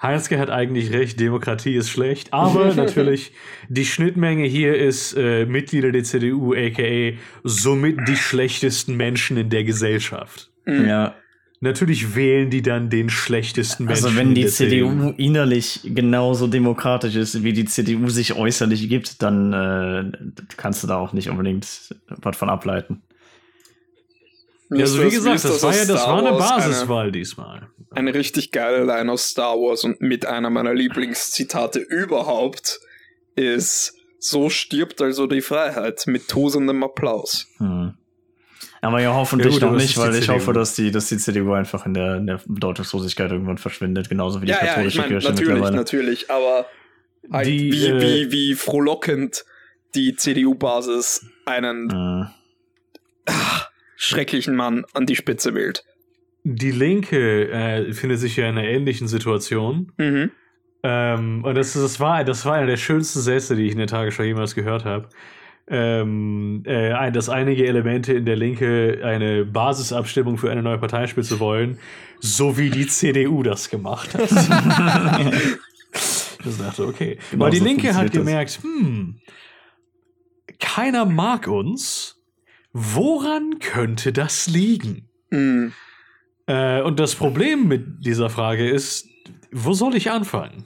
Heinzke 0.00 0.38
hat 0.38 0.50
eigentlich 0.50 0.92
recht, 0.92 1.18
Demokratie 1.18 1.74
ist 1.74 1.90
schlecht, 1.90 2.32
aber 2.32 2.74
natürlich 2.74 3.32
die 3.68 3.84
Schnittmenge 3.84 4.44
hier 4.44 4.76
ist 4.76 5.14
äh, 5.14 5.46
Mitglieder 5.46 5.92
der 5.92 6.04
CDU, 6.04 6.54
aka 6.54 7.16
somit 7.42 7.96
die 8.08 8.16
schlechtesten 8.16 8.96
Menschen 8.96 9.36
in 9.36 9.50
der 9.50 9.64
Gesellschaft. 9.64 10.50
Mhm. 10.66 10.86
Ja. 10.86 11.14
Natürlich 11.60 12.14
wählen 12.14 12.50
die 12.50 12.62
dann 12.62 12.88
den 12.88 13.10
schlechtesten 13.10 13.88
also 13.88 14.08
Menschen. 14.10 14.18
Also 14.18 14.28
wenn 14.28 14.34
die 14.34 14.46
CDU, 14.46 14.90
CDU 14.90 15.14
innerlich 15.16 15.80
genauso 15.84 16.46
demokratisch 16.46 17.16
ist, 17.16 17.42
wie 17.42 17.52
die 17.52 17.64
CDU 17.64 18.08
sich 18.08 18.36
äußerlich 18.36 18.88
gibt, 18.88 19.22
dann 19.22 19.52
äh, 19.52 20.12
kannst 20.56 20.84
du 20.84 20.86
da 20.86 20.96
auch 20.98 21.12
nicht 21.12 21.28
unbedingt 21.28 21.66
was 22.08 22.36
von 22.36 22.48
ableiten. 22.48 23.02
Ja, 24.70 24.80
also 24.80 25.02
wie 25.02 25.10
gesagt, 25.10 25.44
das, 25.44 25.62
war 25.62 25.74
ja 25.74 25.84
das 25.84 26.06
war 26.06 26.18
eine 26.18 26.32
Basiswahl 26.32 27.04
eine, 27.04 27.12
diesmal. 27.12 27.68
Eine 27.90 28.14
richtig 28.14 28.52
geile 28.52 28.84
Line 28.84 29.10
aus 29.10 29.28
Star 29.28 29.54
Wars 29.54 29.84
und 29.84 30.00
mit 30.00 30.26
einer 30.26 30.50
meiner 30.50 30.74
Lieblingszitate 30.74 31.78
überhaupt 31.78 32.80
ist 33.34 33.94
so 34.18 34.50
stirbt 34.50 35.00
also 35.00 35.26
die 35.26 35.40
Freiheit 35.40 36.06
mit 36.06 36.28
tosendem 36.28 36.82
Applaus. 36.82 37.46
Hm. 37.58 37.94
Aber 38.80 39.00
ja, 39.00 39.14
hoffentlich 39.14 39.54
ja, 39.54 39.60
gut, 39.60 39.70
noch 39.70 39.76
nicht, 39.76 39.96
weil 39.96 40.14
ich 40.14 40.28
hoffe, 40.28 40.52
dass 40.52 40.74
die, 40.74 40.90
dass 40.90 41.08
die 41.08 41.16
CDU 41.16 41.52
einfach 41.52 41.86
in 41.86 41.94
der, 41.94 42.16
in 42.16 42.26
der 42.26 42.40
Bedeutungslosigkeit 42.46 43.30
irgendwann 43.30 43.58
verschwindet, 43.58 44.08
genauso 44.08 44.40
wie 44.40 44.46
die 44.46 44.52
ja, 44.52 44.58
katholische 44.58 44.98
ja, 44.98 45.04
ich 45.04 45.10
mein, 45.10 45.20
Kirche 45.20 45.28
natürlich, 45.28 45.48
mittlerweile. 45.48 45.76
Natürlich, 45.76 46.30
aber 46.30 46.66
halt 47.32 47.46
die, 47.46 47.72
wie, 47.72 47.86
äh, 47.86 48.00
wie, 48.00 48.32
wie 48.32 48.54
frohlockend 48.54 49.44
die 49.94 50.14
CDU-Basis 50.14 51.26
einen 51.44 51.90
äh. 51.90 52.24
ach, 53.26 53.67
schrecklichen 53.98 54.56
Mann 54.56 54.86
an 54.94 55.04
die 55.04 55.16
Spitze 55.16 55.54
wählt. 55.54 55.84
Die 56.44 56.70
Linke 56.70 57.50
äh, 57.50 57.92
findet 57.92 58.20
sich 58.20 58.36
ja 58.36 58.48
in 58.48 58.56
einer 58.56 58.66
ähnlichen 58.66 59.08
Situation. 59.08 59.92
Mhm. 59.98 60.30
Ähm, 60.82 61.44
und 61.44 61.54
das, 61.54 61.74
das, 61.74 62.00
war, 62.00 62.24
das 62.24 62.46
war 62.46 62.54
einer 62.54 62.68
der 62.68 62.78
schönsten 62.78 63.20
Sätze, 63.20 63.56
die 63.56 63.66
ich 63.66 63.72
in 63.72 63.78
der 63.78 63.88
Tagesschau 63.88 64.22
jemals 64.22 64.54
gehört 64.54 64.86
habe 64.86 65.10
ähm, 65.70 66.62
äh, 66.64 67.12
dass 67.12 67.28
einige 67.28 67.66
Elemente 67.66 68.14
in 68.14 68.24
der 68.24 68.36
Linke 68.36 69.02
eine 69.04 69.44
Basisabstimmung 69.44 70.38
für 70.38 70.50
eine 70.50 70.62
neue 70.62 70.78
Parteispitze 70.78 71.40
wollen, 71.40 71.78
so 72.20 72.56
wie 72.56 72.70
die 72.70 72.86
CDU 72.86 73.42
das 73.42 73.68
gemacht 73.68 74.14
hat. 74.14 74.30
das 74.32 74.48
dachte, 76.58 76.86
okay. 76.86 77.18
Genau 77.30 77.44
Weil 77.44 77.50
die 77.50 77.58
so 77.58 77.64
Linke 77.64 77.94
hat 77.94 78.10
gemerkt, 78.12 78.60
hm, 78.62 79.16
keiner 80.58 81.04
mag 81.04 81.48
uns. 81.48 82.14
Woran 82.80 83.58
könnte 83.58 84.12
das 84.12 84.46
liegen? 84.46 85.08
Mhm. 85.30 85.72
Äh, 86.46 86.80
und 86.82 87.00
das 87.00 87.16
Problem 87.16 87.66
mit 87.66 88.06
dieser 88.06 88.30
Frage 88.30 88.70
ist, 88.70 89.08
wo 89.50 89.72
soll 89.72 89.96
ich 89.96 90.12
anfangen? 90.12 90.64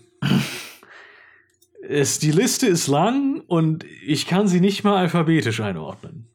es, 1.89 2.19
die 2.19 2.31
Liste 2.31 2.67
ist 2.67 2.87
lang 2.87 3.41
und 3.47 3.85
ich 4.05 4.27
kann 4.27 4.47
sie 4.47 4.61
nicht 4.61 4.85
mal 4.85 4.99
alphabetisch 4.99 5.61
einordnen. 5.61 6.29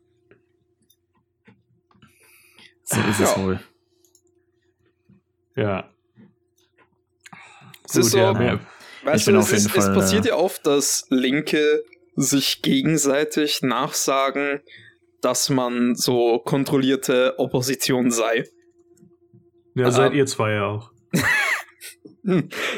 So 2.84 3.00
ist 3.02 3.20
es 3.20 3.38
wohl. 3.38 3.60
Ja. 5.56 5.88
Es 7.86 7.94
Gut, 7.94 8.02
ist 8.02 8.12
so, 8.12 8.18
ja, 8.18 8.60
weißt 9.04 9.28
du, 9.28 9.38
es, 9.38 9.52
ist, 9.52 9.70
Fall, 9.70 9.80
es 9.80 9.94
passiert 9.94 10.26
ja 10.26 10.36
oft, 10.36 10.66
dass 10.66 11.06
Linke 11.10 11.84
sich 12.16 12.63
gegenseitig 12.63 13.62
nachsagen, 13.62 14.62
dass 15.28 15.50
man 15.50 15.94
so 15.96 16.40
kontrollierte 16.40 17.38
Opposition 17.38 18.12
sei. 18.12 18.46
Ja, 19.76 19.92
seid 19.92 20.13
ähm, 20.13 20.20
ihr 20.20 20.26
zwei 20.26 20.54
ja 20.54 20.68
auch. 20.68 20.92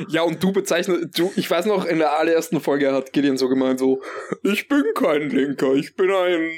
Ja, 0.09 0.21
und 0.21 0.43
du 0.43 0.51
bezeichnest, 0.51 1.17
du, 1.17 1.31
ich 1.35 1.49
weiß 1.49 1.65
noch, 1.65 1.83
in 1.85 1.97
der 1.97 2.19
allerersten 2.19 2.61
Folge 2.61 2.93
hat 2.93 3.13
Gideon 3.13 3.35
so 3.35 3.49
gemeint, 3.49 3.79
so, 3.79 3.99
ich 4.43 4.67
bin 4.67 4.83
kein 4.93 5.31
Linker, 5.31 5.73
ich 5.73 5.95
bin 5.95 6.11
ein, 6.11 6.51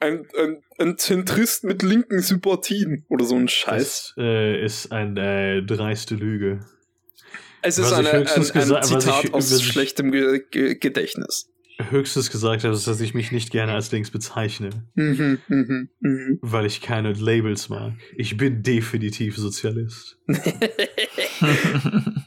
ein, 0.00 0.26
ein, 0.38 0.62
ein 0.78 0.96
Zentrist 0.96 1.64
mit 1.64 1.82
linken 1.82 2.20
Sympathien 2.20 3.04
oder 3.10 3.26
so 3.26 3.36
ein 3.36 3.46
Scheiß. 3.46 4.14
Das 4.16 4.24
äh, 4.24 4.64
ist 4.64 4.90
eine 4.90 5.56
äh, 5.56 5.62
dreiste 5.62 6.14
Lüge. 6.14 6.60
Es 7.60 7.76
ist 7.76 7.92
eine, 7.92 8.10
ein, 8.10 8.26
ein 8.26 8.82
Zitat 8.82 9.24
ich, 9.24 9.34
aus 9.34 9.62
schlechtem 9.62 10.10
Ge 10.10 10.44
Ge 10.50 10.76
Gedächtnis 10.76 11.47
höchstes 11.90 12.30
gesagt 12.30 12.64
habe, 12.64 12.74
ist, 12.74 12.86
dass 12.86 13.00
ich 13.00 13.14
mich 13.14 13.32
nicht 13.32 13.50
gerne 13.50 13.72
als 13.72 13.90
links 13.92 14.10
bezeichne. 14.10 14.70
Mhm, 14.94 15.38
mh, 15.48 15.86
mh. 16.00 16.38
Weil 16.40 16.66
ich 16.66 16.80
keine 16.80 17.12
Labels 17.12 17.68
mag. 17.68 17.92
Ich 18.16 18.36
bin 18.36 18.62
definitiv 18.62 19.36
Sozialist. 19.36 20.18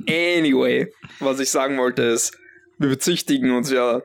anyway, 0.07 0.91
was 1.19 1.39
ich 1.39 1.49
sagen 1.49 1.77
wollte 1.77 2.03
ist, 2.03 2.37
wir 2.77 2.89
bezichtigen 2.89 3.51
uns 3.51 3.69
ja 3.71 4.01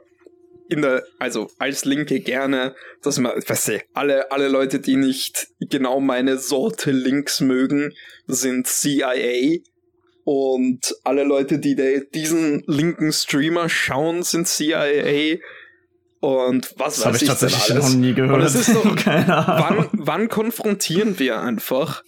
in 0.69 0.83
der, 0.83 1.05
also 1.19 1.49
als 1.59 1.85
Linke 1.85 2.21
gerne, 2.21 2.75
dass 3.03 3.19
man, 3.19 3.33
weißt 3.47 3.69
du, 3.69 3.81
alle, 3.95 4.31
alle 4.33 4.49
Leute, 4.49 4.81
die 4.81 4.97
nicht 4.97 5.49
genau 5.61 6.01
meine 6.01 6.39
Sorte 6.39 6.91
links 6.91 7.41
mögen, 7.41 7.93
sind 8.27 8.67
CIA, 8.67 9.59
und 10.27 10.97
alle 11.05 11.23
Leute, 11.23 11.61
die 11.61 11.77
diesen 12.13 12.65
linken 12.67 13.13
Streamer 13.13 13.69
schauen, 13.69 14.25
sind 14.25 14.49
CIA. 14.49 15.37
Und 16.19 16.75
was 16.79 16.97
das 16.97 17.07
weiß 17.07 17.17
ich, 17.17 17.23
ich 17.23 17.29
tatsächlich 17.29 17.65
denn 17.67 17.77
alles. 17.77 17.93
noch 17.93 18.01
nie 18.01 18.13
gehört. 18.13 18.35
Und 18.35 18.43
es 18.43 18.57
ist 18.57 18.75
doch, 18.75 18.97
Keine 19.05 19.47
Ahnung. 19.47 19.87
Wann, 19.93 20.07
wann 20.07 20.29
konfrontieren 20.29 21.21
wir 21.21 21.41
einfach, 21.41 22.03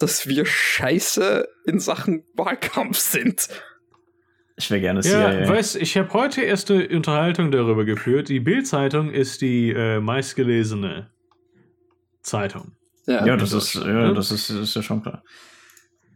dass 0.00 0.26
wir 0.26 0.44
scheiße 0.44 1.46
in 1.64 1.78
Sachen 1.78 2.24
Wahlkampf 2.34 2.98
sind? 2.98 3.48
Ich 4.56 4.68
wäre 4.68 4.80
gerne 4.80 5.02
CIA. 5.02 5.42
Ja, 5.42 5.48
weiß, 5.48 5.76
ich 5.76 5.96
habe 5.96 6.12
heute 6.14 6.42
erst 6.42 6.68
eine 6.68 6.88
Unterhaltung 6.88 7.52
darüber 7.52 7.84
geführt. 7.84 8.28
Die 8.28 8.40
Bild-Zeitung 8.40 9.08
ist 9.08 9.40
die 9.40 9.70
äh, 9.70 10.00
meistgelesene 10.00 11.12
Zeitung. 12.22 12.72
Ja, 13.06 13.24
ja 13.24 13.36
das, 13.36 13.52
ist, 13.52 13.74
ja, 13.74 14.12
das 14.12 14.32
ist, 14.32 14.50
ist 14.50 14.74
ja 14.74 14.82
schon 14.82 15.00
klar. 15.00 15.22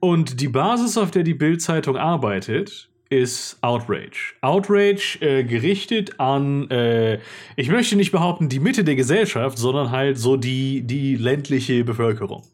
Und 0.07 0.40
die 0.40 0.46
Basis, 0.46 0.96
auf 0.98 1.11
der 1.11 1.24
die 1.24 1.34
Bild-Zeitung 1.34 1.96
arbeitet, 1.96 2.88
ist 3.11 3.59
Outrage. 3.61 4.34
Outrage 4.40 5.18
äh, 5.20 5.42
gerichtet 5.42 6.20
an, 6.20 6.70
äh, 6.70 7.18
ich 7.57 7.70
möchte 7.70 7.96
nicht 7.96 8.12
behaupten, 8.12 8.48
die 8.48 8.61
Mitte 8.61 8.84
der 8.84 8.94
Gesellschaft, 8.94 9.59
sondern 9.59 9.90
halt 9.90 10.16
so 10.16 10.36
die, 10.36 10.82
die 10.82 11.16
ländliche 11.16 11.82
Bevölkerung. 11.82 12.44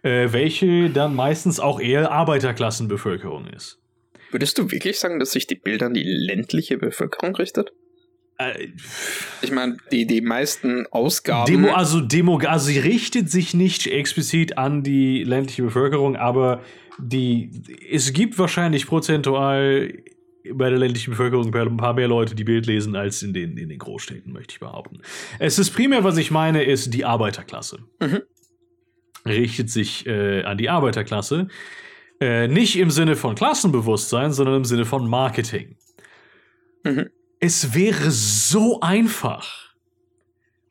Äh, 0.00 0.28
welche 0.30 0.88
dann 0.88 1.14
meistens 1.14 1.60
auch 1.60 1.80
eher 1.80 2.10
Arbeiterklassenbevölkerung 2.10 3.46
ist. 3.48 3.78
Würdest 4.30 4.56
du 4.56 4.70
wirklich 4.70 4.98
sagen, 4.98 5.18
dass 5.18 5.32
sich 5.32 5.46
die 5.46 5.54
Bild 5.54 5.82
an 5.82 5.92
die 5.92 6.02
ländliche 6.02 6.78
Bevölkerung 6.78 7.36
richtet? 7.36 7.72
Äh, 8.38 8.68
ich 9.42 9.50
meine, 9.50 9.76
die, 9.92 10.06
die 10.06 10.22
meisten 10.22 10.86
Ausgaben. 10.90 11.50
Demo, 11.50 11.72
also 11.72 12.00
Demo, 12.00 12.38
also 12.38 12.66
sie 12.66 12.78
richtet 12.78 13.30
sich 13.30 13.52
nicht 13.52 13.86
explizit 13.86 14.58
an 14.58 14.82
die 14.82 15.24
ländliche 15.24 15.62
Bevölkerung, 15.62 16.16
aber 16.16 16.62
die, 16.98 17.50
es 17.90 18.12
gibt 18.12 18.38
wahrscheinlich 18.38 18.86
prozentual 18.86 19.92
bei 20.52 20.70
der 20.70 20.78
ländlichen 20.78 21.10
Bevölkerung 21.10 21.52
ein 21.54 21.76
paar 21.76 21.94
mehr 21.94 22.08
Leute, 22.08 22.34
die 22.34 22.44
Bild 22.44 22.66
lesen, 22.66 22.96
als 22.96 23.22
in 23.22 23.34
den, 23.34 23.56
in 23.56 23.68
den 23.68 23.78
Großstädten, 23.78 24.32
möchte 24.32 24.52
ich 24.52 24.60
behaupten. 24.60 25.00
Es 25.38 25.58
ist 25.58 25.70
primär, 25.70 26.04
was 26.04 26.16
ich 26.16 26.30
meine, 26.30 26.62
ist 26.62 26.94
die 26.94 27.04
Arbeiterklasse. 27.04 27.80
Mhm. 28.00 28.22
Richtet 29.24 29.70
sich 29.70 30.06
äh, 30.06 30.44
an 30.44 30.56
die 30.56 30.70
Arbeiterklasse. 30.70 31.48
Äh, 32.20 32.48
nicht 32.48 32.76
im 32.78 32.90
Sinne 32.90 33.16
von 33.16 33.34
Klassenbewusstsein, 33.34 34.32
sondern 34.32 34.56
im 34.56 34.64
Sinne 34.64 34.84
von 34.84 35.08
Marketing. 35.08 35.76
Mhm. 36.84 37.10
Es 37.40 37.74
wäre 37.74 38.10
so 38.10 38.80
einfach, 38.80 39.74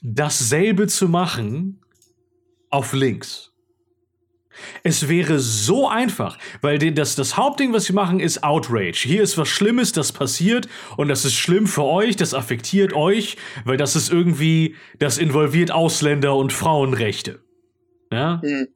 dasselbe 0.01 0.87
zu 0.87 1.09
machen 1.09 1.81
auf 2.69 2.93
links. 2.93 3.54
Es 4.83 5.07
wäre 5.09 5.39
so 5.39 5.87
einfach, 5.87 6.37
weil 6.61 6.77
das, 6.77 7.15
das 7.15 7.37
Hauptding, 7.37 7.73
was 7.73 7.85
sie 7.85 7.93
machen, 7.93 8.19
ist 8.19 8.43
Outrage. 8.43 9.03
Hier 9.05 9.23
ist 9.23 9.37
was 9.37 9.47
Schlimmes, 9.47 9.91
das 9.91 10.11
passiert 10.11 10.67
und 10.97 11.07
das 11.07 11.25
ist 11.25 11.33
schlimm 11.33 11.67
für 11.67 11.83
euch, 11.83 12.15
das 12.15 12.33
affektiert 12.33 12.93
euch, 12.93 13.37
weil 13.63 13.77
das 13.77 13.95
ist 13.95 14.11
irgendwie, 14.11 14.75
das 14.99 15.17
involviert 15.17 15.71
Ausländer 15.71 16.35
und 16.35 16.53
Frauenrechte. 16.53 17.39
Ja? 18.11 18.41
Mhm. 18.43 18.67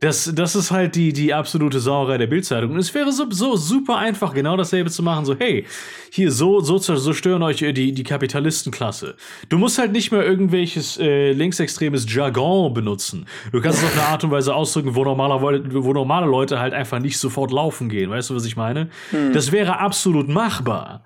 Das, 0.00 0.30
das 0.32 0.54
ist 0.54 0.70
halt 0.70 0.94
die, 0.94 1.12
die 1.12 1.34
absolute 1.34 1.80
Sauerei 1.80 2.18
der 2.18 2.28
Bildzeitung. 2.28 2.70
Und 2.70 2.78
es 2.78 2.94
wäre 2.94 3.10
so, 3.10 3.26
so 3.30 3.56
super 3.56 3.96
einfach, 3.96 4.32
genau 4.32 4.56
dasselbe 4.56 4.90
zu 4.90 5.02
machen. 5.02 5.24
So, 5.24 5.34
hey, 5.36 5.66
hier, 6.10 6.30
so, 6.30 6.60
so, 6.60 6.78
so 6.78 7.12
stören 7.12 7.42
euch 7.42 7.56
die, 7.56 7.92
die 7.92 8.02
Kapitalistenklasse. 8.04 9.16
Du 9.48 9.58
musst 9.58 9.78
halt 9.78 9.90
nicht 9.90 10.12
mehr 10.12 10.24
irgendwelches 10.24 10.98
äh, 10.98 11.32
linksextremes 11.32 12.06
Jargon 12.08 12.72
benutzen. 12.74 13.26
Du 13.50 13.60
kannst 13.60 13.78
es 13.78 13.84
auf 13.84 13.92
eine 13.94 14.06
Art 14.06 14.22
und 14.22 14.30
Weise 14.30 14.54
ausdrücken, 14.54 14.94
wo, 14.94 15.02
normaler, 15.02 15.42
wo 15.42 15.92
normale 15.92 16.26
Leute 16.26 16.60
halt 16.60 16.74
einfach 16.74 17.00
nicht 17.00 17.18
sofort 17.18 17.50
laufen 17.50 17.88
gehen. 17.88 18.10
Weißt 18.10 18.30
du, 18.30 18.36
was 18.36 18.44
ich 18.44 18.56
meine? 18.56 18.90
Hm. 19.10 19.32
Das 19.32 19.50
wäre 19.50 19.80
absolut 19.80 20.28
machbar. 20.28 21.04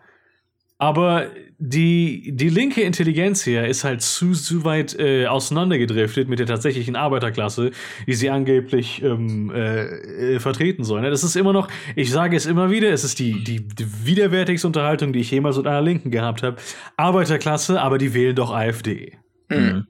Aber 0.76 1.28
die, 1.64 2.32
die 2.34 2.48
linke 2.48 2.82
Intelligenz 2.82 3.44
hier 3.44 3.68
ist 3.68 3.84
halt 3.84 4.02
zu, 4.02 4.32
zu 4.32 4.64
weit 4.64 4.98
äh, 4.98 5.26
auseinandergedriftet 5.26 6.28
mit 6.28 6.40
der 6.40 6.46
tatsächlichen 6.46 6.96
Arbeiterklasse, 6.96 7.70
die 8.04 8.14
sie 8.14 8.30
angeblich 8.30 9.00
ähm, 9.00 9.52
äh, 9.54 10.34
äh, 10.34 10.40
vertreten 10.40 10.82
soll. 10.82 11.02
Das 11.08 11.22
ist 11.22 11.36
immer 11.36 11.52
noch, 11.52 11.68
ich 11.94 12.10
sage 12.10 12.36
es 12.36 12.46
immer 12.46 12.72
wieder, 12.72 12.90
es 12.90 13.04
ist 13.04 13.20
die, 13.20 13.44
die, 13.44 13.64
die 13.64 13.86
widerwärtigste 14.04 14.66
Unterhaltung, 14.66 15.12
die 15.12 15.20
ich 15.20 15.30
jemals 15.30 15.56
mit 15.56 15.68
einer 15.68 15.82
Linken 15.82 16.10
gehabt 16.10 16.42
habe. 16.42 16.56
Arbeiterklasse, 16.96 17.80
aber 17.80 17.98
die 17.98 18.12
wählen 18.12 18.34
doch 18.34 18.50
AfD. 18.50 19.18
Mhm. 19.48 19.86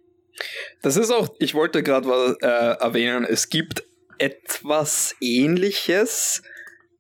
Das 0.82 0.98
ist 0.98 1.10
auch, 1.10 1.30
ich 1.38 1.54
wollte 1.54 1.82
gerade 1.82 2.06
was 2.06 2.36
äh, 2.42 2.84
erwähnen, 2.84 3.24
es 3.24 3.48
gibt 3.48 3.82
etwas 4.18 5.16
ähnliches 5.22 6.42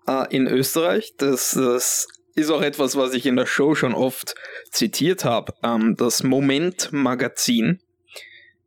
äh, 0.06 0.34
in 0.34 0.46
Österreich, 0.46 1.12
das, 1.18 1.50
das 1.50 2.08
ist 2.34 2.50
auch 2.50 2.62
etwas, 2.62 2.96
was 2.96 3.14
ich 3.14 3.26
in 3.26 3.36
der 3.36 3.46
Show 3.46 3.74
schon 3.74 3.94
oft 3.94 4.34
zitiert 4.70 5.24
habe. 5.24 5.54
Ähm, 5.62 5.96
das 5.96 6.22
Moment-Magazin 6.22 7.80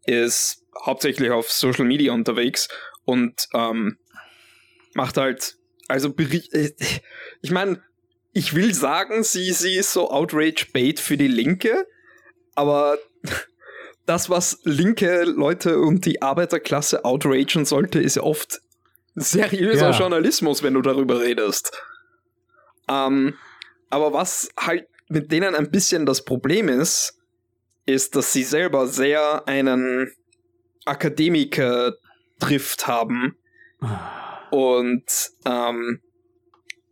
ist 0.05 0.63
hauptsächlich 0.83 1.31
auf 1.31 1.51
Social 1.51 1.85
Media 1.85 2.13
unterwegs 2.13 2.67
und 3.05 3.47
ähm, 3.53 3.97
macht 4.93 5.17
halt, 5.17 5.57
also 5.87 6.13
Bericht, 6.13 6.53
äh, 6.53 6.73
ich 7.41 7.51
meine, 7.51 7.81
ich 8.33 8.53
will 8.53 8.73
sagen, 8.73 9.23
sie, 9.23 9.51
sie 9.51 9.75
ist 9.75 9.93
so 9.93 10.11
Outrage-Bait 10.11 10.99
für 10.99 11.17
die 11.17 11.27
Linke, 11.27 11.87
aber 12.53 12.97
das, 14.05 14.29
was 14.29 14.59
linke 14.63 15.23
Leute 15.23 15.79
und 15.79 16.05
die 16.05 16.21
Arbeiterklasse 16.21 17.05
outragen 17.05 17.65
sollte, 17.65 17.99
ist 17.99 18.17
ja 18.17 18.23
oft 18.23 18.61
seriöser 19.15 19.91
ja. 19.91 19.97
Journalismus, 19.97 20.61
wenn 20.61 20.73
du 20.73 20.81
darüber 20.81 21.21
redest. 21.21 21.71
Ähm, 22.89 23.35
aber 23.95 24.11
was 24.11 24.49
halt 24.59 24.89
mit 25.07 25.31
denen 25.31 25.55
ein 25.55 25.71
bisschen 25.71 26.05
das 26.05 26.25
Problem 26.25 26.67
ist, 26.67 27.17
ist, 27.85 28.17
dass 28.17 28.33
sie 28.33 28.43
selber 28.43 28.87
sehr 28.87 29.47
einen 29.47 30.11
Akademiker-Drift 30.83 32.87
haben. 32.87 33.37
Und 34.51 35.05
ähm, 35.45 36.01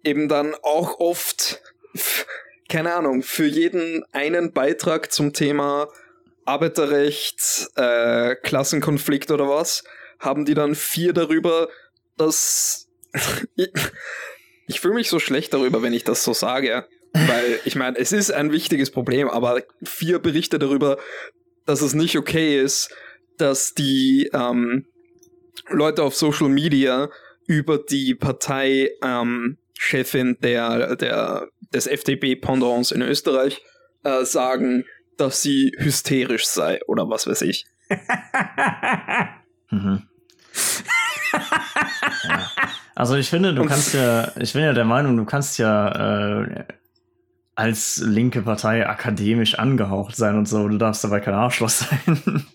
eben 0.06 0.30
dann 0.30 0.56
auch 0.64 1.02
oft, 1.02 1.62
keine 2.70 2.94
Ahnung, 2.94 3.22
für 3.22 3.48
jeden 3.48 4.06
einen 4.14 4.54
Beitrag 4.54 5.12
zum 5.12 5.34
Thema 5.34 5.90
Arbeiterrecht, 6.46 7.68
äh, 7.76 8.36
Klassenkonflikt 8.36 9.30
oder 9.30 9.50
was, 9.50 9.84
haben 10.20 10.46
die 10.46 10.54
dann 10.54 10.74
vier 10.74 11.12
darüber, 11.12 11.68
dass 12.16 12.88
ich 14.68 14.80
fühle 14.80 14.96
mich 14.96 15.10
so 15.10 15.20
schlecht 15.20 15.54
darüber, 15.54 15.82
wenn 15.82 15.94
ich 15.94 16.04
das 16.04 16.24
so 16.24 16.34
sage. 16.34 16.86
Weil, 17.14 17.60
ich 17.64 17.76
meine, 17.76 17.98
es 17.98 18.12
ist 18.12 18.32
ein 18.32 18.52
wichtiges 18.52 18.90
Problem, 18.90 19.30
aber 19.30 19.62
vier 19.84 20.18
Berichte 20.18 20.58
darüber, 20.58 20.98
dass 21.66 21.82
es 21.82 21.94
nicht 21.94 22.18
okay 22.18 22.60
ist, 22.60 22.90
dass 23.38 23.74
die 23.76 24.32
ähm, 24.34 24.88
Leute 25.70 26.02
auf 26.04 26.16
Social 26.16 26.50
Media 26.50 27.10
über 27.46 27.78
die 27.78 28.16
Partei 28.16 28.90
ähm, 29.04 29.58
der, 30.42 30.96
der, 30.96 31.50
des 31.74 31.88
FDP-Pendants 31.88 32.92
in 32.92 33.02
Österreich 33.02 33.62
äh, 34.04 34.24
sagen, 34.26 34.86
dass 35.18 35.42
sie 35.42 35.72
hysterisch 35.78 36.48
sei 36.48 36.80
oder 36.88 37.10
was 37.10 37.28
weiß 37.28 37.42
ich. 37.44 37.66
mhm. 39.70 40.08
ja. 42.24 42.52
Also 42.96 43.16
ich 43.16 43.30
finde, 43.30 43.54
du 43.54 43.66
kannst 43.66 43.94
ja, 43.94 44.32
ich 44.38 44.54
bin 44.54 44.64
ja 44.64 44.74
der 44.74 44.86
Meinung, 44.86 45.18
du 45.18 45.26
kannst 45.26 45.58
ja 45.58 46.42
äh, 46.42 46.66
als 47.56 48.04
linke 48.06 48.42
Partei 48.42 48.88
akademisch 48.88 49.56
angehaucht 49.56 50.16
sein 50.16 50.38
und 50.38 50.48
so. 50.48 50.68
Du 50.68 50.78
darfst 50.78 51.04
dabei 51.04 51.20
kein 51.20 51.34
Arschloch 51.34 51.70
sein. 51.70 52.46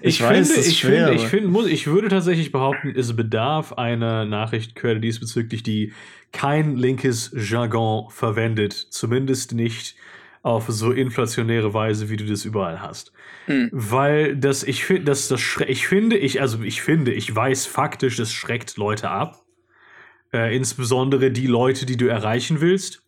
ich, 0.00 0.20
ich 0.20 0.22
weiß, 0.22 0.52
finde, 0.52 0.68
ich 0.68 0.78
schwer, 0.78 1.06
finde, 1.06 1.14
ich 1.14 1.26
finde, 1.28 1.48
muss, 1.48 1.66
ich 1.66 1.86
würde 1.86 2.08
tatsächlich 2.08 2.52
behaupten, 2.52 2.92
es 2.96 3.14
bedarf 3.14 3.72
einer 3.74 4.24
Nachrichtenquelle 4.24 5.00
diesbezüglich, 5.00 5.62
die 5.62 5.92
kein 6.32 6.76
linkes 6.76 7.34
Jargon 7.34 8.10
verwendet, 8.10 8.72
zumindest 8.72 9.52
nicht 9.52 9.96
auf 10.42 10.66
so 10.68 10.90
inflationäre 10.92 11.72
Weise, 11.72 12.10
wie 12.10 12.16
du 12.16 12.26
das 12.26 12.44
überall 12.44 12.82
hast. 12.82 13.12
Hm. 13.46 13.70
Weil 13.72 14.36
das, 14.36 14.62
ich 14.62 14.84
finde, 14.84 15.04
das, 15.04 15.28
das, 15.28 15.40
ich 15.66 15.86
finde, 15.86 16.18
ich, 16.18 16.40
also 16.40 16.62
ich 16.62 16.82
finde, 16.82 17.12
ich 17.12 17.34
weiß 17.34 17.66
faktisch, 17.66 18.16
das 18.16 18.32
schreckt 18.32 18.76
Leute 18.76 19.10
ab. 19.10 19.43
Äh, 20.34 20.56
insbesondere 20.56 21.30
die 21.30 21.46
Leute, 21.46 21.86
die 21.86 21.96
du 21.96 22.06
erreichen 22.06 22.60
willst. 22.60 23.02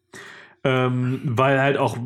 Ähm, 0.63 1.21
weil 1.25 1.61
halt 1.61 1.77
auch 1.77 1.99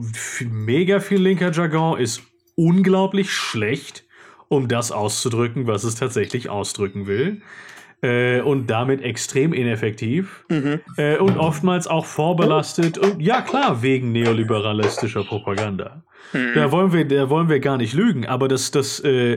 mega 0.51 1.01
viel 1.01 1.21
linker 1.21 1.53
Jargon 1.53 1.99
ist 1.99 2.23
unglaublich 2.57 3.31
schlecht, 3.31 4.05
um 4.49 4.67
das 4.67 4.93
auszudrücken, 4.93 5.67
was 5.67 5.85
es 5.85 5.95
tatsächlich 5.95 6.49
ausdrücken 6.49 7.07
will. 7.07 7.43
Äh, 8.03 8.41
und 8.41 8.69
damit 8.69 9.03
extrem 9.03 9.53
ineffektiv 9.53 10.47
mhm. 10.49 10.81
äh, 10.97 11.19
und 11.19 11.37
oftmals 11.37 11.87
auch 11.87 12.07
vorbelastet 12.07 12.97
und 12.97 13.21
ja 13.21 13.43
klar 13.43 13.83
wegen 13.83 14.13
neoliberalistischer 14.13 15.23
Propaganda. 15.23 16.03
Mhm. 16.33 16.53
Da 16.55 16.73
wollen 16.73 16.95
wir, 16.95 17.07
da 17.07 17.29
wollen 17.29 17.51
wir 17.51 17.61
gar 17.61 17.77
nicht 17.77 17.93
lügen, 17.93 18.27
aber 18.27 18.49
das, 18.49 18.71
das 18.71 19.01
äh, 19.01 19.37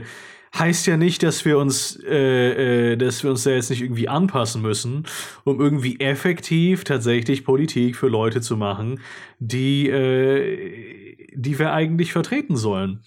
heißt 0.58 0.86
ja 0.88 0.98
nicht, 0.98 1.24
dass 1.24 1.46
wir 1.46 1.58
uns, 1.58 2.00
äh, 2.06 2.92
äh, 2.92 2.98
dass 2.98 3.24
wir 3.24 3.32
uns 3.32 3.44
da 3.44 3.52
jetzt 3.52 3.70
nicht 3.70 3.82
irgendwie 3.82 4.08
anpassen 4.08 4.62
müssen, 4.62 5.06
um 5.44 5.60
irgendwie 5.60 6.00
effektiv 6.00 6.84
tatsächlich 6.84 7.44
Politik 7.44 7.96
für 7.96 8.08
Leute 8.08 8.42
zu 8.42 8.56
machen, 8.56 9.00
die, 9.40 9.90
äh, 9.90 11.16
die 11.34 11.58
wir 11.58 11.74
eigentlich 11.74 12.12
vertreten 12.12 12.56
sollen. 12.56 13.02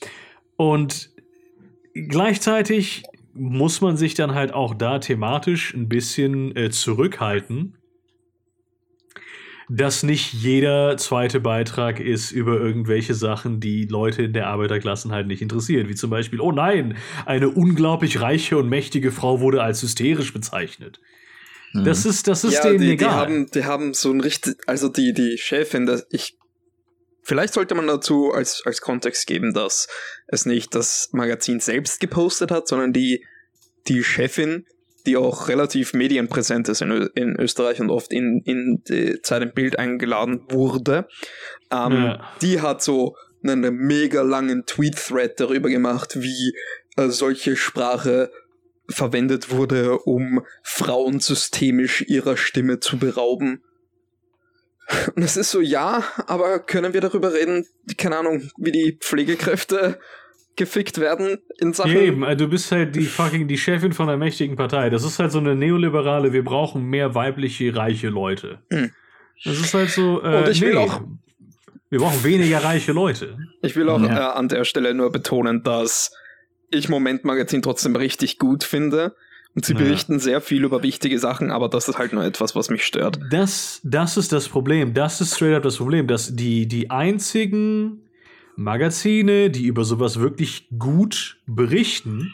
Und 0.57 1.11
gleichzeitig 1.95 3.05
muss 3.33 3.81
man 3.81 3.97
sich 3.97 4.15
dann 4.15 4.35
halt 4.35 4.53
auch 4.53 4.75
da 4.75 4.99
thematisch 4.99 5.75
ein 5.75 5.89
bisschen 5.89 6.57
äh, 6.57 6.71
zurückhalten. 6.71 7.77
Dass 9.69 10.03
nicht 10.03 10.33
jeder 10.33 10.97
zweite 10.97 11.41
Beitrag 11.41 11.99
ist 11.99 12.31
über 12.31 12.61
irgendwelche 12.61 13.15
Sachen, 13.15 13.59
die 13.59 13.87
Leute 13.87 14.23
in 14.23 14.33
der 14.33 14.47
Arbeiterklassen 14.47 15.11
halt 15.13 15.27
nicht 15.27 15.43
interessieren. 15.43 15.89
Wie 15.89 15.95
zum 15.95 16.11
Beispiel, 16.11 16.41
oh 16.41 16.53
nein, 16.53 16.97
eine 17.25 17.49
unglaublich 17.49 18.21
reiche 18.21 18.59
und 18.59 18.69
mächtige 18.69 19.11
Frau 19.11 19.41
wurde 19.41 19.63
als 19.63 19.83
hysterisch 19.83 20.33
bezeichnet. 20.33 21.01
Mhm. 21.73 21.85
Das 21.85 22.07
ist, 22.07 22.29
das 22.29 22.45
ist 22.45 22.55
ja, 22.55 22.63
denen 22.63 22.81
die, 22.81 22.91
egal. 22.93 23.09
Die 23.09 23.15
haben, 23.15 23.51
die 23.51 23.65
haben 23.65 23.95
so 23.95 24.11
ein 24.11 24.21
richtig, 24.21 24.57
also 24.67 24.89
die, 24.89 25.13
die 25.13 25.37
Chefin, 25.37 25.87
das, 25.87 26.07
ich, 26.11 26.37
vielleicht 27.23 27.55
sollte 27.55 27.75
man 27.75 27.89
dazu 27.89 28.33
als, 28.33 28.63
als 28.65 28.81
Kontext 28.81 29.27
geben, 29.27 29.53
dass 29.53 29.89
es 30.29 30.47
nicht 30.47 30.77
das 30.77 31.09
Magazin 31.13 31.59
selbst 31.59 31.99
gepostet 31.99 32.53
hat, 32.53 32.69
sondern 32.69 32.93
die, 32.93 33.25
die 33.89 34.05
Chefin 34.05 34.65
die 35.07 35.17
auch 35.17 35.49
relativ 35.49 35.95
medienpräsent 35.95 36.69
ist 36.69 36.83
in, 36.83 36.91
in 37.15 37.37
Österreich 37.39 37.81
und 37.81 37.91
oft 37.91 38.13
in, 38.13 38.43
in 38.45 38.83
die 38.89 39.21
Zeit 39.23 39.43
im 39.43 39.53
Bild 39.53 39.79
eingeladen 39.79 40.43
wurde. 40.49 41.09
Ähm, 41.71 41.93
ja. 41.93 42.31
Die 42.43 42.61
hat 42.61 42.83
so 42.83 43.17
einen 43.43 43.77
mega 43.77 44.23
langen 44.23 44.67
Tweet-Thread 44.67 45.39
darüber 45.41 45.69
gemacht, 45.69 46.21
wie 46.21 46.55
äh, 46.97 47.09
solche 47.09 47.57
Sprache 47.57 48.31
verwendet 48.89 49.51
wurde, 49.51 49.99
um 49.99 50.45
Frauen 50.63 51.21
systemisch 51.21 52.03
ihrer 52.03 52.37
Stimme 52.37 52.81
zu 52.81 52.99
berauben. 52.99 53.63
Und 55.15 55.23
es 55.23 55.37
ist 55.37 55.51
so, 55.51 55.61
ja, 55.61 56.05
aber 56.27 56.61
können 56.61 56.95
wir 56.95 57.01
darüber 57.01 57.33
reden, 57.33 57.67
keine 57.97 58.19
Ahnung, 58.19 58.49
wie 58.57 58.71
die 58.71 58.99
Pflegekräfte 59.01 59.99
gefickt 60.57 60.99
werden 60.99 61.39
in 61.59 61.73
Sachen. 61.73 61.93
Ja, 61.93 62.01
eben, 62.01 62.25
also 62.25 62.45
du 62.45 62.51
bist 62.51 62.73
halt 62.73 62.97
die 62.97 63.05
fucking 63.05 63.47
die 63.47 63.59
Chefin 63.59 63.93
von 63.93 64.09
einer 64.09 64.19
mächtigen 64.19 64.57
Partei. 64.57 64.91
Das 64.91 65.05
ist 65.05 65.19
halt 65.19 65.33
so 65.33 65.39
eine 65.39 65.55
neoliberale, 65.55 66.33
wir 66.33 66.45
brauchen 66.45 66.85
mehr 66.85 67.15
weibliche, 67.15 67.77
reiche 67.77 68.09
Leute. 68.09 68.61
Hm. 68.71 68.91
Das 69.45 69.59
ist 69.59 69.75
halt 69.75 69.91
so. 69.91 70.23
Äh, 70.23 70.39
Und 70.39 70.49
ich 70.49 70.61
nee, 70.61 70.69
will 70.69 70.79
auch. 70.79 71.03
Wir 71.89 72.01
brauchen 72.01 72.25
weniger 72.25 72.65
reiche 72.65 72.93
Leute. 72.93 73.39
Ich 73.63 73.77
will 73.77 73.89
auch 73.89 74.01
ja. 74.01 74.33
äh, 74.33 74.35
an 74.35 74.49
der 74.49 74.65
Stelle 74.65 74.93
nur 74.93 75.13
betonen, 75.13 75.63
dass 75.63 76.13
ich 76.71 76.89
Moment 76.89 77.25
Magazin 77.25 77.63
trotzdem 77.63 77.95
richtig 77.95 78.39
gut 78.39 78.65
finde. 78.65 79.15
Und 79.55 79.65
sie 79.65 79.73
berichten 79.73 80.15
ja. 80.15 80.19
sehr 80.19 80.41
viel 80.43 80.65
über 80.65 80.83
wichtige 80.83 81.19
Sachen, 81.19 81.51
aber 81.51 81.71
das 81.71 81.89
ist 81.89 81.97
halt 81.97 82.13
nur 82.13 82.23
etwas, 82.23 82.55
was 82.55 82.69
mich 82.69 82.85
stört. 82.85 83.19
Das, 83.31 83.81
das 83.85 84.19
ist 84.19 84.31
das 84.31 84.51
Problem. 84.51 84.93
Das 84.93 85.23
ist 85.23 85.35
straight 85.35 85.55
up 85.55 85.63
das 85.63 85.79
Problem, 85.79 86.07
dass 86.07 86.37
die, 86.37 86.69
die 86.69 86.91
einzigen 86.91 88.06
Magazine, 88.57 89.51
die 89.51 89.67
über 89.67 89.85
sowas 89.85 90.19
wirklich 90.19 90.69
gut 90.79 91.39
berichten, 91.47 92.33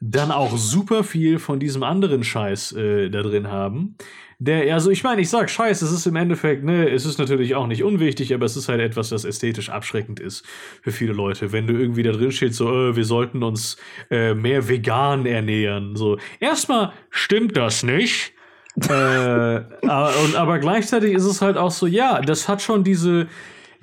dann 0.00 0.30
auch 0.30 0.56
super 0.56 1.04
viel 1.04 1.38
von 1.38 1.58
diesem 1.58 1.82
anderen 1.82 2.22
Scheiß 2.22 2.72
äh, 2.72 3.10
da 3.10 3.22
drin 3.22 3.48
haben. 3.48 3.96
Der, 4.38 4.74
also 4.74 4.90
ich 4.90 5.02
meine, 5.02 5.22
ich 5.22 5.30
sag 5.30 5.48
Scheiß, 5.48 5.80
es 5.80 5.90
ist 5.90 6.06
im 6.06 6.16
Endeffekt, 6.16 6.62
ne, 6.62 6.90
es 6.90 7.06
ist 7.06 7.18
natürlich 7.18 7.54
auch 7.54 7.66
nicht 7.66 7.82
unwichtig, 7.82 8.34
aber 8.34 8.44
es 8.44 8.56
ist 8.56 8.68
halt 8.68 8.80
etwas, 8.80 9.08
das 9.08 9.24
ästhetisch 9.24 9.70
abschreckend 9.70 10.20
ist 10.20 10.44
für 10.82 10.92
viele 10.92 11.14
Leute. 11.14 11.52
Wenn 11.52 11.66
du 11.66 11.72
irgendwie 11.72 12.02
da 12.02 12.12
drin 12.12 12.32
steht, 12.32 12.54
so, 12.54 12.90
äh, 12.90 12.96
wir 12.96 13.04
sollten 13.06 13.42
uns 13.42 13.78
äh, 14.10 14.34
mehr 14.34 14.68
vegan 14.68 15.24
ernähren. 15.24 15.96
So, 15.96 16.18
erstmal 16.38 16.92
stimmt 17.08 17.56
das 17.56 17.82
nicht. 17.82 18.34
äh, 18.76 18.92
aber, 18.92 20.12
und, 20.22 20.36
aber 20.36 20.58
gleichzeitig 20.58 21.14
ist 21.14 21.24
es 21.24 21.40
halt 21.40 21.56
auch 21.56 21.70
so, 21.70 21.86
ja, 21.86 22.20
das 22.20 22.46
hat 22.46 22.60
schon 22.60 22.84
diese, 22.84 23.28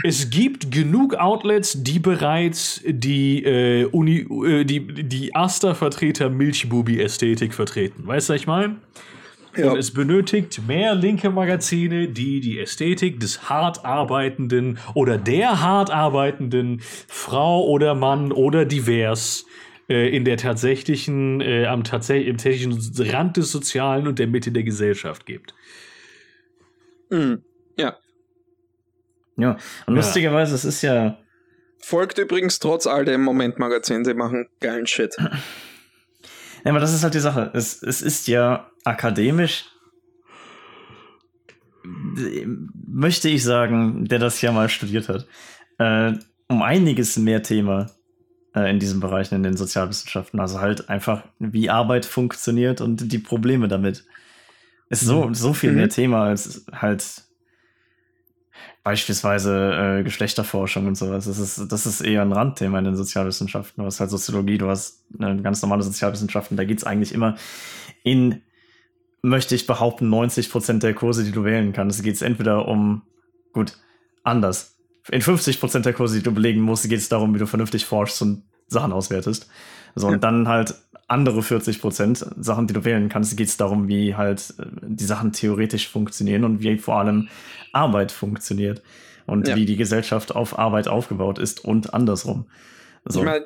es 0.03 0.29
gibt 0.29 0.71
genug 0.71 1.15
Outlets, 1.15 1.83
die 1.83 1.99
bereits 1.99 2.81
die 2.85 3.43
äh, 3.43 3.85
Uni, 3.85 4.25
äh, 4.45 4.63
die, 4.63 4.81
die 4.81 5.35
Asta-Vertreter 5.35 6.29
Milchbubi-Ästhetik 6.29 7.53
vertreten. 7.53 8.07
Weißt 8.07 8.29
du, 8.29 8.33
was 8.33 8.41
ich 8.41 8.47
meine? 8.47 8.77
Ja. 9.55 9.71
Und 9.71 9.77
es 9.77 9.91
benötigt 9.91 10.61
mehr 10.67 10.95
linke 10.95 11.29
Magazine, 11.29 12.07
die 12.07 12.39
die 12.39 12.59
Ästhetik 12.59 13.19
des 13.19 13.49
hart 13.49 13.85
arbeitenden 13.85 14.79
oder 14.95 15.17
der 15.17 15.61
hart 15.61 15.91
arbeitenden 15.91 16.81
Frau 17.07 17.63
oder 17.67 17.93
Mann 17.93 18.31
oder 18.31 18.65
divers 18.65 19.45
äh, 19.89 20.15
in 20.15 20.25
der 20.25 20.37
tatsächlichen, 20.37 21.39
äh, 21.41 21.67
am 21.67 21.83
tatsächlich, 21.83 22.29
im 22.29 22.37
tatsächlichen 22.37 23.11
Rand 23.11 23.37
des 23.37 23.51
Sozialen 23.51 24.07
und 24.07 24.17
der 24.17 24.27
Mitte 24.27 24.51
der 24.51 24.63
Gesellschaft 24.63 25.27
gibt. 25.27 25.53
Mhm. 27.11 27.43
Ja, 27.77 27.97
ja, 29.37 29.51
und 29.85 29.95
ja. 29.95 30.01
lustigerweise, 30.01 30.55
es 30.55 30.65
ist 30.65 30.81
ja. 30.81 31.17
Folgt 31.79 32.17
übrigens 32.17 32.59
trotz 32.59 32.87
all 32.87 33.03
dem 33.05 33.23
Moment-Magazin, 33.23 34.05
sie 34.05 34.13
machen 34.13 34.47
geilen 34.59 34.87
Shit. 34.87 35.15
Ja, 36.63 36.71
aber 36.71 36.79
das 36.79 36.93
ist 36.93 37.03
halt 37.03 37.13
die 37.13 37.19
Sache. 37.19 37.51
Es, 37.53 37.83
es 37.83 38.01
ist 38.01 38.27
ja 38.27 38.71
akademisch, 38.85 39.65
möchte 42.87 43.29
ich 43.29 43.43
sagen, 43.43 44.05
der 44.05 44.19
das 44.19 44.41
ja 44.41 44.51
mal 44.51 44.69
studiert 44.69 45.09
hat, 45.09 45.27
äh, 45.79 46.13
um 46.47 46.61
einiges 46.61 47.17
mehr 47.17 47.43
Thema 47.43 47.89
äh, 48.55 48.69
in 48.69 48.79
diesen 48.79 48.99
Bereichen, 48.99 49.35
in 49.35 49.43
den 49.43 49.57
Sozialwissenschaften. 49.57 50.39
Also 50.39 50.61
halt 50.61 50.89
einfach, 50.89 51.23
wie 51.39 51.69
Arbeit 51.69 52.05
funktioniert 52.05 52.81
und 52.81 53.11
die 53.11 53.19
Probleme 53.19 53.67
damit. 53.67 54.05
Ist 54.89 55.01
so, 55.01 55.33
so 55.33 55.53
viel 55.53 55.71
mhm. 55.71 55.77
mehr 55.77 55.89
Thema 55.89 56.25
als 56.25 56.65
halt 56.71 57.23
beispielsweise 58.83 59.99
äh, 59.99 60.03
Geschlechterforschung 60.03 60.87
und 60.87 60.95
sowas. 60.95 61.25
Das 61.25 61.39
ist, 61.39 61.71
das 61.71 61.85
ist 61.85 62.01
eher 62.01 62.21
ein 62.21 62.33
Randthema 62.33 62.79
in 62.79 62.85
den 62.85 62.95
Sozialwissenschaften. 62.95 63.81
Du 63.81 63.85
hast 63.85 63.99
halt 63.99 64.09
Soziologie, 64.09 64.57
du 64.57 64.69
hast 64.69 65.05
eine 65.17 65.41
ganz 65.41 65.61
normale 65.61 65.83
Sozialwissenschaften. 65.83 66.57
Da 66.57 66.65
geht's 66.65 66.83
eigentlich 66.83 67.13
immer 67.13 67.35
in, 68.03 68.41
möchte 69.21 69.55
ich 69.55 69.67
behaupten, 69.67 70.09
90 70.09 70.51
Prozent 70.51 70.83
der 70.83 70.93
Kurse, 70.93 71.23
die 71.23 71.31
du 71.31 71.45
wählen 71.45 71.71
kannst, 71.71 72.03
geht's 72.03 72.21
entweder 72.21 72.67
um, 72.67 73.03
gut, 73.53 73.77
anders. 74.23 74.77
In 75.09 75.21
50 75.21 75.61
Prozent 75.61 75.85
der 75.85 75.93
Kurse, 75.93 76.17
die 76.17 76.23
du 76.23 76.33
belegen 76.33 76.61
musst, 76.61 76.87
geht's 76.89 77.09
darum, 77.09 77.33
wie 77.33 77.39
du 77.39 77.47
vernünftig 77.47 77.85
forschst 77.85 78.21
und 78.21 78.43
Sachen 78.67 78.91
auswertest. 78.91 79.49
So, 79.95 80.07
und 80.07 80.23
dann 80.23 80.47
halt 80.47 80.75
andere 81.13 81.43
40 81.43 81.79
Prozent 81.79 82.25
Sachen, 82.39 82.67
die 82.67 82.73
du 82.73 82.83
wählen 82.83 83.07
kannst, 83.07 83.37
geht 83.37 83.47
es 83.47 83.57
darum, 83.57 83.87
wie 83.87 84.15
halt 84.15 84.53
äh, 84.59 84.65
die 84.81 85.05
Sachen 85.05 85.31
theoretisch 85.31 85.87
funktionieren 85.87 86.43
und 86.43 86.61
wie 86.61 86.77
vor 86.77 86.97
allem 86.99 87.29
Arbeit 87.71 88.11
funktioniert 88.11 88.81
und 89.25 89.47
ja. 89.47 89.55
wie 89.55 89.65
die 89.65 89.77
Gesellschaft 89.77 90.35
auf 90.35 90.57
Arbeit 90.57 90.87
aufgebaut 90.87 91.39
ist 91.39 91.63
und 91.63 91.93
andersrum. 91.93 92.45
So. 93.05 93.19
Ich 93.19 93.25
meine, 93.25 93.45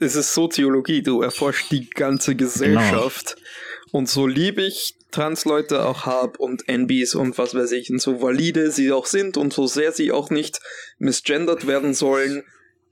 es 0.00 0.16
ist 0.16 0.34
Soziologie, 0.34 1.02
du 1.02 1.22
erforscht 1.22 1.70
die 1.70 1.88
ganze 1.88 2.34
Gesellschaft. 2.34 3.36
Genau. 3.36 3.98
Und 3.98 4.08
so 4.08 4.26
lieb 4.26 4.58
ich 4.58 4.96
Transleute 5.12 5.86
auch 5.86 6.06
habe 6.06 6.38
und 6.38 6.68
NBs 6.68 7.14
und 7.14 7.38
was 7.38 7.54
weiß 7.54 7.72
ich, 7.72 7.90
und 7.90 8.00
so 8.00 8.20
valide 8.20 8.70
sie 8.70 8.92
auch 8.92 9.06
sind 9.06 9.36
und 9.36 9.52
so 9.52 9.66
sehr 9.66 9.92
sie 9.92 10.10
auch 10.10 10.30
nicht 10.30 10.60
misgendert 10.98 11.66
werden 11.66 11.94
sollen, 11.94 12.42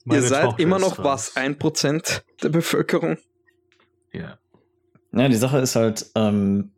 Meine 0.04 0.22
ihr 0.22 0.28
seid 0.28 0.44
Tochter 0.44 0.62
immer 0.62 0.78
noch 0.78 1.02
was, 1.02 1.36
ein 1.36 1.58
Prozent 1.58 2.24
der 2.42 2.50
Bevölkerung. 2.50 3.18
Ja. 4.14 4.38
Ja, 5.12 5.28
die 5.28 5.36
Sache 5.36 5.58
ist 5.58 5.76
halt, 5.76 6.10
ähm, 6.14 6.72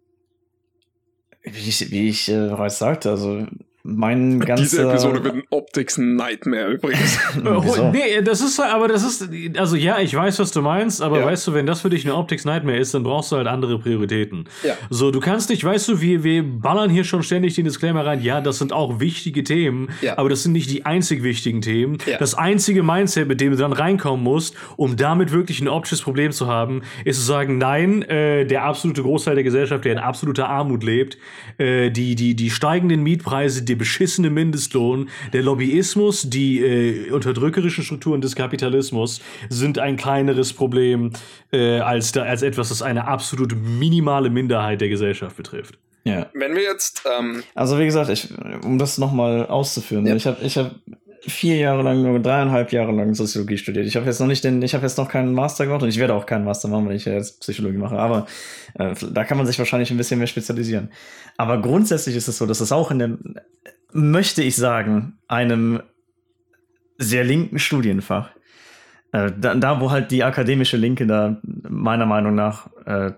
wie 1.42 1.68
ich, 1.68 1.90
wie 1.90 2.08
ich 2.08 2.28
äh, 2.28 2.48
bereits 2.48 2.78
sagte, 2.78 3.10
also 3.10 3.46
mein 3.86 4.40
ganzer... 4.40 4.62
Diese 4.62 4.88
Episode 4.88 5.24
wird 5.24 5.34
ein 5.34 5.42
Optics 5.50 5.98
Nightmare 5.98 6.72
übrigens. 6.72 7.18
oh, 7.44 7.90
nee, 7.92 8.20
das 8.22 8.40
ist 8.40 8.58
aber 8.60 8.88
das 8.88 9.04
ist 9.04 9.28
also 9.56 9.76
ja, 9.76 10.00
ich 10.00 10.14
weiß, 10.14 10.38
was 10.38 10.50
du 10.50 10.62
meinst, 10.62 11.02
aber 11.02 11.20
ja. 11.20 11.26
weißt 11.26 11.46
du, 11.46 11.54
wenn 11.54 11.66
das 11.66 11.80
für 11.80 11.90
dich 11.90 12.04
eine 12.04 12.16
Optics 12.16 12.44
Nightmare 12.44 12.78
ist, 12.78 12.94
dann 12.94 13.02
brauchst 13.02 13.32
du 13.32 13.36
halt 13.36 13.46
andere 13.46 13.78
Prioritäten. 13.78 14.48
Ja. 14.62 14.74
So, 14.90 15.10
du 15.10 15.20
kannst 15.20 15.50
nicht, 15.50 15.62
weißt 15.62 15.88
du, 15.88 16.00
wir, 16.00 16.24
wir 16.24 16.42
ballern 16.42 16.90
hier 16.90 17.04
schon 17.04 17.22
ständig 17.22 17.54
den 17.54 17.64
Disclaimer 17.64 18.04
rein, 18.04 18.22
ja, 18.22 18.40
das 18.40 18.58
sind 18.58 18.72
auch 18.72 19.00
wichtige 19.00 19.44
Themen, 19.44 19.88
ja. 20.00 20.18
aber 20.18 20.28
das 20.28 20.42
sind 20.42 20.52
nicht 20.52 20.70
die 20.70 20.84
einzig 20.84 21.22
wichtigen 21.22 21.60
Themen. 21.60 21.98
Ja. 22.06 22.18
Das 22.18 22.34
einzige 22.34 22.82
Mindset, 22.82 23.28
mit 23.28 23.40
dem 23.40 23.52
du 23.52 23.58
dann 23.58 23.72
reinkommen 23.72 24.22
musst, 24.22 24.56
um 24.76 24.96
damit 24.96 25.32
wirklich 25.32 25.60
ein 25.60 25.68
optisches 25.68 26.02
Problem 26.02 26.32
zu 26.32 26.46
haben, 26.46 26.82
ist 27.04 27.18
zu 27.18 27.24
sagen, 27.24 27.58
nein, 27.58 28.02
äh, 28.02 28.46
der 28.46 28.64
absolute 28.64 29.02
Großteil 29.02 29.34
der 29.34 29.44
Gesellschaft, 29.44 29.84
der 29.84 29.92
in 29.92 29.98
absoluter 29.98 30.48
Armut 30.48 30.82
lebt, 30.82 31.18
äh, 31.58 31.90
die, 31.90 32.14
die, 32.14 32.34
die 32.34 32.50
steigenden 32.50 33.02
Mietpreise, 33.02 33.62
die 33.62 33.75
der 33.76 33.78
beschissene 33.78 34.30
Mindestlohn, 34.30 35.10
der 35.32 35.42
Lobbyismus, 35.42 36.28
die 36.28 36.60
äh, 36.60 37.10
unterdrückerischen 37.10 37.84
Strukturen 37.84 38.20
des 38.20 38.34
Kapitalismus 38.34 39.20
sind 39.50 39.78
ein 39.78 39.96
kleineres 39.96 40.52
Problem 40.52 41.12
äh, 41.52 41.78
als, 41.80 42.12
da, 42.12 42.22
als 42.22 42.42
etwas, 42.42 42.70
das 42.70 42.82
eine 42.82 43.06
absolut 43.06 43.54
minimale 43.54 44.30
Minderheit 44.30 44.80
der 44.80 44.88
Gesellschaft 44.88 45.36
betrifft. 45.36 45.78
Ja. 46.04 46.30
Wenn 46.34 46.54
wir 46.54 46.62
jetzt. 46.62 47.02
Ähm 47.18 47.42
also, 47.54 47.78
wie 47.78 47.84
gesagt, 47.84 48.10
ich, 48.10 48.28
um 48.64 48.78
das 48.78 48.96
nochmal 48.96 49.46
auszuführen, 49.46 50.06
ja. 50.06 50.14
ich 50.14 50.26
habe 50.26 50.38
ich 50.42 50.56
hab 50.56 50.74
vier 51.28 51.56
Jahre 51.56 51.82
lang, 51.82 52.02
nur 52.02 52.20
dreieinhalb 52.20 52.72
Jahre 52.72 52.92
lang 52.92 53.14
Soziologie 53.14 53.58
studiert. 53.58 53.86
Ich 53.86 53.96
habe 53.96 54.06
jetzt 54.06 54.20
noch 54.20 54.26
nicht 54.26 54.44
den, 54.44 54.62
ich 54.62 54.74
habe 54.74 54.84
jetzt 54.84 54.98
noch 54.98 55.08
keinen 55.08 55.32
Master 55.32 55.66
gemacht 55.66 55.82
und 55.82 55.88
ich 55.88 55.98
werde 55.98 56.14
auch 56.14 56.26
keinen 56.26 56.44
Master 56.44 56.68
machen, 56.68 56.88
wenn 56.88 56.96
ich 56.96 57.04
jetzt 57.04 57.40
Psychologie 57.40 57.78
mache. 57.78 57.98
Aber 57.98 58.26
äh, 58.74 58.94
da 59.12 59.24
kann 59.24 59.36
man 59.36 59.46
sich 59.46 59.58
wahrscheinlich 59.58 59.90
ein 59.90 59.96
bisschen 59.96 60.18
mehr 60.18 60.26
spezialisieren. 60.26 60.90
Aber 61.36 61.60
grundsätzlich 61.60 62.16
ist 62.16 62.28
es 62.28 62.38
so, 62.38 62.46
dass 62.46 62.60
es 62.60 62.72
auch 62.72 62.90
in 62.90 62.98
dem, 62.98 63.18
möchte 63.92 64.42
ich 64.42 64.56
sagen, 64.56 65.18
einem 65.28 65.80
sehr 66.98 67.24
linken 67.24 67.58
Studienfach, 67.58 68.30
äh, 69.12 69.32
da, 69.38 69.54
da, 69.54 69.80
wo 69.80 69.90
halt 69.90 70.10
die 70.10 70.24
akademische 70.24 70.76
Linke 70.76 71.06
da 71.06 71.40
meiner 71.42 72.06
Meinung 72.06 72.34
nach, 72.34 72.68
äh, 72.86 73.12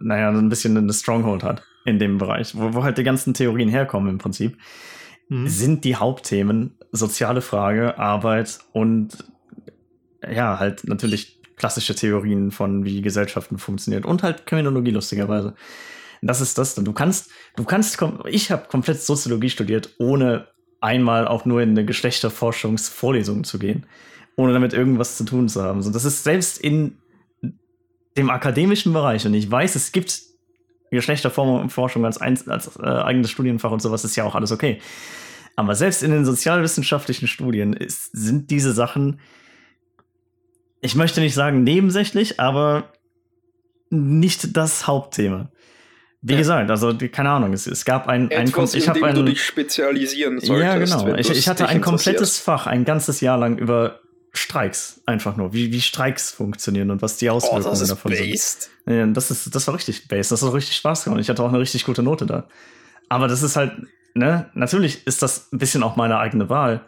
naja, 0.00 0.32
so 0.32 0.38
ein 0.38 0.48
bisschen 0.48 0.76
eine 0.76 0.92
Stronghold 0.92 1.42
hat 1.42 1.62
in 1.84 1.98
dem 1.98 2.18
Bereich, 2.18 2.56
wo, 2.56 2.74
wo 2.74 2.82
halt 2.82 2.98
die 2.98 3.04
ganzen 3.04 3.34
Theorien 3.34 3.68
herkommen 3.68 4.10
im 4.10 4.18
Prinzip, 4.18 4.56
mhm. 5.30 5.48
sind 5.48 5.84
die 5.84 5.96
Hauptthemen 5.96 6.76
soziale 6.92 7.40
Frage, 7.40 7.98
Arbeit 7.98 8.58
und 8.72 9.24
ja, 10.30 10.58
halt 10.58 10.84
natürlich 10.84 11.40
klassische 11.56 11.94
Theorien 11.94 12.50
von 12.50 12.84
wie 12.84 13.00
Gesellschaften 13.00 13.58
funktionieren 13.58 14.04
und 14.04 14.22
halt 14.22 14.44
Kriminologie 14.46 14.90
lustigerweise. 14.90 15.54
Das 16.22 16.42
ist 16.42 16.58
das. 16.58 16.74
Du 16.74 16.92
kannst, 16.92 17.30
du 17.56 17.64
kannst, 17.64 17.98
ich 18.26 18.50
habe 18.50 18.68
komplett 18.68 19.00
Soziologie 19.00 19.48
studiert, 19.48 19.94
ohne 19.98 20.48
einmal 20.80 21.26
auch 21.26 21.46
nur 21.46 21.62
in 21.62 21.70
eine 21.70 21.84
Geschlechterforschungsvorlesung 21.86 23.44
zu 23.44 23.58
gehen, 23.58 23.86
ohne 24.36 24.52
damit 24.52 24.74
irgendwas 24.74 25.16
zu 25.16 25.24
tun 25.24 25.48
zu 25.48 25.62
haben. 25.62 25.80
So, 25.82 25.90
das 25.90 26.04
ist 26.04 26.24
selbst 26.24 26.58
in 26.58 26.98
dem 28.16 28.28
akademischen 28.28 28.92
Bereich 28.92 29.24
und 29.26 29.34
ich 29.34 29.50
weiß, 29.50 29.76
es 29.76 29.92
gibt 29.92 30.29
Geschlechterforschung 30.96 32.04
als, 32.04 32.18
ein, 32.18 32.38
als 32.48 32.76
äh, 32.76 32.82
eigenes 32.82 33.30
Studienfach 33.30 33.70
und 33.70 33.80
sowas 33.80 34.04
ist 34.04 34.16
ja 34.16 34.24
auch 34.24 34.34
alles 34.34 34.52
okay. 34.52 34.80
Aber 35.56 35.74
selbst 35.74 36.02
in 36.02 36.10
den 36.10 36.24
sozialwissenschaftlichen 36.24 37.28
Studien 37.28 37.72
ist, 37.72 38.10
sind 38.12 38.50
diese 38.50 38.72
Sachen, 38.72 39.20
ich 40.80 40.94
möchte 40.94 41.20
nicht 41.20 41.34
sagen 41.34 41.62
nebensächlich, 41.62 42.40
aber 42.40 42.92
nicht 43.90 44.56
das 44.56 44.86
Hauptthema. 44.86 45.50
Wie 46.22 46.34
ja. 46.34 46.38
gesagt, 46.38 46.70
also 46.70 46.94
keine 47.10 47.30
Ahnung, 47.30 47.52
es, 47.52 47.66
es 47.66 47.84
gab 47.84 48.06
ein, 48.06 48.30
Etwas, 48.30 48.74
ein 48.74 48.78
ich 48.78 48.88
habe 48.88 49.04
ein 49.04 49.14
du 49.14 49.22
dich 49.22 49.42
spezialisieren 49.42 50.38
solltest. 50.38 50.92
Ja, 50.92 51.02
genau. 51.02 51.16
Ich, 51.16 51.30
ich 51.30 51.48
hatte 51.48 51.66
ein 51.66 51.80
komplettes 51.80 52.38
Fach 52.38 52.66
ein 52.66 52.84
ganzes 52.84 53.20
Jahr 53.20 53.38
lang 53.38 53.56
über 53.56 53.99
Streiks 54.32 55.00
einfach 55.06 55.36
nur, 55.36 55.52
wie, 55.52 55.72
wie 55.72 55.80
Streiks 55.80 56.30
funktionieren 56.30 56.90
und 56.90 57.02
was 57.02 57.16
die 57.16 57.30
Auswirkungen 57.30 57.66
oh, 57.66 57.70
das 57.70 57.88
davon 57.88 58.12
based. 58.12 58.70
sind. 58.84 58.96
Ja, 58.96 59.06
das 59.06 59.30
ist 59.30 59.54
das 59.54 59.66
war 59.66 59.74
richtig 59.74 60.06
based, 60.08 60.30
das 60.30 60.42
hat 60.42 60.52
richtig 60.52 60.76
Spaß 60.76 61.04
gemacht. 61.04 61.20
Ich 61.20 61.28
hatte 61.28 61.42
auch 61.42 61.48
eine 61.48 61.58
richtig 61.58 61.84
gute 61.84 62.02
Note 62.02 62.26
da. 62.26 62.46
Aber 63.08 63.26
das 63.26 63.42
ist 63.42 63.56
halt, 63.56 63.72
ne, 64.14 64.48
natürlich 64.54 65.06
ist 65.06 65.22
das 65.22 65.52
ein 65.52 65.58
bisschen 65.58 65.82
auch 65.82 65.96
meine 65.96 66.18
eigene 66.18 66.48
Wahl. 66.48 66.82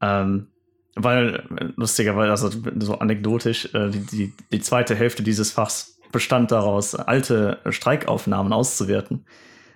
Ähm, 0.00 0.46
weil, 0.94 1.44
lustigerweise, 1.76 2.30
also 2.30 2.50
so 2.78 2.98
anekdotisch, 2.98 3.72
äh, 3.74 3.90
die, 3.90 4.00
die, 4.00 4.34
die 4.52 4.60
zweite 4.60 4.94
Hälfte 4.94 5.22
dieses 5.22 5.50
Fachs 5.50 5.98
bestand 6.12 6.50
daraus, 6.50 6.94
alte 6.94 7.58
Streikaufnahmen 7.68 8.52
auszuwerten. 8.52 9.24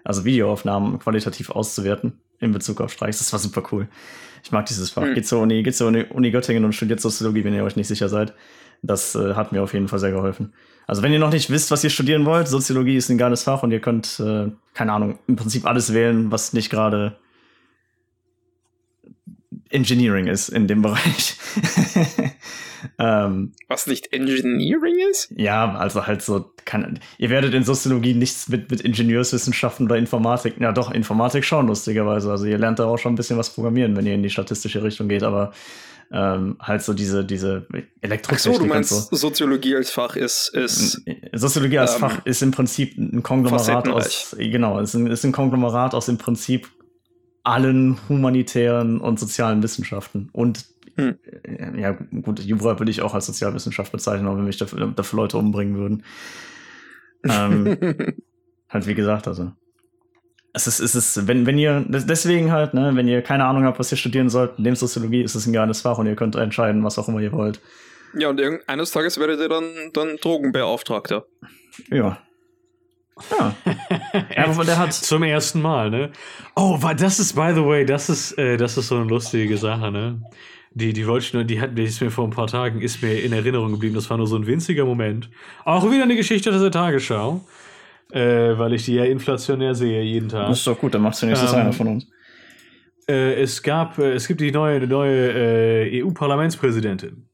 Also 0.03 0.24
Videoaufnahmen 0.24 0.99
qualitativ 0.99 1.51
auszuwerten 1.51 2.20
in 2.40 2.53
Bezug 2.53 2.80
auf 2.80 2.92
Streiks. 2.92 3.18
Das 3.18 3.32
war 3.32 3.38
super 3.40 3.62
cool. 3.72 3.88
Ich 4.45 4.53
mag 4.53 4.66
dieses 4.66 4.90
Fach. 4.90 5.03
Mhm. 5.03 5.14
Geht 5.14 5.26
zur 5.26 5.40
Uni, 5.40 5.62
geht 5.62 5.74
zur 5.74 5.88
Uni, 5.88 6.05
Uni 6.11 6.30
Göttingen 6.30 6.64
und 6.64 6.74
studiert 6.74 7.01
Soziologie, 7.01 7.45
wenn 7.45 7.55
ihr 7.55 7.64
euch 7.64 7.76
nicht 7.76 7.88
sicher 7.88 8.11
seid. 8.11 8.34
Das 8.82 9.14
äh, 9.14 9.34
hat 9.34 9.53
mir 9.53 9.62
auf 9.62 9.72
jeden 9.72 9.88
Fall 9.88 9.99
sehr 9.99 10.11
geholfen. 10.11 10.53
Also 10.86 11.03
wenn 11.03 11.12
ihr 11.12 11.18
noch 11.18 11.32
nicht 11.32 11.49
wisst, 11.49 11.70
was 11.70 11.82
ihr 11.82 11.88
studieren 11.88 12.26
wollt, 12.26 12.47
Soziologie 12.47 12.97
ist 12.97 13.09
ein 13.09 13.16
geiles 13.16 13.42
Fach 13.42 13.62
und 13.62 13.70
ihr 13.70 13.80
könnt, 13.80 14.20
äh, 14.20 14.51
keine 14.74 14.92
Ahnung, 14.92 15.18
im 15.26 15.36
Prinzip 15.36 15.66
alles 15.66 15.95
wählen, 15.95 16.30
was 16.30 16.53
nicht 16.53 16.68
gerade 16.68 17.16
Engineering 19.74 20.28
ist 20.28 20.48
in 20.48 20.66
dem 20.68 20.82
Bereich. 20.82 21.36
ähm, 22.98 23.52
Was 23.68 23.86
nicht 23.86 24.12
Engineering 24.12 24.96
ist? 25.10 25.32
Ja, 25.36 25.74
also 25.74 26.06
halt 26.06 26.22
so, 26.22 26.52
kann, 26.64 27.00
ihr 27.18 27.30
werdet 27.30 27.54
in 27.54 27.64
Soziologie 27.64 28.14
nichts 28.14 28.48
mit, 28.48 28.70
mit 28.70 28.80
Ingenieurswissenschaften 28.80 29.86
oder 29.86 29.96
Informatik, 29.96 30.54
ja 30.60 30.72
doch, 30.72 30.90
Informatik 30.90 31.44
schon, 31.44 31.66
lustigerweise. 31.66 32.30
Also 32.30 32.46
ihr 32.46 32.58
lernt 32.58 32.78
da 32.78 32.84
auch 32.84 32.98
schon 32.98 33.12
ein 33.12 33.16
bisschen 33.16 33.36
was 33.36 33.50
programmieren, 33.50 33.96
wenn 33.96 34.06
ihr 34.06 34.14
in 34.14 34.22
die 34.22 34.30
statistische 34.30 34.82
Richtung 34.82 35.08
geht, 35.08 35.22
aber 35.22 35.52
ähm, 36.12 36.56
halt 36.60 36.82
so 36.82 36.92
diese, 36.92 37.24
diese 37.24 37.66
Elektrotechnik. 38.00 38.54
Ach 38.54 38.58
so, 38.58 38.58
du 38.58 38.66
meinst, 38.66 38.90
so. 38.90 39.16
Soziologie 39.16 39.74
als 39.74 39.90
Fach 39.90 40.14
ist. 40.16 40.48
ist 40.50 41.02
Soziologie 41.32 41.78
als 41.78 41.94
ähm, 41.94 42.00
Fach 42.00 42.24
ist 42.24 42.42
im 42.42 42.52
Prinzip 42.52 42.96
ein 42.96 43.22
Konglomerat 43.22 43.88
aus. 43.88 44.36
Genau, 44.38 44.78
ist 44.78 44.94
ein, 44.94 45.08
ist 45.08 45.24
ein 45.24 45.32
Konglomerat 45.32 45.94
aus 45.94 46.08
im 46.08 46.18
Prinzip 46.18 46.68
allen 47.45 47.99
humanitären 48.09 49.01
und 49.01 49.20
sozialen 49.20 49.62
Wissenschaften. 49.62 50.30
Und 50.32 50.66
hm. 50.97 51.18
Äh, 51.42 51.80
ja, 51.80 51.92
gut, 52.22 52.40
Jura 52.40 52.78
würde 52.78 52.90
ich 52.90 53.03
auch 53.03 53.14
als 53.14 53.26
Sozialwissenschaft 53.26 53.92
bezeichnen, 53.92 54.28
auch 54.28 54.36
wenn 54.36 54.45
mich 54.45 54.59
dafür, 54.59 54.92
dafür 54.95 55.16
Leute 55.18 55.38
umbringen 55.38 55.76
würden. 55.76 56.05
Ähm, 57.24 57.76
halt, 58.68 58.86
wie 58.86 58.95
gesagt, 58.95 59.26
also. 59.28 59.53
Es 60.53 60.68
ist, 60.68 60.78
es 60.78 60.95
ist, 60.95 61.26
wenn, 61.26 61.47
wenn 61.47 61.59
ihr, 61.59 61.84
deswegen 61.88 62.53
halt, 62.53 62.74
ne, 62.74 62.92
wenn 62.95 63.09
ihr 63.09 63.22
keine 63.22 63.45
Ahnung 63.45 63.64
habt, 63.64 63.80
was 63.80 63.90
ihr 63.90 63.99
studieren 63.99 64.28
sollt, 64.28 64.61
nehmt 64.61 64.78
Soziologie, 64.78 65.22
ist 65.22 65.34
es 65.34 65.47
ein 65.47 65.53
geiles 65.53 65.80
Fach 65.80 65.99
und 65.99 66.07
ihr 66.07 66.14
könnt 66.14 66.36
entscheiden, 66.36 66.84
was 66.84 66.97
auch 66.97 67.09
immer 67.09 67.18
ihr 67.18 67.32
wollt. 67.32 67.61
Ja, 68.16 68.28
und 68.28 68.40
eines 68.68 68.92
Tages 68.92 69.18
werdet 69.18 69.40
ihr 69.40 69.49
dann, 69.49 69.64
dann 69.92 70.16
Drogenbeauftragter. 70.18 71.26
Ja. 71.90 72.18
Ja. 74.36 74.44
aber 74.44 74.64
der 74.64 74.78
hat 74.78 74.92
zum 74.92 75.22
ersten 75.22 75.62
Mal, 75.62 75.90
ne? 75.90 76.10
Oh, 76.56 76.78
das 76.96 77.20
ist 77.20 77.34
by 77.34 77.52
the 77.54 77.64
way, 77.64 77.84
das 77.84 78.08
ist 78.08 78.32
äh, 78.38 78.56
das 78.56 78.76
ist 78.76 78.88
so 78.88 78.96
eine 78.96 79.04
lustige 79.04 79.56
Sache, 79.56 79.90
ne? 79.90 80.20
Die 80.72 80.92
die 80.92 81.06
wollte 81.06 81.26
ich 81.26 81.34
nur, 81.34 81.44
die 81.44 81.60
hat 81.60 81.78
die 81.78 81.84
ist 81.84 82.00
mir 82.00 82.10
vor 82.10 82.24
ein 82.24 82.30
paar 82.30 82.48
Tagen 82.48 82.80
ist 82.80 83.02
mir 83.02 83.22
in 83.22 83.32
Erinnerung 83.32 83.72
geblieben. 83.72 83.94
Das 83.94 84.10
war 84.10 84.16
nur 84.16 84.26
so 84.26 84.36
ein 84.36 84.46
winziger 84.46 84.84
Moment. 84.84 85.30
Auch 85.64 85.88
wieder 85.90 86.02
eine 86.02 86.16
Geschichte 86.16 86.50
aus 86.50 86.60
der 86.60 86.72
Tagesschau, 86.72 87.40
äh, 88.10 88.58
weil 88.58 88.72
ich 88.74 88.84
die 88.84 88.94
ja 88.94 89.04
inflationär 89.04 89.74
sehe 89.76 90.02
jeden 90.02 90.28
Tag. 90.28 90.48
Das 90.48 90.58
ist 90.58 90.66
doch 90.66 90.78
gut, 90.78 90.94
dann 90.94 91.02
machst 91.02 91.22
du 91.22 91.26
nächstes 91.26 91.52
ähm, 91.52 91.60
einer 91.60 91.72
von 91.72 91.86
uns. 91.86 92.06
Äh, 93.08 93.42
es 93.42 93.62
gab, 93.62 93.98
äh, 93.98 94.12
es 94.12 94.26
gibt 94.26 94.40
die 94.40 94.50
neue 94.50 94.86
neue 94.86 95.32
äh, 95.86 96.02
EU-Parlamentspräsidentin. 96.02 97.28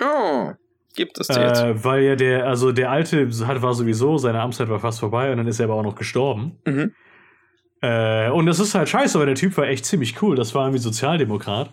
Oh. 0.00 0.52
Gibt 0.96 1.20
es 1.20 1.28
die 1.28 1.38
jetzt? 1.38 1.62
Äh, 1.62 1.84
weil 1.84 2.02
ja 2.02 2.16
der, 2.16 2.46
also 2.46 2.72
der 2.72 2.90
alte 2.90 3.28
hat, 3.46 3.62
war 3.62 3.74
sowieso, 3.74 4.16
seine 4.16 4.40
Amtszeit 4.40 4.68
war 4.68 4.80
fast 4.80 4.98
vorbei 5.00 5.30
und 5.30 5.36
dann 5.36 5.46
ist 5.46 5.60
er 5.60 5.64
aber 5.66 5.74
auch 5.74 5.82
noch 5.82 5.94
gestorben. 5.94 6.58
Mhm. 6.66 6.92
Äh, 7.82 8.30
und 8.30 8.46
das 8.46 8.58
ist 8.58 8.74
halt 8.74 8.88
scheiße, 8.88 9.18
weil 9.18 9.26
der 9.26 9.34
Typ 9.34 9.56
war 9.56 9.68
echt 9.68 9.84
ziemlich 9.84 10.20
cool. 10.22 10.34
Das 10.34 10.54
war 10.54 10.64
irgendwie 10.64 10.82
Sozialdemokrat. 10.82 11.70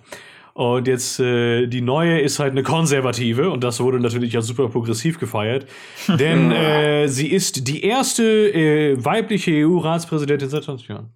Und 0.54 0.88
jetzt 0.88 1.20
äh, 1.20 1.66
die 1.66 1.82
neue 1.82 2.20
ist 2.20 2.38
halt 2.38 2.52
eine 2.52 2.62
konservative 2.62 3.50
und 3.50 3.64
das 3.64 3.80
wurde 3.80 4.00
natürlich 4.00 4.34
ja 4.34 4.42
super 4.42 4.70
progressiv 4.70 5.20
gefeiert. 5.20 5.66
denn 6.08 6.52
äh, 6.52 7.08
sie 7.08 7.32
ist 7.32 7.68
die 7.68 7.84
erste 7.84 8.24
äh, 8.24 9.04
weibliche 9.04 9.52
EU-Ratspräsidentin 9.52 10.50
seit 10.50 10.64
20 10.64 10.90
Jahren. 10.90 11.10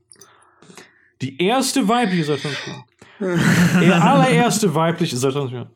Die 1.22 1.40
erste 1.42 1.88
weibliche 1.88 2.24
seit 2.24 2.40
20 2.40 2.68
Jahren. 2.68 2.84
Die 3.82 3.92
allererste 3.92 4.74
weibliche 4.74 5.18
seit 5.18 5.34
20 5.34 5.54
Jahren. 5.54 5.70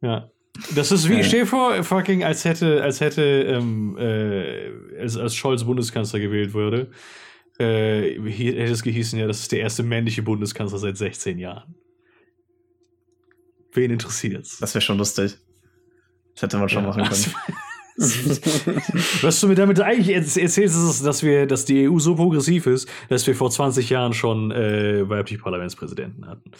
Ja. 0.00 0.30
Das 0.74 0.92
ist 0.92 1.08
wie, 1.08 1.20
äh. 1.20 1.24
stell 1.24 1.40
dir 1.40 1.46
vor, 1.46 1.82
fucking, 1.84 2.24
als 2.24 2.44
hätte, 2.44 2.82
als 2.82 3.00
hätte, 3.00 3.22
ähm, 3.22 3.96
äh, 3.98 5.00
als, 5.00 5.16
als 5.16 5.34
Scholz 5.34 5.64
Bundeskanzler 5.64 6.20
gewählt 6.20 6.54
wurde, 6.54 6.90
äh, 7.58 8.18
hätte 8.20 8.72
es 8.72 8.82
gehießen, 8.82 9.18
ja, 9.18 9.26
das 9.26 9.40
ist 9.40 9.52
der 9.52 9.60
erste 9.60 9.82
männliche 9.82 10.22
Bundeskanzler 10.22 10.78
seit 10.78 10.96
16 10.96 11.38
Jahren. 11.38 11.74
Wen 13.72 13.90
interessiert's? 13.90 14.58
Das 14.58 14.74
wäre 14.74 14.82
schon 14.82 14.98
lustig. 14.98 15.36
Das 16.34 16.42
hätte 16.42 16.58
man 16.58 16.68
schon 16.68 16.84
ja, 16.84 16.88
machen 16.88 17.04
können. 17.04 17.34
Was 19.22 19.40
du 19.40 19.48
mir 19.48 19.56
damit 19.56 19.80
eigentlich 19.80 20.14
erzählst, 20.14 20.58
ist, 20.58 21.04
dass 21.04 21.22
wir, 21.24 21.46
dass 21.46 21.64
die 21.64 21.88
EU 21.88 21.98
so 21.98 22.14
progressiv 22.14 22.66
ist, 22.66 22.88
dass 23.08 23.26
wir 23.26 23.34
vor 23.34 23.50
20 23.50 23.90
Jahren 23.90 24.12
schon 24.12 24.52
äh, 24.52 25.08
weibliche 25.08 25.42
Parlamentspräsidenten 25.42 26.28
hatten. 26.28 26.52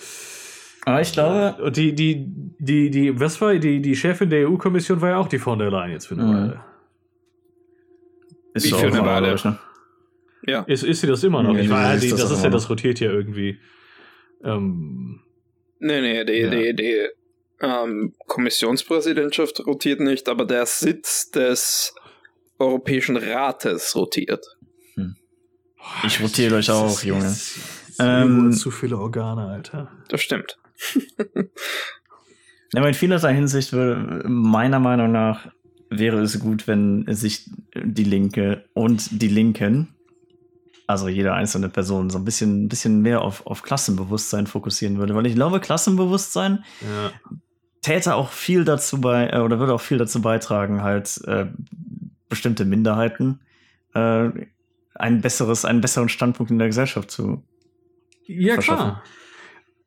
Aber 0.85 1.01
ich 1.01 1.13
glaube. 1.13 1.63
Und 1.63 1.77
die, 1.77 1.95
die, 1.95 2.27
die, 2.59 2.91
die, 2.91 3.21
was 3.21 3.41
war, 3.41 3.55
die, 3.55 3.81
die 3.81 3.97
Chefin 3.97 4.31
der 4.31 4.49
EU-Kommission 4.49 5.01
war 5.01 5.11
ja 5.11 5.19
auch 5.19 5.29
die 5.29 5.39
von 5.39 5.59
der 5.59 5.71
Leyen 5.71 5.93
jetzt 5.93 6.07
für 6.07 6.15
eine 6.15 6.25
mhm. 6.25 6.35
Weile. 6.35 6.61
Ist 8.55 8.67
Wie 8.67 8.71
für 8.71 8.87
eine 8.87 9.05
Weile? 9.05 9.59
Ja. 10.47 10.63
Ist, 10.63 10.85
ist 10.85 11.01
sie 11.01 11.07
das 11.07 11.23
immer 11.25 11.43
noch? 11.43 11.55
Ja, 11.55 11.61
ich 11.61 11.69
meine, 11.69 12.01
das, 12.01 12.21
das 12.21 12.31
ist 12.31 12.45
ja, 12.45 12.51
das 12.51 12.71
rotiert 12.71 13.01
ja 13.01 13.11
irgendwie. 13.11 13.59
Ähm, 14.43 15.21
nee, 15.79 16.01
nee, 16.01 16.25
die, 16.25 16.33
ja. 16.33 16.51
die, 16.51 16.75
die 16.75 17.09
ähm, 17.61 18.15
Kommissionspräsidentschaft 18.27 19.67
rotiert 19.67 20.01
nicht, 20.01 20.29
aber 20.29 20.45
der 20.45 20.67
Sitz 20.67 21.31
des 21.31 21.95
Europäischen 22.59 23.17
Rates 23.17 23.95
rotiert. 23.95 24.45
Hm. 24.95 25.17
Ich 26.05 26.21
rotiere 26.23 26.57
euch 26.57 26.71
auch, 26.71 27.03
Junge. 27.03 27.37
Ähm, 28.01 28.53
zu 28.53 28.71
viele 28.71 28.97
Organe, 28.97 29.47
Alter. 29.47 29.91
Das 30.09 30.21
stimmt. 30.21 30.59
ja, 32.73 32.87
in 32.87 32.95
vielerlei 32.95 33.35
Hinsicht 33.35 33.73
würde, 33.73 34.29
meiner 34.29 34.81
Meinung 34.81 35.13
nach, 35.13 35.49
wäre 35.91 36.21
es 36.21 36.39
gut, 36.39 36.67
wenn 36.67 37.07
sich 37.09 37.51
die 37.75 38.05
Linke 38.05 38.65
und 38.75 39.23
die 39.23 39.29
Linken, 39.29 39.89
also 40.87 41.09
jede 41.09 41.33
einzelne 41.33 41.69
Person, 41.69 42.11
so 42.11 42.19
ein 42.19 42.25
bisschen, 42.25 42.65
ein 42.65 42.69
bisschen 42.69 43.01
mehr 43.03 43.23
auf, 43.23 43.47
auf 43.47 43.63
Klassenbewusstsein 43.63 44.47
fokussieren 44.47 44.99
würde. 44.99 45.15
Weil 45.15 45.27
ich 45.27 45.35
glaube, 45.35 45.61
Klassenbewusstsein 45.61 46.65
ja. 46.81 47.11
täte 47.83 48.15
auch 48.15 48.31
viel 48.31 48.65
dazu 48.65 49.01
bei, 49.01 49.29
äh, 49.31 49.39
oder 49.39 49.59
würde 49.59 49.75
auch 49.75 49.81
viel 49.81 49.99
dazu 49.99 50.21
beitragen, 50.21 50.83
halt 50.83 51.21
äh, 51.27 51.47
bestimmte 52.29 52.65
Minderheiten 52.65 53.41
äh, 53.95 54.31
ein 54.95 55.21
besseres, 55.21 55.65
einen 55.65 55.81
besseren 55.81 56.09
Standpunkt 56.09 56.51
in 56.51 56.59
der 56.59 56.69
Gesellschaft 56.69 57.11
zu 57.11 57.43
ja, 58.27 58.59
klar. 58.59 59.03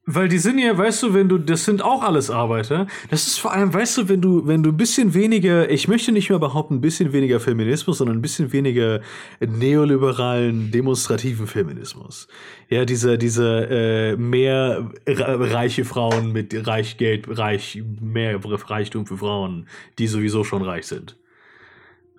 Weil 0.05 0.29
die 0.29 0.39
sind 0.39 0.57
ja, 0.57 0.75
weißt 0.75 1.03
du, 1.03 1.13
wenn 1.13 1.29
du, 1.29 1.37
das 1.37 1.63
sind 1.63 1.83
auch 1.83 2.01
alles 2.01 2.31
Arbeiter. 2.31 2.87
Das 3.11 3.27
ist 3.27 3.37
vor 3.37 3.53
allem, 3.53 3.71
weißt 3.71 3.99
du, 3.99 4.09
wenn 4.09 4.19
du, 4.19 4.47
wenn 4.47 4.63
du 4.63 4.71
ein 4.71 4.77
bisschen 4.77 5.13
weniger, 5.13 5.69
ich 5.69 5.87
möchte 5.87 6.11
nicht 6.11 6.29
mehr 6.31 6.39
behaupten, 6.39 6.75
ein 6.75 6.81
bisschen 6.81 7.13
weniger 7.13 7.39
Feminismus, 7.39 7.99
sondern 7.99 8.17
ein 8.17 8.21
bisschen 8.21 8.51
weniger 8.51 9.01
neoliberalen, 9.39 10.71
demonstrativen 10.71 11.45
Feminismus. 11.45 12.27
Ja, 12.67 12.83
dieser, 12.83 13.17
dieser 13.17 13.69
äh, 13.69 14.17
mehr 14.17 14.89
reiche 15.05 15.85
Frauen 15.85 16.31
mit 16.31 16.67
reich 16.67 16.97
Geld, 16.97 17.27
reich, 17.37 17.83
mehr 17.99 18.39
Reichtum 18.43 19.05
für 19.05 19.17
Frauen, 19.17 19.67
die 19.99 20.07
sowieso 20.07 20.43
schon 20.43 20.63
reich 20.63 20.87
sind. 20.87 21.15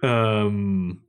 Ähm, 0.02 1.00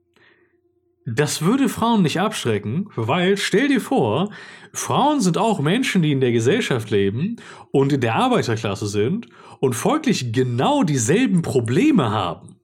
das 1.06 1.42
würde 1.42 1.68
Frauen 1.70 2.02
nicht 2.02 2.20
abschrecken, 2.20 2.90
weil 2.96 3.38
stell 3.38 3.68
dir 3.68 3.82
vor, 3.82 4.32
Frauen 4.72 5.20
sind 5.20 5.38
auch 5.38 5.60
Menschen, 5.60 6.02
die 6.02 6.12
in 6.12 6.22
der 6.22 6.32
Gesellschaft 6.32 6.90
leben 6.90 7.36
und 7.72 7.92
in 7.92 8.02
der 8.02 8.16
Arbeiterklasse 8.16 8.88
sind 8.88 9.28
und 9.60 9.74
folglich 9.74 10.32
genau 10.32 10.84
dieselben 10.84 11.42
Probleme 11.42 12.10
haben. 12.12 12.56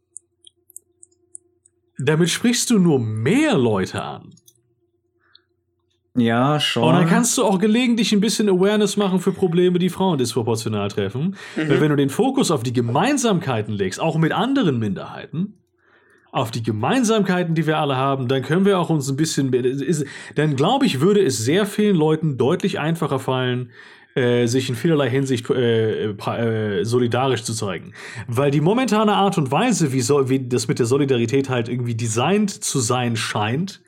Damit 1.98 2.30
sprichst 2.30 2.70
du 2.70 2.80
nur 2.80 3.00
mehr 3.00 3.58
Leute 3.58 4.02
an. 4.02 4.34
Ja, 6.16 6.60
schon. 6.60 6.84
Und 6.84 6.94
dann 6.96 7.08
kannst 7.08 7.38
du 7.38 7.44
auch 7.44 7.60
gelegentlich 7.60 8.12
ein 8.14 8.22
bisschen 8.22 8.50
Awareness 8.50 8.98
machen 8.98 9.20
für 9.20 9.32
Probleme, 9.32 9.80
die 9.80 9.90
Frauen 9.90 10.18
disproportional 10.18 10.90
treffen. 10.90 11.36
Mhm. 11.56 11.70
Weil 11.70 11.82
wenn 11.82 11.90
du 11.90 11.96
den 11.98 12.10
Fokus 12.10 12.52
auf 12.52 12.64
die 12.64 12.74
Gemeinsamkeiten 12.74 13.74
legst, 13.74 14.00
auch 14.00 14.18
mit 14.18 14.32
anderen 14.32 14.80
Minderheiten, 14.80 15.60
auf 16.32 16.52
die 16.52 16.64
Gemeinsamkeiten, 16.64 17.56
die 17.56 17.66
wir 17.66 17.78
alle 17.78 17.98
haben, 17.98 18.28
dann 18.28 18.44
können 18.44 18.66
wir 18.66 18.80
auch 18.80 18.90
uns 18.90 19.10
ein 19.10 19.16
bisschen, 19.16 19.52
dann 20.36 20.56
glaube 20.56 20.86
ich, 20.86 21.02
würde 21.02 21.24
es 21.24 21.38
sehr 21.38 21.66
vielen 21.66 21.96
Leuten 21.96 22.38
deutlich 22.38 22.80
einfacher 22.80 23.20
fallen, 23.20 23.72
äh, 24.16 24.48
sich 24.48 24.70
in 24.70 24.76
vielerlei 24.76 25.10
Hinsicht 25.10 25.50
äh, 25.50 26.12
äh, 26.12 26.84
solidarisch 26.84 27.44
zu 27.44 27.54
zeigen. 27.54 27.94
Weil 28.28 28.52
die 28.52 28.62
momentane 28.62 29.14
Art 29.14 29.38
und 29.38 29.52
Weise, 29.52 29.92
wie, 29.92 30.02
so, 30.02 30.30
wie 30.30 30.48
das 30.48 30.68
mit 30.68 30.80
der 30.80 30.86
Solidarität 30.86 31.50
halt 31.50 31.70
irgendwie 31.70 31.96
designt 31.96 32.52
zu 32.52 32.80
sein 32.80 33.16
scheint, 33.16 33.82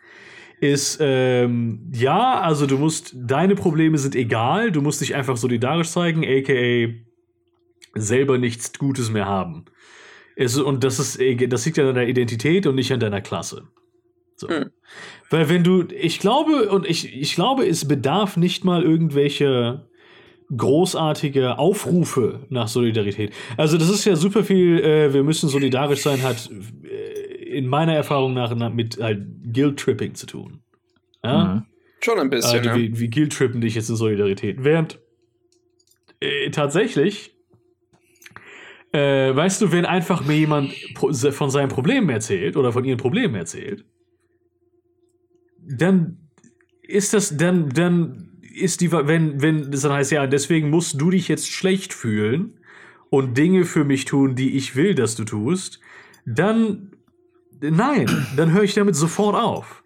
ist, 0.60 1.00
ähm, 1.02 1.92
ja, 1.92 2.40
also 2.40 2.68
du 2.68 2.78
musst, 2.78 3.16
deine 3.16 3.56
Probleme 3.56 3.98
sind 3.98 4.16
egal, 4.16 4.72
du 4.72 4.82
musst 4.82 5.02
dich 5.02 5.16
einfach 5.16 5.38
solidarisch 5.38 5.90
zeigen, 5.90 6.24
aka 6.24 6.94
selber 7.96 8.38
nichts 8.38 8.78
Gutes 8.78 9.12
mehr 9.12 9.26
haben. 9.26 9.66
Es, 10.36 10.58
und 10.58 10.84
das 10.84 11.00
ist, 11.00 11.20
das 11.50 11.66
liegt 11.66 11.80
an 11.80 11.88
deiner 11.88 12.08
Identität 12.08 12.66
und 12.68 12.76
nicht 12.76 12.92
an 12.92 13.00
deiner 13.00 13.22
Klasse. 13.22 13.68
So. 14.36 14.48
Mhm. 14.48 14.72
Weil 15.30 15.50
wenn 15.50 15.64
du, 15.64 15.86
ich 15.90 16.20
glaube, 16.20 16.70
und 16.70 16.88
ich, 16.90 17.14
ich 17.16 17.36
glaube, 17.36 17.68
es 17.68 17.88
bedarf 17.88 18.38
nicht 18.38 18.64
mal 18.64 18.84
irgendwelche 18.84 19.88
großartige 20.56 21.58
Aufrufe 21.58 22.46
nach 22.50 22.68
Solidarität. 22.68 23.32
Also 23.56 23.78
das 23.78 23.90
ist 23.90 24.04
ja 24.04 24.16
super 24.16 24.44
viel, 24.44 24.80
äh, 24.80 25.14
wir 25.14 25.24
müssen 25.24 25.48
solidarisch 25.48 26.02
sein, 26.02 26.22
hat 26.24 26.50
äh, 26.84 27.58
in 27.58 27.68
meiner 27.68 27.94
Erfahrung 27.94 28.34
nach, 28.34 28.54
nach 28.56 28.74
mit 28.74 29.00
halt 29.00 29.22
Guilt-Tripping 29.54 30.16
zu 30.16 30.26
tun. 30.26 30.62
Ja? 31.24 31.44
Mhm. 31.44 31.66
Schon 32.02 32.20
ein 32.20 32.30
bisschen. 32.30 32.60
Also, 32.60 32.70
ja. 32.70 32.76
Wie, 32.76 33.00
wie 33.00 33.10
Guilt-Trippen 33.10 33.62
dich 33.62 33.76
jetzt 33.76 33.90
in 33.90 33.96
Solidarität. 33.96 34.64
Während 34.64 35.00
äh, 36.20 36.50
tatsächlich 36.50 37.31
äh, 38.94 39.36
weißt 39.36 39.62
du, 39.62 39.72
wenn 39.72 39.86
einfach 39.86 40.26
mir 40.26 40.38
jemand 40.38 40.74
von 40.96 41.50
seinen 41.50 41.70
Problemen 41.70 42.10
erzählt 42.10 42.58
oder 42.58 42.72
von 42.74 42.84
ihren 42.84 42.98
Problemen 42.98 43.36
erzählt, 43.36 43.86
dann 45.60 46.18
ist 46.82 47.14
das, 47.14 47.38
dann, 47.38 47.70
dann 47.70 48.32
ist 48.54 48.82
die, 48.82 48.92
wenn, 48.92 49.42
wenn 49.42 49.72
das 49.72 49.82
dann 49.82 49.94
heißt, 49.94 50.12
ja, 50.12 50.28
deswegen 50.28 50.70
musst 50.70 51.00
du 51.00 51.12
dich 51.12 51.28
jetzt 51.28 51.50
schlecht 51.50 51.94
fühlen 51.94 52.60
und 53.10 53.38
Dinge 53.38 53.66
für 53.66 53.86
mich 53.86 54.06
tun, 54.06 54.36
die 54.36 54.56
ich 54.58 54.76
will, 54.76 54.96
dass 54.96 55.16
du 55.16 55.24
tust, 55.24 55.80
dann, 56.26 56.92
nein, 57.62 58.08
dann 58.36 58.52
höre 58.52 58.64
ich 58.64 58.74
damit 58.74 58.96
sofort 58.96 59.36
auf. 59.36 59.84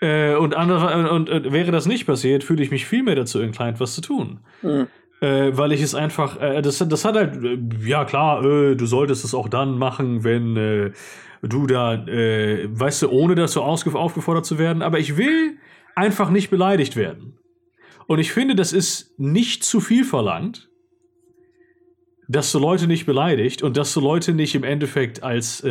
Äh, 0.00 0.36
und, 0.36 0.54
andere, 0.54 1.10
und, 1.10 1.28
und, 1.28 1.52
wäre 1.52 1.72
das 1.72 1.86
nicht 1.86 2.06
passiert, 2.06 2.44
fühle 2.44 2.62
ich 2.62 2.70
mich 2.70 2.86
viel 2.86 3.02
mehr 3.02 3.16
dazu 3.16 3.40
inclined, 3.40 3.80
was 3.80 3.94
zu 3.94 4.00
tun. 4.00 4.40
Mhm. 4.62 4.86
Äh, 5.20 5.56
weil 5.56 5.72
ich 5.72 5.82
es 5.82 5.94
einfach, 5.96 6.40
äh, 6.40 6.62
das, 6.62 6.78
das 6.78 7.04
hat 7.04 7.16
halt, 7.16 7.42
äh, 7.42 7.58
ja 7.84 8.04
klar, 8.04 8.44
äh, 8.44 8.76
du 8.76 8.86
solltest 8.86 9.24
es 9.24 9.34
auch 9.34 9.48
dann 9.48 9.76
machen, 9.76 10.22
wenn 10.22 10.56
äh, 10.56 10.92
du 11.42 11.66
da, 11.66 11.94
äh, 11.94 12.68
weißt 12.70 13.02
du, 13.02 13.10
ohne 13.10 13.34
dazu 13.34 13.62
aufgefordert 13.62 14.46
zu 14.46 14.58
werden, 14.58 14.80
aber 14.80 15.00
ich 15.00 15.16
will 15.16 15.58
einfach 15.96 16.30
nicht 16.30 16.50
beleidigt 16.50 16.94
werden. 16.94 17.36
Und 18.06 18.20
ich 18.20 18.32
finde, 18.32 18.54
das 18.54 18.72
ist 18.72 19.18
nicht 19.18 19.64
zu 19.64 19.80
viel 19.80 20.04
verlangt, 20.04 20.70
dass 22.28 22.52
du 22.52 22.60
Leute 22.60 22.86
nicht 22.86 23.04
beleidigt 23.04 23.62
und 23.62 23.76
dass 23.76 23.92
du 23.94 24.00
Leute 24.00 24.34
nicht 24.34 24.54
im 24.54 24.62
Endeffekt 24.62 25.22
als 25.22 25.62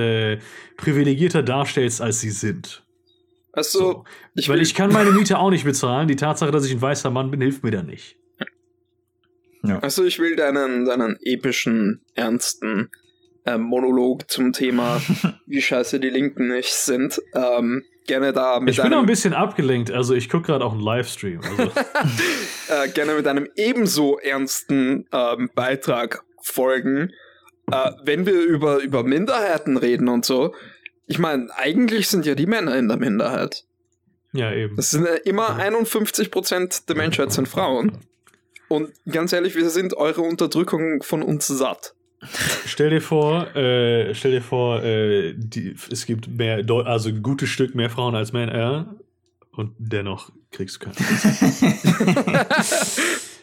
privilegierter 0.76 1.42
darstellst, 1.44 2.02
als 2.02 2.20
sie 2.20 2.32
sind. 2.32 2.84
Also, 3.54 3.80
so. 3.80 4.04
ich 4.36 4.50
Weil 4.50 4.62
ich 4.62 4.76
kann 4.76 4.92
meine 4.92 5.12
Miete 5.12 5.40
auch 5.40 5.50
nicht 5.50 5.64
bezahlen. 5.64 6.08
Die 6.08 6.16
Tatsache, 6.16 6.52
dass 6.52 6.66
ich 6.66 6.74
ein 6.74 6.82
weißer 6.82 7.10
Mann 7.10 7.32
bin, 7.32 7.42
hilft 7.42 7.64
mir 7.64 7.72
da 7.72 7.82
nicht. 7.82 8.18
Ja. 9.68 9.80
Also 9.80 10.04
ich 10.04 10.20
will 10.20 10.36
deinen, 10.36 10.86
deinen 10.86 11.18
epischen, 11.22 12.02
ernsten 12.16 12.90
äh, 13.46 13.58
Monolog 13.58 14.30
zum 14.30 14.54
Thema, 14.54 15.02
wie 15.46 15.62
scheiße 15.62 16.00
die 16.00 16.10
Linken 16.10 16.50
nicht 16.50 16.74
sind, 16.74 17.22
ähm, 17.34 17.84
gerne 18.06 18.34
da 18.34 18.60
mit 18.60 18.74
Ich 18.74 18.82
bin 18.82 18.94
auch 18.94 19.00
ein 19.00 19.06
bisschen 19.06 19.34
abgelenkt, 19.34 19.92
also 19.92 20.14
ich 20.14 20.30
gucke 20.30 20.48
gerade 20.48 20.66
auch 20.66 20.74
einen 20.74 20.82
Livestream. 20.82 21.42
Also. 21.42 21.64
äh, 22.70 22.90
gerne 22.90 23.16
mit 23.16 23.28
einem 23.28 23.48
ebenso 23.56 24.18
ernsten 24.18 25.08
ähm, 25.12 25.50
Beitrag 25.54 26.24
folgen. 26.42 27.12
Äh, 27.72 27.92
wenn 28.04 28.26
wir 28.26 28.42
über, 28.42 28.80
über 28.80 29.04
Minderheiten 29.04 29.78
reden 29.78 30.08
und 30.08 30.26
so, 30.26 30.54
ich 31.06 31.20
meine, 31.20 31.48
eigentlich 31.56 32.08
sind 32.08 32.26
ja 32.26 32.36
die 32.36 32.48
Männer 32.48 32.78
in 32.78 32.88
der 32.88 32.98
Minderheit. 32.98 33.66
Ja, 34.34 34.52
eben. 34.54 34.76
Das 34.76 34.92
sind 34.92 35.06
ja 35.06 35.16
immer 35.16 35.58
51% 35.58 36.86
der 36.86 36.96
Menschheit 36.96 37.32
sind 37.32 37.48
Frauen. 37.48 37.98
Und 38.68 38.92
ganz 39.10 39.34
ehrlich, 39.34 39.56
wir 39.56 39.70
sind 39.70 39.96
eure 39.96 40.22
Unterdrückung 40.22 41.04
von 41.04 41.24
uns 41.24 41.48
satt. 41.48 41.94
Stell 42.66 42.90
dir 42.90 43.02
vor, 43.02 43.56
äh, 43.56 44.14
stell 44.16 44.32
dir 44.32 44.42
vor, 44.42 44.84
äh, 44.84 45.34
die, 45.38 45.76
es 45.92 46.06
gibt 46.06 46.28
mehr, 46.28 46.66
also 46.86 47.10
ein 47.10 47.22
gutes 47.22 47.50
Stück 47.50 47.76
mehr 47.76 47.90
Frauen 47.90 48.16
als 48.16 48.34
Männer 48.34 48.96
und 49.52 49.76
dennoch 49.78 50.32
kriegst 50.52 50.84
du 50.84 50.90
keine. 50.90 50.96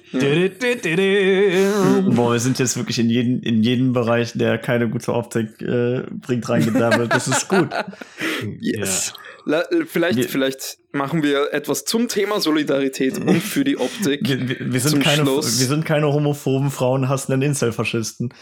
Boah, 2.10 2.32
wir 2.32 2.40
sind 2.40 2.58
jetzt 2.58 2.76
wirklich 2.76 2.98
in 2.98 3.10
jeden, 3.10 3.42
in 3.42 3.62
jeden 3.62 3.92
Bereich, 3.92 4.32
der 4.34 4.58
keine 4.58 4.88
gute 4.88 5.12
Optik 5.12 5.60
äh, 5.60 6.02
bringt, 6.10 6.48
reingedabbelt. 6.48 7.12
Das 7.12 7.28
ist 7.28 7.48
gut. 7.48 7.68
Yes. 8.60 9.12
Ja. 9.46 9.62
Vielleicht, 9.86 10.30
vielleicht 10.30 10.78
machen 10.92 11.22
wir 11.22 11.52
etwas 11.52 11.84
zum 11.84 12.08
Thema 12.08 12.40
Solidarität 12.40 13.18
und 13.18 13.42
für 13.42 13.64
die 13.64 13.76
Optik. 13.76 14.26
Wir, 14.26 14.48
wir, 14.48 14.72
wir 14.72 14.80
sind, 14.80 15.02
keine, 15.02 15.26
wir 15.26 15.42
sind 15.42 15.84
keine 15.84 16.12
homophoben, 16.12 16.70
frauenhassenden 16.70 17.42
Incel-Faschisten. 17.42 18.32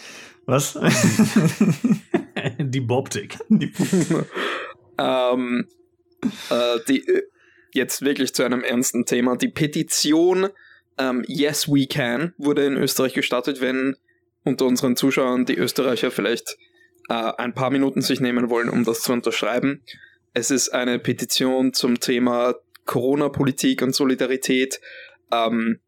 Was? 0.46 0.78
die 2.58 2.80
Boptik. 2.80 3.38
ähm, 4.98 5.66
äh, 6.50 6.78
die, 6.88 7.04
jetzt 7.72 8.02
wirklich 8.02 8.34
zu 8.34 8.42
einem 8.42 8.62
ernsten 8.62 9.04
Thema. 9.04 9.36
Die 9.36 9.48
Petition 9.48 10.48
ähm, 10.98 11.24
Yes 11.26 11.68
We 11.68 11.86
Can 11.86 12.34
wurde 12.38 12.66
in 12.66 12.76
Österreich 12.76 13.14
gestartet, 13.14 13.60
wenn 13.60 13.96
unter 14.44 14.66
unseren 14.66 14.96
Zuschauern 14.96 15.44
die 15.44 15.56
Österreicher 15.56 16.10
vielleicht 16.10 16.56
äh, 17.08 17.14
ein 17.14 17.54
paar 17.54 17.70
Minuten 17.70 18.02
sich 18.02 18.20
nehmen 18.20 18.50
wollen, 18.50 18.68
um 18.68 18.84
das 18.84 19.02
zu 19.02 19.12
unterschreiben. 19.12 19.82
Es 20.34 20.50
ist 20.50 20.70
eine 20.70 20.98
Petition 20.98 21.72
zum 21.72 22.00
Thema 22.00 22.54
Corona-Politik 22.86 23.82
und 23.82 23.94
Solidarität. 23.94 24.80
Ähm, 25.30 25.80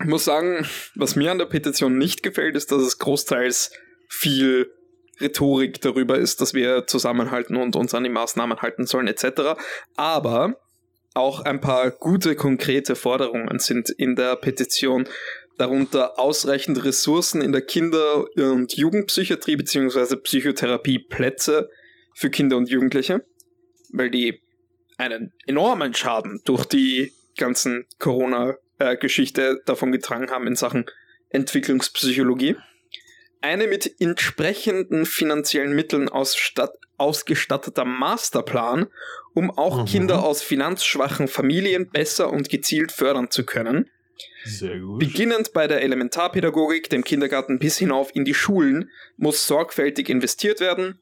ich 0.00 0.06
muss 0.06 0.24
sagen, 0.24 0.66
was 0.94 1.16
mir 1.16 1.32
an 1.32 1.38
der 1.38 1.46
Petition 1.46 1.98
nicht 1.98 2.22
gefällt, 2.22 2.56
ist, 2.56 2.70
dass 2.70 2.82
es 2.82 2.98
großteils 2.98 3.72
viel 4.08 4.72
Rhetorik 5.20 5.80
darüber 5.80 6.16
ist, 6.18 6.40
dass 6.40 6.54
wir 6.54 6.86
zusammenhalten 6.86 7.56
und 7.56 7.74
uns 7.74 7.94
an 7.94 8.04
die 8.04 8.10
Maßnahmen 8.10 8.58
halten 8.58 8.86
sollen, 8.86 9.08
etc. 9.08 9.58
Aber 9.96 10.60
auch 11.18 11.40
ein 11.40 11.60
paar 11.60 11.90
gute, 11.90 12.34
konkrete 12.34 12.96
Forderungen 12.96 13.58
sind 13.58 13.90
in 13.90 14.16
der 14.16 14.36
Petition, 14.36 15.08
darunter 15.58 16.18
ausreichend 16.18 16.84
Ressourcen 16.84 17.42
in 17.42 17.52
der 17.52 17.62
Kinder- 17.62 18.24
und 18.36 18.76
Jugendpsychiatrie 18.76 19.56
bzw. 19.56 20.16
Psychotherapieplätze 20.16 21.68
für 22.14 22.30
Kinder 22.30 22.56
und 22.56 22.70
Jugendliche 22.70 23.24
weil 23.90 24.10
die 24.10 24.40
einen 24.96 25.32
enormen 25.46 25.94
Schaden 25.94 26.40
durch 26.44 26.64
die 26.64 27.12
ganzen 27.36 27.86
Corona-Geschichte 27.98 29.60
davon 29.64 29.92
getragen 29.92 30.30
haben 30.30 30.46
in 30.46 30.56
Sachen 30.56 30.86
Entwicklungspsychologie. 31.30 32.56
Eine 33.40 33.68
mit 33.68 34.00
entsprechenden 34.00 35.06
finanziellen 35.06 35.74
Mitteln 35.74 36.08
ausgestatteter 36.98 37.84
Masterplan, 37.84 38.88
um 39.34 39.50
auch 39.50 39.80
mhm. 39.80 39.84
Kinder 39.86 40.24
aus 40.24 40.42
finanzschwachen 40.42 41.28
Familien 41.28 41.90
besser 41.90 42.30
und 42.30 42.48
gezielt 42.48 42.92
fördern 42.92 43.30
zu 43.30 43.44
können. 43.44 43.90
Sehr 44.44 44.78
gut. 44.80 44.98
Beginnend 44.98 45.52
bei 45.52 45.66
der 45.66 45.82
Elementarpädagogik, 45.82 46.90
dem 46.90 47.04
Kindergarten 47.04 47.58
bis 47.58 47.78
hinauf 47.78 48.14
in 48.14 48.24
die 48.24 48.34
Schulen 48.34 48.90
muss 49.16 49.46
sorgfältig 49.46 50.08
investiert 50.08 50.60
werden. 50.60 50.98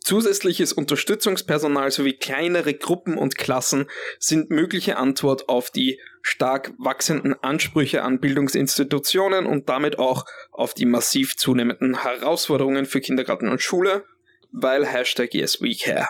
Zusätzliches 0.00 0.74
Unterstützungspersonal 0.74 1.90
sowie 1.90 2.12
kleinere 2.12 2.74
Gruppen 2.74 3.16
und 3.16 3.38
Klassen 3.38 3.86
sind 4.18 4.50
mögliche 4.50 4.98
Antwort 4.98 5.48
auf 5.48 5.70
die 5.70 5.98
stark 6.20 6.74
wachsenden 6.76 7.34
Ansprüche 7.42 8.02
an 8.02 8.20
Bildungsinstitutionen 8.20 9.46
und 9.46 9.70
damit 9.70 9.98
auch 9.98 10.26
auf 10.50 10.74
die 10.74 10.84
massiv 10.84 11.36
zunehmenden 11.38 12.02
Herausforderungen 12.02 12.84
für 12.84 13.00
Kindergarten 13.00 13.48
und 13.48 13.62
Schule, 13.62 14.04
weil 14.52 14.86
Hashtag 14.86 15.34
Yes 15.34 15.60
We 15.60 15.74
Care. 15.74 16.08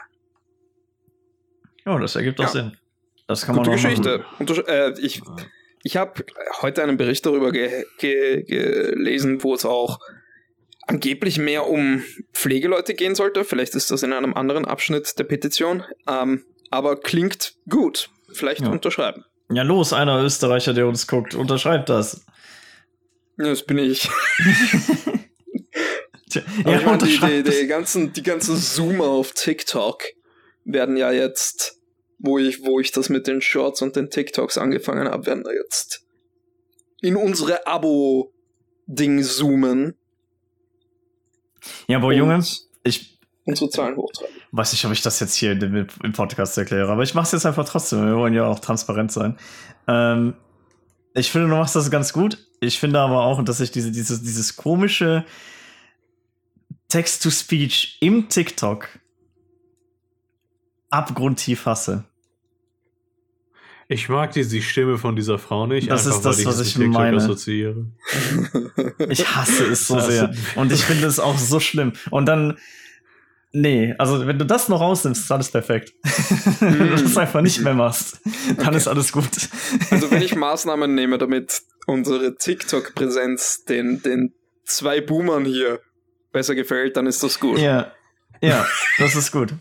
Ja, 1.84 1.99
das 1.99 2.16
ergibt 2.16 2.39
doch 2.39 2.45
Ja. 2.45 2.51
Sinn. 2.51 2.76
Das 3.26 3.45
kann 3.47 3.57
Gute 3.57 3.70
man 3.70 3.78
auch 3.78 3.82
Geschichte. 3.82 4.24
Unter 4.39 4.68
äh, 4.68 4.95
ich 5.01 5.20
ich 5.82 5.97
habe 5.97 6.24
heute 6.62 6.82
einen 6.82 6.97
Bericht 6.97 7.24
darüber 7.26 7.53
ge 7.53 7.84
ge 7.99 8.43
gelesen, 8.43 9.43
wo 9.43 9.55
es 9.55 9.64
auch 9.64 9.99
angeblich 10.86 11.39
mehr 11.39 11.66
um 11.68 12.03
Pflegeleute 12.32 12.95
gehen 12.95 13.14
sollte. 13.14 13.45
Vielleicht 13.45 13.74
ist 13.74 13.91
das 13.91 14.03
in 14.03 14.12
einem 14.12 14.34
anderen 14.34 14.64
Abschnitt 14.64 15.18
der 15.18 15.24
Petition. 15.24 15.84
Ähm, 16.09 16.45
aber 16.70 16.99
klingt 16.99 17.55
gut. 17.68 18.11
Vielleicht 18.32 18.62
Ja. 18.62 18.70
unterschreiben. 18.70 19.24
Ja, 19.51 19.62
los, 19.62 19.93
einer 19.95 20.22
Österreicher, 20.22 20.74
der 20.74 20.86
uns 20.86 21.07
guckt, 21.07 21.34
unterschreibt 21.34 21.89
das. 21.89 22.26
Ja, 23.39 23.45
das 23.47 23.62
bin 23.64 23.78
ich. 23.78 24.09
Ja, 26.35 26.81
meine, 26.85 26.99
die, 26.99 27.18
die, 27.18 27.43
die, 27.43 27.66
ganzen, 27.66 28.12
die 28.12 28.22
ganzen 28.22 28.57
Zoomer 28.57 29.07
auf 29.07 29.33
TikTok 29.33 30.03
werden 30.64 30.97
ja 30.97 31.11
jetzt, 31.12 31.81
wo 32.18 32.39
ich, 32.39 32.64
wo 32.64 32.81
ich 32.81 32.93
das 32.93 33.09
mit 33.09 33.26
den 33.26 33.41
Shorts 33.41 33.83
und 33.83 33.97
den 33.97 34.11
TikToks 34.11 34.59
angefangen 34.59 35.09
habe, 35.09 35.26
werden 35.26 35.45
da 35.45 35.51
jetzt 35.53 36.05
in 37.01 37.16
unsere 37.16 37.66
Abo-Ding 37.66 39.22
zoomen. 39.22 39.95
Ja, 41.87 41.99
aber 41.99 42.09
Und 42.09 42.16
Junge, 42.16 42.45
ich 42.85 43.18
Unsere 43.45 43.70
Zahlen 43.70 43.97
hochtreiben. 43.97 44.35
weiß 44.53 44.72
nicht, 44.72 44.85
ob 44.85 44.93
ich 44.93 45.01
das 45.01 45.20
jetzt 45.20 45.35
hier 45.35 45.53
im, 45.53 45.87
im 46.03 46.12
Podcast 46.12 46.59
erkläre, 46.59 46.93
aber 46.93 47.03
ich 47.03 47.14
mache 47.14 47.24
es 47.24 47.33
jetzt 47.33 47.47
einfach 47.47 47.66
trotzdem. 47.66 48.07
Wir 48.07 48.16
wollen 48.16 48.35
ja 48.35 48.47
auch 48.47 48.59
transparent 48.59 49.11
sein. 49.11 49.39
Ähm, 49.87 50.35
ich 51.14 51.31
finde, 51.31 51.49
du 51.49 51.55
machst 51.55 51.74
das 51.74 51.91
ganz 51.91 52.12
gut. 52.12 52.37
Ich 52.61 52.79
finde 52.79 53.01
aber 53.01 53.22
auch, 53.22 53.43
dass 53.43 53.61
ich 53.61 53.70
diese, 53.70 53.91
dieses, 53.91 54.22
dieses 54.22 54.57
komische 54.57 55.24
Text-to-Speech 56.89 57.99
im 58.01 58.28
TikTok 58.28 58.89
abgrundtief 60.91 61.66
hasse. 61.66 62.05
Ich 63.91 64.09
mag 64.11 64.32
die, 64.32 64.47
die 64.47 64.61
Stimme 64.62 64.99
von 64.99 65.16
dieser 65.16 65.39
Frau 65.39 65.66
nicht, 65.66 65.91
Das 65.91 66.07
einfach 66.07 66.18
ist 66.18 66.24
das, 66.24 66.36
weil 66.36 66.41
ich 66.43 66.47
was 66.47 66.61
ich 66.61 66.76
mit 66.76 66.86
TikTok 66.86 67.01
meine. 67.03 67.16
assoziiere. 67.18 67.86
Ich 69.09 69.34
hasse 69.34 69.64
es 69.66 69.86
so 69.86 69.99
sehr. 70.09 70.34
Und 70.57 70.72
ich 70.72 70.84
finde 70.84 71.07
es 71.07 71.18
auch 71.18 71.39
so 71.39 71.59
schlimm. 71.59 71.93
Und 72.11 72.26
dann, 72.26 72.59
nee, 73.53 73.95
also 73.99 74.26
wenn 74.26 74.39
du 74.39 74.45
das 74.45 74.68
noch 74.68 74.80
rausnimmst, 74.80 75.22
ist 75.24 75.32
alles 75.32 75.51
perfekt. 75.51 75.95
wenn 76.61 76.78
du 76.78 76.97
das 77.03 77.16
einfach 77.16 77.41
nicht 77.41 77.61
mehr 77.62 77.72
machst, 77.74 78.20
dann 78.59 78.68
Okay. 78.68 78.76
ist 78.76 78.89
alles 78.89 79.11
gut. 79.12 79.28
Also 79.91 80.11
wenn 80.11 80.20
ich 80.22 80.34
Maßnahmen 80.36 80.95
nehme, 80.95 81.16
damit 81.16 81.62
unsere 81.86 82.36
TikTok-Präsenz 82.36 83.64
den, 83.64 84.03
den 84.03 84.34
zwei 84.66 85.01
Boomern 85.01 85.47
hier 85.47 85.80
besser 86.33 86.55
gefällt, 86.55 86.97
dann 86.97 87.07
ist 87.07 87.22
das 87.22 87.39
gut. 87.39 87.59
ja, 87.59 87.93
ja, 88.41 88.66
das 88.99 89.16
ist 89.16 89.33
gut. 89.33 89.53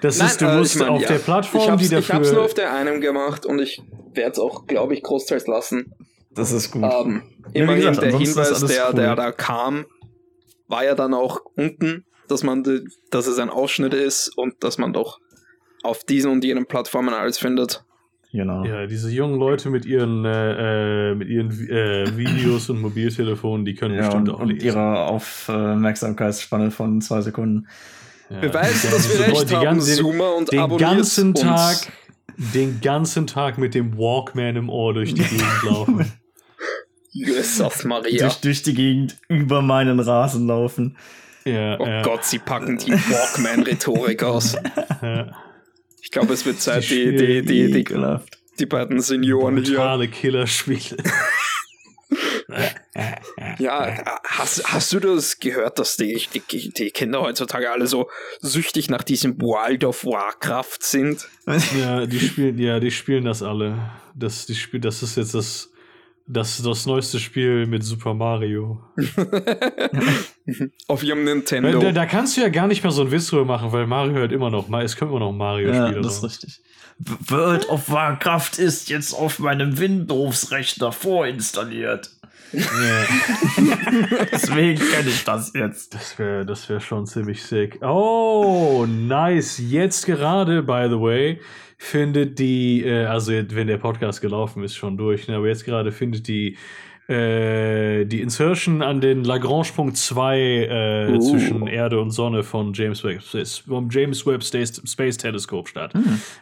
Das 0.00 0.18
Nein, 0.18 0.28
ist, 0.28 0.40
du 0.40 0.46
äh, 0.46 0.56
musst 0.56 0.74
ich 0.74 0.80
mein, 0.80 0.90
auf 0.90 1.02
ja. 1.02 1.08
der 1.08 1.18
Plattform, 1.18 1.78
die 1.78 1.84
ich 1.86 1.92
hab's 1.92 2.08
nur 2.08 2.20
dafür. 2.20 2.42
auf 2.42 2.54
der 2.54 2.72
einen 2.72 3.00
gemacht 3.00 3.44
und 3.46 3.58
ich 3.60 3.82
werde 4.12 4.32
es 4.32 4.38
auch, 4.38 4.66
glaube 4.66 4.94
ich, 4.94 5.02
großteils 5.02 5.46
lassen. 5.46 5.92
Das 6.30 6.52
ist 6.52 6.70
gut. 6.70 6.84
Ähm, 6.84 7.22
immerhin 7.52 7.80
gesagt, 7.80 8.02
der 8.02 8.16
Hinweis, 8.16 8.60
der, 8.64 8.88
cool. 8.90 8.94
der 8.94 9.16
da 9.16 9.32
kam, 9.32 9.86
war 10.68 10.84
ja 10.84 10.94
dann 10.94 11.14
auch 11.14 11.40
unten, 11.56 12.04
dass 12.28 12.42
man, 12.44 12.62
dass 13.10 13.26
es 13.26 13.38
ein 13.38 13.50
Ausschnitt 13.50 13.94
ist 13.94 14.28
und 14.36 14.62
dass 14.62 14.78
man 14.78 14.92
doch 14.92 15.18
auf 15.82 16.04
diesen 16.04 16.30
und 16.30 16.44
jenen 16.44 16.66
Plattformen 16.66 17.14
alles 17.14 17.38
findet. 17.38 17.84
Genau. 18.30 18.62
Ja, 18.64 18.86
diese 18.86 19.10
jungen 19.10 19.38
Leute 19.38 19.70
mit 19.70 19.86
ihren, 19.86 20.24
äh, 20.26 21.12
äh, 21.12 21.14
mit 21.14 21.28
ihren 21.28 21.50
äh, 21.70 22.14
Videos 22.16 22.68
und 22.68 22.80
Mobiltelefonen, 22.82 23.64
die 23.64 23.74
können 23.74 23.94
Ja, 23.94 24.02
bestimmt 24.02 24.28
und, 24.28 24.34
auch 24.34 24.40
und 24.40 24.48
lesen. 24.50 24.66
ihre 24.66 25.06
Aufmerksamkeitsspanne 25.06 26.70
von 26.70 27.00
zwei 27.00 27.22
Sekunden. 27.22 27.68
Ja. 28.30 28.40
Beweist, 28.40 28.92
dass 28.92 29.08
wir 29.10 29.20
recht 29.26 29.34
Leute, 29.34 29.56
haben, 29.56 29.64
ganze- 29.64 29.96
Zoomer 29.96 30.34
und 30.36 30.52
den 30.52 30.76
ganzen 30.76 31.28
uns. 31.28 31.40
Tag, 31.40 31.76
den 32.36 32.80
ganzen 32.82 33.26
Tag 33.26 33.56
mit 33.56 33.74
dem 33.74 33.96
Walkman 33.96 34.56
im 34.56 34.68
Ohr 34.68 34.92
durch 34.92 35.14
die 35.14 35.22
Gegend 35.22 35.62
laufen. 35.64 36.12
Jesus 37.12 37.84
Maria. 37.84 38.26
Durch, 38.26 38.40
durch 38.42 38.62
die 38.62 38.74
Gegend 38.74 39.16
über 39.28 39.62
meinen 39.62 39.98
Rasen 40.00 40.46
laufen. 40.46 40.96
Ja, 41.46 41.80
Oh 41.80 41.86
ja, 41.86 42.02
Gott, 42.02 42.24
sie 42.26 42.38
packen 42.38 42.76
die 42.76 42.92
Walkman-Rhetorik 42.92 44.22
aus. 44.22 44.54
ja. 45.02 45.28
Ich 46.08 46.12
glaube, 46.12 46.32
es 46.32 46.46
wird 46.46 46.58
Zeit, 46.60 46.88
die, 46.88 47.14
Die 47.14 47.42
die, 47.42 47.70
die, 47.70 47.84
die, 48.58 48.66
beiden 48.66 48.98
Senioren 49.02 49.62
hier. 49.62 49.76
Brutale 49.76 50.08
Killerspiele. 50.08 50.96
Ja, 53.58 54.18
hast, 54.24 54.72
hast 54.72 54.92
du 54.94 55.00
das 55.00 55.38
gehört, 55.38 55.78
dass 55.78 55.98
die, 55.98 56.26
die, 56.32 56.70
die 56.70 56.90
Kinder 56.90 57.20
heutzutage 57.20 57.70
alle 57.70 57.86
so 57.86 58.08
süchtig 58.40 58.88
nach 58.88 59.02
diesem 59.02 59.40
World 59.42 59.84
of 59.84 60.06
Warcraft 60.06 60.78
sind? 60.80 61.28
Ja, 61.78 62.06
die 62.06 62.18
spielen, 62.18 62.58
ja, 62.58 62.80
die 62.80 62.90
spielen 62.90 63.26
das 63.26 63.42
alle. 63.42 63.90
Das, 64.14 64.46
die 64.46 64.54
Spiel, 64.54 64.80
das 64.80 65.02
ist 65.02 65.18
jetzt 65.18 65.34
das, 65.34 65.70
das, 66.28 66.62
das 66.62 66.86
neueste 66.86 67.18
Spiel 67.18 67.66
mit 67.66 67.82
Super 67.82 68.14
Mario. 68.14 68.80
Auf 70.86 71.02
ihrem 71.02 71.24
Nintendo. 71.24 71.78
da, 71.80 71.92
da 71.92 72.06
kannst 72.06 72.36
du 72.36 72.42
ja 72.42 72.48
gar 72.48 72.66
nicht 72.66 72.82
mehr 72.82 72.92
so 72.92 73.02
einen 73.02 73.10
Witz 73.10 73.28
drüber 73.28 73.44
machen, 73.44 73.72
weil 73.72 73.86
Mario 73.86 74.12
hört 74.12 74.32
immer 74.32 74.50
noch, 74.50 74.68
es 74.80 74.96
kommen 74.96 75.10
immer 75.10 75.20
noch 75.20 75.32
Ja, 75.32 75.36
Mario-Spiele. 75.38 76.00
das 76.02 76.18
ist 76.18 76.24
richtig. 76.24 76.60
World 77.28 77.68
of 77.68 77.90
Warcraft 77.90 78.58
ist 78.58 78.88
jetzt 78.90 79.14
auf 79.14 79.38
meinem 79.38 79.78
Windows-Rechner 79.78 80.92
vorinstalliert. 80.92 82.10
ja, 82.52 82.60
Deswegen 84.32 84.78
kenne 84.80 85.08
ich 85.08 85.22
das 85.24 85.52
jetzt. 85.54 85.94
das 85.94 86.18
wäre 86.18 86.44
das 86.44 86.68
wär 86.68 86.80
schon 86.80 87.06
ziemlich 87.06 87.42
sick. 87.42 87.78
Oh, 87.84 88.84
nice. 88.88 89.58
Jetzt 89.58 90.06
gerade, 90.06 90.62
by 90.62 90.86
the 90.88 90.98
way, 91.00 91.40
findet 91.78 92.38
die, 92.38 92.84
äh, 92.84 93.04
also 93.06 93.32
wenn 93.32 93.66
der 93.68 93.78
Podcast 93.78 94.20
gelaufen 94.20 94.62
ist, 94.64 94.74
schon 94.74 94.96
durch, 94.96 95.28
ne, 95.28 95.36
aber 95.36 95.46
jetzt 95.48 95.64
gerade 95.64 95.92
findet 95.92 96.28
die 96.28 96.56
äh, 97.08 98.04
die 98.04 98.20
Insertion 98.20 98.82
an 98.82 99.00
den 99.00 99.24
Lagrange-Punkt 99.24 99.96
2 99.96 100.38
äh, 100.38 101.06
Uh. 101.14 101.18
zwischen 101.20 101.66
Erde 101.66 102.00
und 102.00 102.10
Sonne 102.10 102.42
von 102.42 102.74
James 102.74 103.02
Webb, 103.02 103.22
vom 103.66 103.88
James 103.88 104.26
Webb 104.26 104.44
Space, 104.44 104.82
Space 104.84 105.16
Telescope 105.16 105.70
statt. 105.70 105.94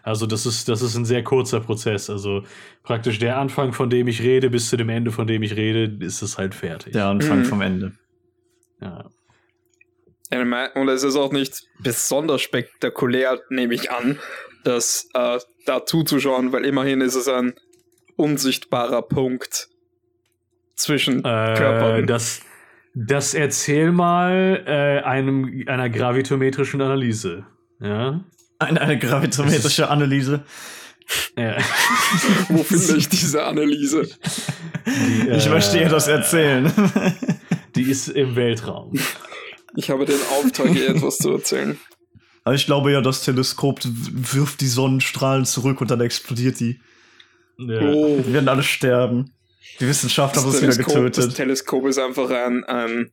Also 0.03 0.27
das 0.27 0.45
ist, 0.45 0.69
das 0.69 0.83
ist 0.83 0.97
ein 0.97 1.05
sehr 1.05 1.23
kurzer 1.23 1.61
Prozess. 1.61 2.11
Also 2.11 2.43
praktisch 2.83 3.21
der 3.21 3.39
Anfang, 3.39 3.73
von 3.75 3.91
dem 3.91 4.09
ich 4.09 4.23
rede, 4.23 4.51
bis 4.51 4.69
zu 4.69 4.77
dem 4.77 4.89
Ende, 4.89 5.13
von 5.13 5.29
dem 5.29 5.45
ich 5.45 5.55
rede, 5.55 6.05
ist 6.05 6.21
es 6.23 6.37
halt 6.37 6.53
fertig. 6.53 6.95
Der 6.95 7.07
Anfang 7.07 7.41
Mhm. 7.41 7.45
vom 7.45 7.61
Ende. 7.61 7.93
Ja. 8.81 9.09
Und 10.75 10.89
es 10.89 11.05
ist 11.05 11.15
auch 11.15 11.31
nicht 11.31 11.63
besonders 11.79 12.43
spektakulär, 12.43 13.39
nehme 13.51 13.75
ich 13.75 13.93
an, 13.93 14.19
das 14.67 15.09
äh, 15.15 15.39
da 15.65 15.85
zuzuschauen, 15.87 16.53
weil 16.53 16.65
immerhin 16.65 17.01
ist 17.01 17.15
es 17.15 17.29
ein 17.29 17.55
unsichtbarer 18.17 19.03
Punkt 19.03 19.69
zwischen 20.75 21.19
Äh, 21.21 21.55
Körpern. 21.57 22.07
das, 22.07 22.41
das 22.95 23.35
erzähl 23.35 23.93
mal 23.93 24.63
äh, 24.67 25.05
einem, 25.07 25.65
einer 25.67 25.89
gravitometrischen 25.91 26.81
Analyse. 26.81 27.47
Ja. 27.81 28.25
Eine, 28.59 28.81
eine 28.81 28.99
gravitometrische 28.99 29.89
Analyse. 29.91 30.45
ja. 31.37 31.57
Wo 32.49 32.63
finde 32.63 32.97
ich 32.97 33.09
diese 33.09 33.45
Analyse? 33.45 34.09
Die, 34.87 35.29
Ich 35.31 35.47
äh, 35.47 35.51
möchte 35.51 35.79
ihr 35.79 35.89
das 35.89 36.09
erzählen. 36.09 36.73
Die 37.75 37.83
ist 37.91 38.09
im 38.09 38.35
Weltraum. 38.35 38.99
Ich 39.75 39.91
habe 39.91 40.07
den 40.07 40.19
Auftrag, 40.39 40.75
ihr 40.75 40.89
etwas 40.89 41.19
zu 41.19 41.33
erzählen. 41.33 41.79
Aber 42.47 42.55
ich 42.55 42.65
glaube 42.67 42.93
ja, 42.93 43.01
das 43.01 43.25
Teleskop 43.25 43.81
wirft 43.85 44.61
die 44.61 44.69
Sonnenstrahlen 44.69 45.45
zurück 45.45 45.81
und 45.81 45.91
dann 45.91 46.01
explodiert 46.01 46.61
die. 46.61 46.81
Ja. 47.59 47.81
Oh, 47.81 48.19
Wir 48.25 48.35
werden 48.35 48.49
alle 48.49 48.63
sterben. 48.63 49.33
Die 49.81 49.89
Wissenschaftler 49.89 50.43
haben 50.43 50.49
uns 50.51 50.63
wieder 50.63 50.71
Teleskop, 50.71 50.95
das 51.07 51.17
getötet. 51.17 51.35
Teleskop 51.35 51.87
ist 51.89 51.99
einfach 51.99 52.31
ein, 52.31 52.63
ein, 52.63 53.11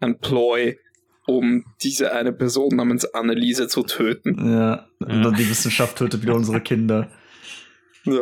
ein 0.00 0.18
Ploy, 0.18 0.76
um 1.26 1.64
diese 1.82 2.12
eine 2.12 2.34
Person 2.34 2.76
namens 2.76 3.06
Anneliese 3.14 3.66
zu 3.66 3.82
töten. 3.82 4.34
Ja, 4.52 4.86
und 5.00 5.08
Ja. 5.10 5.22
dann 5.22 5.34
die 5.36 5.48
Wissenschaft 5.48 5.96
tötet 5.96 6.20
wieder 6.20 6.34
unsere 6.34 6.60
Kinder. 6.60 7.10
Ja. 8.04 8.20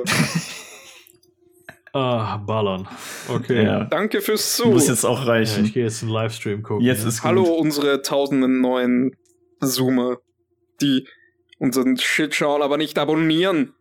Ah, 1.92 2.36
ballern. 2.38 2.88
Okay. 3.28 3.64
Ja. 3.64 3.84
Danke 3.84 4.20
fürs 4.20 4.62
Muss 4.64 4.84
Zu. 4.86 4.90
jetzt 4.92 5.04
auch 5.04 5.20
Ja, 5.20 5.26
reichen. 5.26 5.64
ich 5.64 5.74
gehe 5.74 5.82
jetzt 5.84 6.02
einen 6.02 6.10
Livestream 6.12 6.62
gucken. 6.62 6.84
Jetzt 6.86 7.02
ne? 7.02 7.08
ist 7.08 7.22
gut. 7.22 7.28
Hallo, 7.28 7.42
unsere 7.44 8.00
tausenden 8.02 8.60
neuen 8.62 9.14
Zoomer, 9.60 10.16
die 10.80 11.08
unseren 11.58 11.96
Shit 11.96 12.34
schauen, 12.34 12.62
aber 12.62 12.76
nicht 12.76 12.98
abonnieren. 12.98 13.72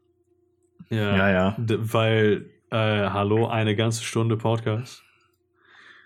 Ja, 0.90 1.18
Ja, 1.18 1.32
ja. 1.32 1.56
Weil 1.58 2.54
Äh, 2.74 3.12
hallo, 3.12 3.48
eine 3.48 3.76
ganze 3.76 4.04
Stunde 4.04 4.36
Podcast. 4.36 5.04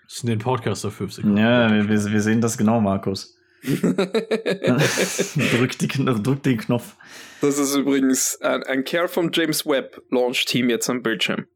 Das 0.04 0.18
sind 0.18 0.28
den 0.28 0.38
Podcast 0.38 0.84
auf 0.84 0.96
5 0.96 1.14
Sekunden. 1.14 1.38
Ja, 1.38 1.72
wir, 1.72 1.88
wir 1.88 2.20
sehen 2.20 2.42
das 2.42 2.58
genau, 2.58 2.78
Markus. 2.78 3.38
drück, 3.62 5.78
die, 5.78 5.88
drück 5.88 6.42
den 6.42 6.58
Knopf. 6.58 6.94
Das 7.40 7.58
ist 7.58 7.74
übrigens 7.74 8.38
ein, 8.42 8.62
ein 8.64 8.84
Kerl 8.84 9.08
vom 9.08 9.30
James 9.32 9.64
Webb 9.64 10.02
Launch 10.10 10.44
Team 10.44 10.68
jetzt 10.68 10.90
am 10.90 11.02
Bildschirm. 11.02 11.46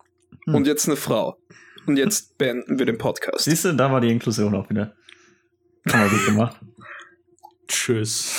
Hm. 0.46 0.54
Und 0.54 0.66
jetzt 0.66 0.88
eine 0.88 0.96
Frau. 0.96 1.36
Und 1.86 1.98
jetzt 1.98 2.38
beenden 2.38 2.78
wir 2.78 2.86
den 2.86 2.96
Podcast. 2.96 3.44
Siehst 3.44 3.66
du, 3.66 3.74
da 3.74 3.92
war 3.92 4.00
die 4.00 4.10
Inklusion 4.10 4.54
auch 4.54 4.70
wieder. 4.70 4.96
Haben 5.90 6.04
wir 6.04 6.08
gut 6.08 6.24
gemacht. 6.24 6.58
Tschüss. 7.68 8.34